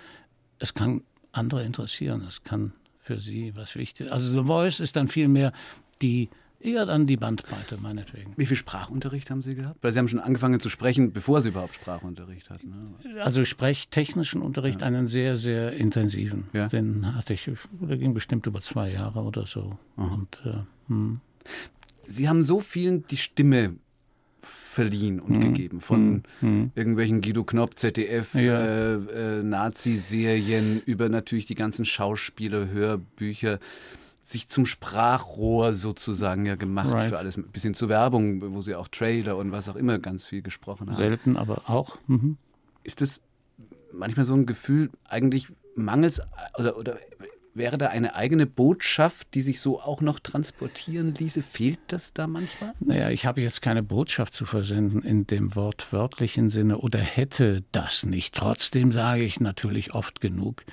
es 0.61 0.73
kann 0.73 1.03
andere 1.33 1.65
interessieren, 1.65 2.25
es 2.29 2.45
kann 2.45 2.73
für 3.01 3.21
sie 3.21 3.57
was 3.57 3.75
wichtig 3.75 4.07
ist. 4.07 4.13
Also 4.13 4.41
The 4.41 4.47
Voice 4.47 4.79
ist 4.79 4.95
dann 4.95 5.09
vielmehr 5.09 5.53
die 6.01 6.31
Eher 6.63 6.87
dann 6.87 7.07
die 7.07 7.17
Bandbreite, 7.17 7.77
meinetwegen. 7.81 8.33
Wie 8.37 8.47
viel 8.47 8.57
Sprachunterricht 8.57 9.31
haben 9.31 9.43
Sie 9.43 9.55
gehabt? 9.55 9.83
Weil 9.83 9.93
Sie 9.93 9.99
haben 9.99 10.09
schon 10.09 10.21
angefangen 10.21 10.61
zu 10.61 10.69
sprechen, 10.69 11.13
bevor 11.13 11.41
Sie 11.41 11.49
überhaupt 11.49 11.75
Sprachunterricht 11.75 12.51
hatten. 12.51 12.95
Ne? 13.05 13.23
Also 13.23 13.45
sprechtechnischen 13.45 14.43
Unterricht, 14.43 14.81
ja. 14.81 14.87
einen 14.87 15.09
sehr, 15.09 15.37
sehr 15.37 15.73
intensiven. 15.73 16.45
Ja. 16.53 16.69
Den 16.69 17.15
hatte 17.15 17.35
ich, 17.35 17.51
der 17.81 17.97
ging 17.97 18.15
bestimmt 18.15 18.47
über 18.47 18.61
zwei 18.61 18.93
Jahre 18.93 19.21
oder 19.21 19.47
so. 19.47 19.79
Und, 19.97 20.41
äh, 20.45 20.53
hm. 20.89 21.21
Sie 22.07 22.29
haben 22.29 22.43
so 22.43 22.61
vielen 22.61 23.07
die 23.07 23.17
Stimme 23.17 23.75
verliehen 24.73 25.21
und 25.21 25.35
hm. 25.35 25.41
gegeben. 25.41 25.81
Von 25.81 26.23
hm. 26.41 26.49
hm. 26.49 26.71
irgendwelchen 26.75 27.21
Guido 27.21 27.45
Knopp, 27.45 27.79
ZDF, 27.79 28.35
ja. 28.35 28.61
äh, 28.61 28.95
äh, 28.95 29.43
Nazi-Serien 29.43 30.81
über 30.87 31.09
natürlich 31.09 31.47
die 31.47 31.55
ganzen 31.55 31.85
Schauspieler, 31.85 32.69
Hörbücher 32.69 33.59
sich 34.23 34.49
zum 34.49 34.67
Sprachrohr 34.67 35.75
sozusagen 35.75 36.47
ja 36.47 36.55
gemacht 36.55 36.93
right. 36.93 37.09
für 37.09 37.19
alles, 37.19 37.37
ein 37.37 37.45
bisschen 37.49 37.75
zur 37.75 37.89
Werbung, 37.89 38.55
wo 38.55 38.61
sie 38.61 38.75
auch 38.75 38.89
Trailer 38.89 39.37
und 39.37 39.51
was 39.53 39.69
auch 39.69 39.77
immer 39.77 39.99
ganz 39.99 40.27
viel 40.27 40.43
gesprochen 40.43 40.89
haben. 40.89 40.97
Selten, 40.97 41.37
aber 41.37 41.69
auch. 41.69 41.99
Mhm. 42.07 42.37
Ist 42.85 43.01
das 43.01 43.21
manchmal 43.93 44.25
so 44.25 44.35
ein 44.35 44.47
Gefühl 44.47 44.91
eigentlich 45.09 45.49
mangels 45.75 46.23
oder, 46.57 46.77
oder 46.77 46.99
wäre 47.55 47.79
da 47.79 47.89
eine 47.89 48.15
eigene 48.15 48.47
Botschaft, 48.47 49.35
die 49.35 49.43
sich 49.43 49.61
so 49.61 49.81
auch 49.81 50.01
noch 50.01 50.19
transportieren 50.21 51.15
ließe? 51.15 51.43
Fehlt 51.43 51.81
das 51.89 52.13
da 52.13 52.27
manchmal? 52.27 52.73
Naja, 52.81 53.11
ich 53.11 53.27
habe 53.27 53.41
jetzt 53.41 53.61
keine 53.61 53.83
Botschaft 53.83 54.35
zu 54.35 54.47
versenden 54.47 55.03
in 55.03 55.27
dem 55.27 55.55
wortwörtlichen 55.55 56.49
Sinne 56.49 56.79
oder 56.79 56.99
hätte 56.99 57.63
das 57.73 58.07
nicht. 58.07 58.35
Trotzdem 58.35 58.93
sage 58.93 59.23
ich 59.23 59.41
natürlich 59.41 59.95
oft 59.95 60.21
genug, 60.21 60.65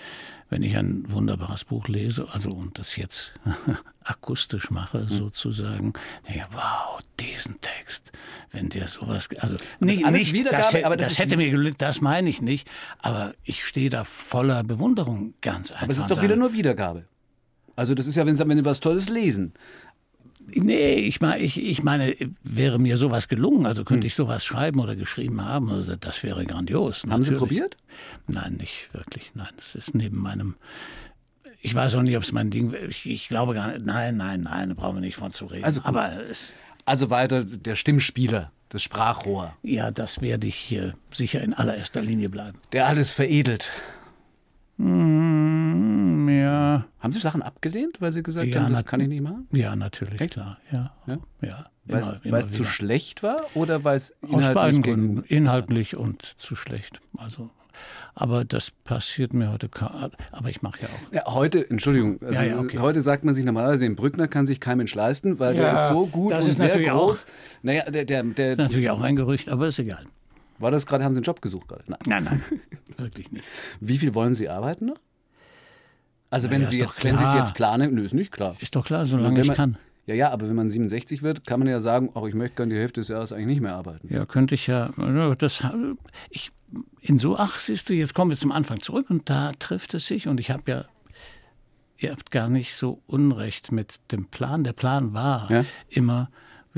wenn 0.50 0.64
ich 0.64 0.76
ein 0.76 1.04
wunderbares 1.06 1.64
Buch 1.64 1.88
lese, 1.88 2.28
also 2.32 2.50
und 2.50 2.80
das 2.80 2.96
jetzt 2.96 3.34
akustisch 4.04 4.72
mache, 4.72 5.00
mhm. 5.00 5.10
sozusagen, 5.10 5.94
denke 6.28 6.48
wow, 6.52 7.00
diesen 7.20 7.62
Text, 7.62 8.12
wenn 8.52 8.70
der 8.70 8.88
sowas, 8.88 9.30
also 9.40 9.58
nicht, 9.80 10.04
Wiedergabe, 10.34 10.64
das, 10.64 10.84
aber 10.84 10.98
das, 10.98 11.10
das 11.10 11.20
hätte 11.20 11.38
mir 11.38 11.50
gelückt, 11.52 11.82
das 11.82 12.02
meine 12.02 12.30
ich 12.30 12.42
nicht, 12.42 12.70
aber 13.00 13.34
ich 13.44 13.64
stehe 13.64 13.90
da 13.90 14.04
voller 14.04 14.64
Bewunderung 14.64 15.34
ganz 15.42 15.72
einfach. 15.72 15.84
Aber 15.84 15.92
es 15.92 16.00
ist 16.00 16.10
doch 16.10 16.22
wieder 16.22 16.36
nur 16.36 16.54
Wiedergabe. 16.54 17.06
Also 17.76 17.96
das 17.96 18.08
ist 18.08 18.18
ja, 18.18 18.26
wenn 18.26 18.36
Sie, 18.36 18.46
wenn 18.46 18.58
Sie 18.58 18.66
was 18.66 18.82
Tolles 18.82 19.08
lesen. 19.08 19.54
Nee, 20.56 20.96
ich 20.96 21.22
meine, 21.22 21.40
ich, 21.40 21.62
ich 21.62 21.84
meine, 21.84 22.16
wäre 22.44 22.80
mir 22.80 22.98
sowas 22.98 23.28
gelungen, 23.28 23.66
also 23.66 23.84
könnte 23.84 24.04
hm. 24.04 24.08
ich 24.08 24.16
sowas 24.16 24.46
schreiben 24.46 24.80
oder 24.80 24.96
geschrieben 24.96 25.44
haben, 25.44 25.72
also 25.72 25.96
das 25.96 26.24
wäre 26.24 26.46
grandios. 26.46 27.04
Haben 27.04 27.10
natürlich. 27.10 27.30
Sie 27.30 27.36
probiert? 27.36 27.78
Nein, 28.28 28.54
nicht 28.54 28.94
wirklich. 28.94 29.32
Nein, 29.36 29.50
es 29.58 29.76
ist 29.76 29.96
neben 29.96 30.18
meinem. 30.18 30.56
Ich 31.62 31.76
weiß 31.76 31.96
auch 31.96 32.02
nicht, 32.02 32.16
ob 32.16 32.24
es 32.24 32.32
mein 32.32 32.52
Ding 32.52 32.74
ich, 32.88 33.10
ich 33.10 33.28
glaube 33.28 33.54
gar 33.54 33.68
nicht. 33.68 33.86
Nein, 33.86 34.18
nein, 34.18 34.42
nein, 34.44 34.70
da 34.70 34.76
brauchen 34.76 34.96
wir 34.96 35.02
nicht 35.02 35.18
von 35.18 35.34
zu 35.34 35.46
reden. 35.46 35.66
Also, 35.66 35.82
aber 35.84 36.12
es. 36.30 36.56
Also 36.86 37.10
weiter 37.12 37.44
der 37.44 37.76
Stimmspieler, 37.76 38.52
das 38.70 38.82
Sprachrohr. 38.82 39.56
Ja, 39.62 39.92
das 39.92 40.22
werde 40.22 40.48
ich 40.48 40.76
sicher 41.12 41.42
in 41.42 41.54
allererster 41.54 42.02
Linie 42.02 42.30
bleiben. 42.30 42.58
Der 42.72 42.88
alles 42.88 43.12
veredelt. 43.12 43.72
Mm, 44.80 46.30
ja. 46.30 46.86
Haben 47.00 47.14
Sie 47.14 47.20
Sachen 47.20 47.42
abgelehnt, 47.42 48.00
weil 48.00 48.12
Sie 48.12 48.24
gesagt 48.24 48.48
ja, 48.48 48.62
haben, 48.62 48.74
das 48.74 48.86
kann 48.86 49.00
ich 49.02 49.08
nicht 49.08 49.22
machen? 49.22 49.48
Ja, 49.52 49.76
natürlich, 49.76 50.20
Echt? 50.22 50.34
klar. 50.34 50.58
Ja, 50.72 50.94
ja. 51.06 51.18
ja 51.42 51.66
weil 51.86 52.40
es 52.40 52.52
zu 52.52 52.64
schlecht 52.64 53.24
war 53.24 53.46
oder 53.56 53.84
weil 53.84 53.98
es 53.98 54.16
inhaltlich 54.22 54.84
Gründen, 54.84 55.24
inhaltlich 55.24 55.96
und 55.96 56.24
zu 56.24 56.56
schlecht. 56.56 57.02
Also 57.18 57.50
aber 58.16 58.44
das 58.44 58.72
passiert 58.72 59.34
mir 59.34 59.52
heute. 59.52 59.70
Aber 60.32 60.50
ich 60.50 60.62
mache 60.62 60.82
ja 60.82 60.88
auch. 60.88 61.14
Ja, 61.14 61.34
heute, 61.34 61.70
Entschuldigung, 61.70 62.22
also 62.22 62.34
ja, 62.34 62.44
ja, 62.44 62.60
okay. 62.60 62.80
heute 62.80 63.02
sagt 63.02 63.24
man 63.24 63.34
sich 63.34 63.46
normalerweise, 63.46 63.80
den 63.80 63.96
Brückner 63.96 64.28
kann 64.28 64.46
sich 64.46 64.60
kein 64.60 64.78
Mensch 64.78 64.94
leisten, 64.94 65.40
weil 65.40 65.56
der 65.56 65.74
ist 65.74 65.88
so 65.88 66.06
gut 66.06 66.34
und 66.34 66.58
sehr 66.58 66.78
groß. 66.82 67.26
Auch, 67.26 67.30
naja, 67.64 67.90
der, 67.90 68.04
der, 68.04 68.24
der, 68.24 68.34
das 68.34 68.52
ist 68.52 68.58
natürlich 68.58 68.90
auch 68.90 69.02
ein 69.02 69.16
Gerücht, 69.16 69.50
aber 69.50 69.68
ist 69.68 69.80
egal. 69.80 70.06
War 70.60 70.72
das 70.72 70.86
gerade, 70.86 71.04
haben 71.04 71.14
Sie 71.14 71.20
einen 71.20 71.24
Job 71.24 71.42
gesucht 71.42 71.68
gerade? 71.68 71.84
Nein, 71.88 72.00
nein, 72.06 72.24
nein 72.24 72.44
wirklich 72.98 73.32
nicht. 73.32 73.46
Wie 73.80 73.98
viel 73.98 74.14
wollen 74.14 74.34
Sie 74.34 74.50
arbeiten 74.50 74.88
noch? 74.88 75.00
Also 76.30 76.52
wenn, 76.52 76.66
Sie 76.66 76.80
jetzt, 76.80 77.04
wenn 77.04 77.18
Sie 77.18 77.24
es 77.24 77.34
jetzt 77.34 77.56
planen, 77.56 77.96
nö, 77.96 78.04
ist 78.04 78.14
nicht 78.14 78.32
klar. 78.32 78.56
Ist 78.60 78.76
doch 78.76 78.86
klar, 78.86 79.06
solange 79.06 79.40
man, 79.40 79.50
ich 79.50 79.54
kann. 79.54 79.78
Ja, 80.06 80.16
ja, 80.16 80.32
aber 80.32 80.48
wenn 80.48 80.56
man 80.56 80.70
67 80.70 81.24
wird, 81.24 81.46
kann 81.48 81.60
man 81.60 81.68
ja 81.68 81.80
sagen, 81.80 82.12
auch 82.14 82.28
ich 82.28 82.36
möchte 82.36 82.58
gerne 82.58 82.74
die 82.74 82.80
Hälfte 82.80 83.00
des 83.02 83.08
Jahres 83.08 83.32
eigentlich 83.32 83.48
nicht 83.48 83.62
mehr 83.62 83.76
arbeiten. 83.76 84.14
Ja, 84.14 84.26
könnte 84.26 84.56
ich 84.56 84.68
ja. 84.68 84.90
Das, 85.38 85.64
ich, 86.30 86.52
in 87.02 87.18
so, 87.18 87.38
ach, 87.38 87.60
siehst 87.60 87.90
du, 87.90 87.94
jetzt 87.94 88.14
kommen 88.14 88.32
wir 88.32 88.38
zum 88.38 88.52
Anfang 88.52 88.82
zurück 88.82 89.10
und 89.10 89.30
da 89.30 89.52
trifft 89.54 89.94
es 89.94 90.08
sich 90.08 90.28
und 90.28 90.40
ich 90.40 90.52
habe 90.52 90.64
ja, 90.72 90.86
ihr 91.98 92.12
habt 92.12 92.32
gar 92.32 92.50
nicht 92.50 92.76
so 92.76 93.02
Unrecht 93.08 93.72
mit 93.72 94.00
dem 94.12 94.26
Plan. 94.26 94.64
Der 94.64 94.74
Plan 94.74 95.14
war 95.14 95.50
ja? 95.52 95.66
immer, 95.90 96.30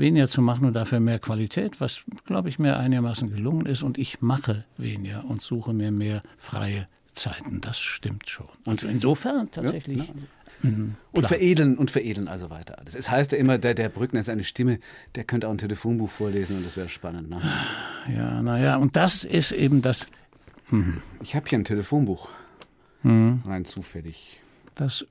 weniger 0.02 0.28
zu 0.28 0.42
machen 0.42 0.66
und 0.66 0.74
dafür 0.74 1.00
mehr 1.00 1.18
Qualität, 1.18 1.80
was, 1.80 2.02
glaube 2.26 2.50
ich, 2.50 2.58
mir 2.58 2.76
einigermaßen 2.76 3.34
gelungen 3.34 3.64
ist. 3.64 3.82
Und 3.82 3.96
ich 3.96 4.20
mache 4.20 4.64
weniger 4.76 5.24
und 5.24 5.40
suche 5.40 5.72
mir 5.72 5.90
mehr 5.90 6.20
freie 6.36 6.86
Zeiten. 7.14 7.62
Das 7.62 7.80
stimmt 7.80 8.28
schon. 8.28 8.48
Und 8.66 8.82
insofern 8.82 9.50
tatsächlich. 9.50 9.98
Ja, 9.98 10.12
also. 10.12 10.26
Mhm, 10.62 10.94
und 11.10 11.26
veredeln 11.26 11.76
und 11.76 11.90
veredeln 11.90 12.28
also 12.28 12.48
weiter 12.50 12.78
alles. 12.78 12.94
Es 12.94 13.10
heißt 13.10 13.32
ja 13.32 13.38
immer, 13.38 13.58
der, 13.58 13.74
der 13.74 13.88
Brückner 13.88 14.20
ist 14.20 14.28
eine 14.28 14.44
Stimme, 14.44 14.78
der 15.16 15.24
könnte 15.24 15.48
auch 15.48 15.50
ein 15.50 15.58
Telefonbuch 15.58 16.08
vorlesen 16.08 16.58
und 16.58 16.64
das 16.64 16.76
wäre 16.76 16.88
spannend. 16.88 17.30
Ne? 17.30 17.42
Ja, 18.14 18.42
naja, 18.42 18.76
und 18.76 18.94
das 18.94 19.24
ist 19.24 19.50
eben 19.50 19.82
das. 19.82 20.06
Mhm. 20.70 21.02
Ich 21.22 21.34
habe 21.34 21.48
hier 21.48 21.58
ein 21.58 21.64
Telefonbuch. 21.64 22.28
Mhm. 23.02 23.42
Rein 23.44 23.64
zufällig. 23.64 24.40
Das 24.76 25.04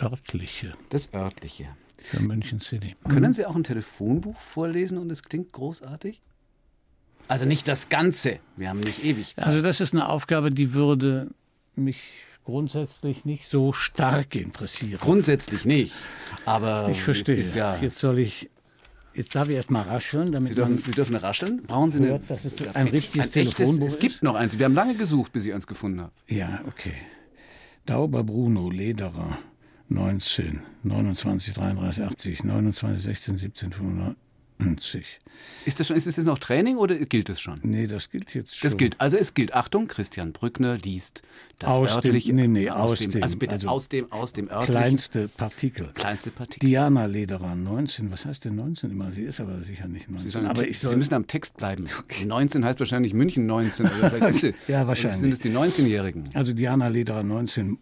örtliche. 0.00 0.72
Das 0.90 1.12
örtliche. 1.12 1.68
Für 2.04 2.20
München 2.20 2.60
City. 2.60 2.96
Können 3.08 3.32
Sie 3.32 3.46
auch 3.46 3.56
ein 3.56 3.64
Telefonbuch 3.64 4.38
vorlesen 4.38 4.98
und 4.98 5.10
es 5.10 5.22
klingt 5.22 5.52
großartig? 5.52 6.20
Also 7.28 7.44
nicht 7.44 7.68
das 7.68 7.88
Ganze. 7.88 8.40
Wir 8.56 8.68
haben 8.68 8.80
nicht 8.80 9.04
ewig 9.04 9.36
Zeit. 9.36 9.46
Also 9.46 9.62
das 9.62 9.80
ist 9.80 9.94
eine 9.94 10.08
Aufgabe, 10.08 10.50
die 10.50 10.74
würde 10.74 11.30
mich 11.76 11.98
grundsätzlich 12.44 13.24
nicht 13.24 13.48
so 13.48 13.72
stark 13.72 14.34
interessieren. 14.34 14.98
Grundsätzlich 15.00 15.64
nicht. 15.64 15.94
Aber 16.44 16.88
ich 16.90 17.02
verstehe. 17.02 17.36
Jetzt, 17.36 17.54
ja 17.54 17.76
jetzt 17.76 17.98
soll 17.98 18.18
ich 18.18 18.50
Jetzt 19.14 19.36
darf 19.36 19.48
ich 19.48 19.56
erst 19.56 19.70
mal 19.70 19.82
rascheln. 19.82 20.32
Damit 20.32 20.48
Sie, 20.48 20.54
dürfen, 20.54 20.78
Sie 20.78 20.90
dürfen 20.90 21.16
rascheln. 21.16 21.62
Brauchen 21.64 21.90
Sie 21.90 21.98
hört, 21.98 22.22
eine, 22.22 22.28
dass 22.28 22.44
es 22.44 22.74
ein 22.74 22.88
richtiges 22.88 23.26
ein 23.26 23.32
Telefonbuch 23.32 23.86
Es 23.86 23.98
gibt 23.98 24.22
noch 24.22 24.34
eins. 24.34 24.58
Wir 24.58 24.64
haben 24.64 24.74
lange 24.74 24.94
gesucht, 24.96 25.32
bis 25.32 25.44
ich 25.44 25.52
eins 25.52 25.66
gefunden 25.66 26.00
habe. 26.00 26.12
Ja, 26.28 26.60
okay. 26.66 26.94
Dauber 27.84 28.24
Bruno 28.24 28.70
Lederer. 28.70 29.38
19, 29.92 30.60
29, 30.82 31.54
33, 31.54 32.04
80, 32.04 32.44
29, 32.44 33.02
16, 33.02 33.36
17, 33.36 33.72
95. 33.72 35.20
Ist 35.64 35.80
das, 35.80 35.88
schon, 35.88 35.96
ist 35.96 36.06
das 36.06 36.24
noch 36.24 36.38
Training 36.38 36.76
oder 36.76 36.94
gilt 36.96 37.28
das 37.28 37.40
schon? 37.40 37.58
Nee, 37.62 37.86
das 37.86 38.10
gilt 38.10 38.34
jetzt 38.34 38.56
schon. 38.56 38.66
Das 38.66 38.76
gilt. 38.76 39.00
Also 39.00 39.16
es 39.16 39.34
gilt. 39.34 39.54
Achtung, 39.54 39.88
Christian 39.88 40.32
Brückner 40.32 40.76
liest 40.76 41.22
das 41.58 41.70
aus 41.70 41.94
örtliche. 41.94 42.28
Dem, 42.28 42.36
nee, 42.36 42.60
nee, 42.60 42.70
aus, 42.70 42.92
aus 42.92 42.98
dem, 43.00 43.10
dem, 43.12 43.22
also 43.22 43.36
bitte 43.36 43.54
also 43.54 43.68
aus 43.68 43.88
dem, 43.88 44.12
aus 44.12 44.32
dem 44.32 44.48
örtlichen. 44.48 44.74
Kleinste 44.74 45.28
Partikel. 45.28 45.90
Kleinste 45.94 46.30
Partikel. 46.30 46.68
Diana 46.68 47.06
Lederer, 47.06 47.54
19. 47.54 48.10
Was 48.10 48.24
heißt 48.24 48.44
denn 48.44 48.56
19 48.56 48.90
immer? 48.90 49.12
Sie 49.12 49.22
ist 49.22 49.40
aber 49.40 49.60
sicher 49.62 49.88
nicht 49.88 50.08
19. 50.08 50.30
Sie, 50.30 50.38
aber 50.38 50.66
ich 50.66 50.78
soll 50.78 50.90
Sie 50.90 50.96
müssen 50.96 51.14
am 51.14 51.26
Text 51.26 51.56
bleiben. 51.56 51.88
Okay. 51.98 52.24
19 52.24 52.64
heißt 52.64 52.78
wahrscheinlich 52.78 53.14
München 53.14 53.46
19. 53.46 53.90
Also 54.20 54.50
ja, 54.68 54.86
wahrscheinlich. 54.86 55.20
Sind 55.20 55.32
es 55.32 55.40
die 55.40 55.50
19-Jährigen? 55.50 56.28
Also 56.34 56.52
Diana 56.52 56.88
Lederer, 56.88 57.22
19. 57.22 57.78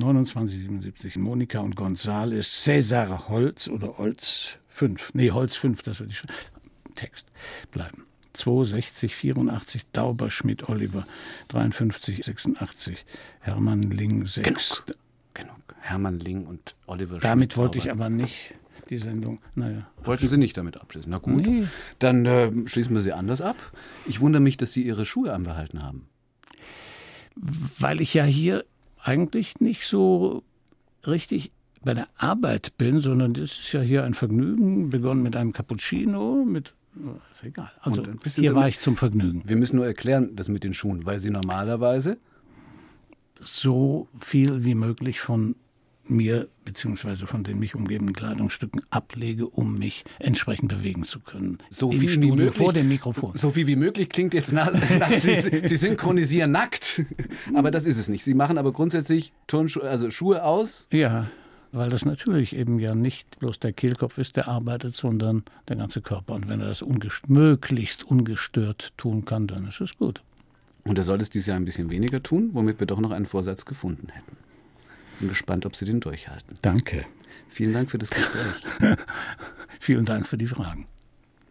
2977 0.00 1.16
Monika 1.16 1.60
und 1.60 1.76
Gonzales, 1.76 2.62
Cäsar 2.62 3.28
Holz 3.28 3.68
oder 3.68 3.98
Holz 3.98 4.58
5. 4.68 5.14
Nee, 5.14 5.30
Holz 5.30 5.56
5, 5.56 5.82
das 5.82 6.00
wird 6.00 6.12
die 6.12 6.94
Text 6.94 7.26
bleiben. 7.70 8.04
62, 8.34 9.14
84, 9.14 9.86
Dauber, 9.92 10.30
Schmidt, 10.30 10.68
Oliver, 10.68 11.06
53, 11.48 12.24
86, 12.24 13.04
Hermann 13.40 13.82
Ling, 13.82 14.26
6. 14.26 14.44
Genug. 14.44 14.98
Genug. 15.34 15.56
Hermann 15.80 16.20
Ling 16.20 16.46
und 16.46 16.76
Oliver 16.86 17.18
Damit 17.18 17.52
Schmidt, 17.52 17.56
wollte 17.56 17.78
ich 17.78 17.90
aber 17.90 18.10
nicht 18.10 18.54
die 18.90 18.98
Sendung. 18.98 19.40
Naja. 19.54 19.88
Wollten 20.02 20.28
Sie 20.28 20.36
nicht 20.36 20.56
damit 20.56 20.76
abschließen? 20.76 21.10
Na 21.10 21.18
gut. 21.18 21.46
Nee. 21.46 21.66
Dann 21.98 22.26
äh, 22.26 22.50
schließen 22.66 22.94
wir 22.94 23.02
sie 23.02 23.12
anders 23.12 23.40
ab. 23.40 23.56
Ich 24.06 24.20
wundere 24.20 24.42
mich, 24.42 24.56
dass 24.56 24.72
Sie 24.72 24.82
Ihre 24.82 25.04
Schuhe 25.04 25.32
anbehalten 25.32 25.82
haben. 25.82 26.08
Weil 27.34 28.00
ich 28.00 28.14
ja 28.14 28.24
hier 28.24 28.64
eigentlich 29.02 29.60
nicht 29.60 29.86
so 29.86 30.42
richtig 31.06 31.52
bei 31.84 31.94
der 31.94 32.08
Arbeit 32.16 32.76
bin, 32.76 32.98
sondern 32.98 33.34
das 33.34 33.52
ist 33.52 33.72
ja 33.72 33.80
hier 33.80 34.04
ein 34.04 34.14
Vergnügen, 34.14 34.90
begonnen 34.90 35.22
mit 35.22 35.36
einem 35.36 35.52
Cappuccino, 35.52 36.44
mit 36.44 36.74
ist 37.30 37.44
egal. 37.44 37.70
Also 37.80 38.02
hier 38.34 38.54
war 38.54 38.66
ich 38.66 38.80
zum 38.80 38.96
Vergnügen. 38.96 39.42
Wir 39.46 39.56
müssen 39.56 39.76
nur 39.76 39.86
erklären, 39.86 40.34
das 40.34 40.48
mit 40.48 40.64
den 40.64 40.74
Schuhen, 40.74 41.06
weil 41.06 41.18
sie 41.20 41.30
normalerweise 41.30 42.18
so 43.38 44.08
viel 44.18 44.64
wie 44.64 44.74
möglich 44.74 45.20
von 45.20 45.54
mir 46.10 46.48
bzw. 46.64 47.26
von 47.26 47.44
den 47.44 47.58
mich 47.58 47.74
umgebenden 47.74 48.14
Kleidungsstücken 48.14 48.82
ablege, 48.90 49.46
um 49.46 49.78
mich 49.78 50.04
entsprechend 50.18 50.68
bewegen 50.68 51.04
zu 51.04 51.20
können. 51.20 51.58
So 51.70 51.90
Im 51.90 52.00
viel 52.00 52.08
Studio, 52.08 52.34
wie 52.34 52.36
möglich, 52.38 52.54
vor 52.54 52.72
dem 52.72 52.88
Mikrofon. 52.88 53.32
So 53.34 53.50
viel 53.50 53.66
wie 53.66 53.76
möglich 53.76 54.08
klingt 54.08 54.34
jetzt 54.34 54.52
nach, 54.52 54.72
nach 54.98 55.12
Sie, 55.12 55.34
Sie, 55.34 55.76
synchronisieren 55.76 56.50
nackt, 56.50 57.02
aber 57.54 57.70
das 57.70 57.86
ist 57.86 57.98
es 57.98 58.08
nicht. 58.08 58.24
Sie 58.24 58.34
machen 58.34 58.58
aber 58.58 58.72
grundsätzlich 58.72 59.32
Turnschuhe, 59.46 59.88
also 59.88 60.10
Schuhe 60.10 60.44
aus. 60.44 60.88
Ja, 60.92 61.28
weil 61.72 61.90
das 61.90 62.04
natürlich 62.04 62.56
eben 62.56 62.78
ja 62.78 62.94
nicht 62.94 63.38
bloß 63.40 63.58
der 63.60 63.72
Kehlkopf 63.72 64.18
ist, 64.18 64.36
der 64.36 64.48
arbeitet, 64.48 64.94
sondern 64.94 65.44
der 65.68 65.76
ganze 65.76 66.00
Körper. 66.00 66.34
Und 66.34 66.48
wenn 66.48 66.60
er 66.60 66.68
das 66.68 66.82
ungest 66.82 67.28
möglichst 67.28 68.04
ungestört 68.04 68.92
tun 68.96 69.24
kann, 69.24 69.46
dann 69.46 69.66
ist 69.68 69.80
es 69.80 69.96
gut. 69.96 70.22
Und 70.84 70.96
er 70.96 71.04
soll 71.04 71.20
es 71.20 71.28
dieses 71.28 71.46
Jahr 71.46 71.56
ein 71.56 71.66
bisschen 71.66 71.90
weniger 71.90 72.22
tun, 72.22 72.50
womit 72.52 72.80
wir 72.80 72.86
doch 72.86 73.00
noch 73.00 73.10
einen 73.10 73.26
Vorsatz 73.26 73.66
gefunden 73.66 74.08
hätten. 74.10 74.36
Bin 75.20 75.28
gespannt, 75.28 75.66
ob 75.66 75.74
Sie 75.74 75.84
den 75.84 76.00
durchhalten. 76.00 76.56
Danke. 76.62 77.04
Vielen 77.48 77.72
Dank 77.72 77.90
für 77.90 77.98
das 77.98 78.10
Gespräch. 78.10 78.54
Vielen 79.80 80.04
Dank 80.04 80.26
für 80.26 80.38
die 80.38 80.46
Fragen. 80.46 80.86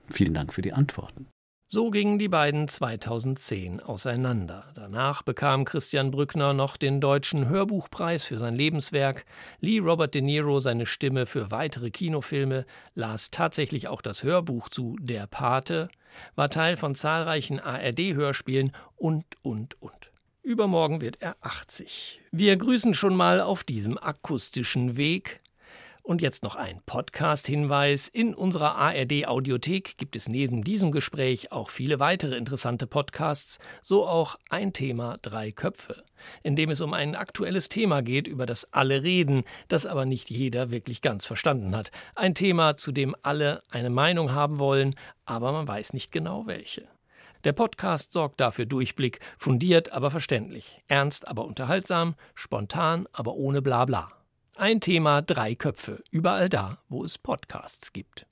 Vielen 0.09 0.33
Dank 0.33 0.53
für 0.53 0.61
die 0.61 0.73
Antworten. 0.73 1.27
So 1.69 1.91
gingen 1.91 2.17
die 2.17 2.29
beiden 2.29 2.69
2010 2.69 3.81
auseinander. 3.81 4.71
Danach 4.73 5.21
bekam 5.21 5.65
Christian 5.65 6.11
Brückner 6.11 6.53
noch 6.53 6.77
den 6.77 7.01
Deutschen 7.01 7.49
Hörbuchpreis 7.49 8.23
für 8.23 8.37
sein 8.37 8.55
Lebenswerk, 8.55 9.25
lieh 9.59 9.79
Robert 9.79 10.15
De 10.15 10.21
Niro 10.21 10.61
seine 10.61 10.85
Stimme 10.85 11.25
für 11.25 11.51
weitere 11.51 11.91
Kinofilme, 11.91 12.65
las 12.95 13.31
tatsächlich 13.31 13.89
auch 13.89 14.01
das 14.01 14.23
Hörbuch 14.23 14.69
zu 14.69 14.95
Der 15.01 15.27
Pate, 15.27 15.89
war 16.35 16.49
Teil 16.49 16.77
von 16.77 16.95
zahlreichen 16.95 17.59
ARD-Hörspielen 17.59 18.71
und, 18.95 19.25
und, 19.41 19.81
und. 19.81 20.06
Übermorgen 20.47 21.01
wird 21.01 21.17
er 21.21 21.35
80. 21.41 22.21
Wir 22.31 22.55
grüßen 22.55 22.93
schon 22.93 23.17
mal 23.17 23.41
auf 23.41 23.65
diesem 23.65 23.97
akustischen 23.97 24.95
Weg 24.95 25.41
Und 26.03 26.21
jetzt 26.21 26.41
noch 26.41 26.55
ein 26.55 26.79
Podcast-Hinweis. 26.85 28.07
In 28.07 28.33
unserer 28.33 28.75
ARD-Audiothek 28.77 29.97
gibt 29.97 30.15
es 30.15 30.29
neben 30.29 30.63
diesem 30.63 30.93
Gespräch 30.93 31.51
auch 31.51 31.69
viele 31.69 31.99
weitere 31.99 32.37
interessante 32.37 32.87
Podcasts, 32.87 33.59
so 33.81 34.07
auch 34.07 34.37
ein 34.49 34.71
Thema 34.71 35.17
Drei 35.21 35.51
Köpfe, 35.51 36.05
in 36.43 36.55
dem 36.55 36.69
es 36.69 36.79
um 36.79 36.93
ein 36.93 37.17
aktuelles 37.17 37.67
Thema 37.67 38.01
geht, 38.01 38.29
über 38.29 38.45
das 38.45 38.71
alle 38.71 39.03
reden, 39.03 39.43
das 39.67 39.85
aber 39.85 40.05
nicht 40.05 40.29
jeder 40.29 40.71
wirklich 40.71 41.01
ganz 41.01 41.25
verstanden 41.25 41.75
hat. 41.75 41.91
Ein 42.15 42.35
Thema, 42.35 42.77
zu 42.77 42.93
dem 42.93 43.17
alle 43.21 43.63
eine 43.69 43.89
Meinung 43.89 44.31
haben 44.31 44.59
wollen, 44.59 44.95
aber 45.25 45.51
man 45.51 45.67
weiß 45.67 45.91
nicht 45.91 46.13
genau 46.13 46.47
welche. 46.47 46.87
Der 47.43 47.53
Podcast 47.53 48.13
sorgt 48.13 48.39
dafür 48.39 48.65
Durchblick, 48.65 49.19
fundiert, 49.37 49.91
aber 49.91 50.11
verständlich, 50.11 50.83
ernst, 50.87 51.27
aber 51.27 51.45
unterhaltsam, 51.45 52.15
spontan, 52.35 53.07
aber 53.11 53.33
ohne 53.33 53.61
Blabla. 53.61 54.11
Ein 54.55 54.81
Thema, 54.81 55.21
drei 55.21 55.55
Köpfe, 55.55 56.03
überall 56.11 56.49
da, 56.49 56.79
wo 56.89 57.03
es 57.03 57.17
Podcasts 57.17 57.93
gibt. 57.93 58.27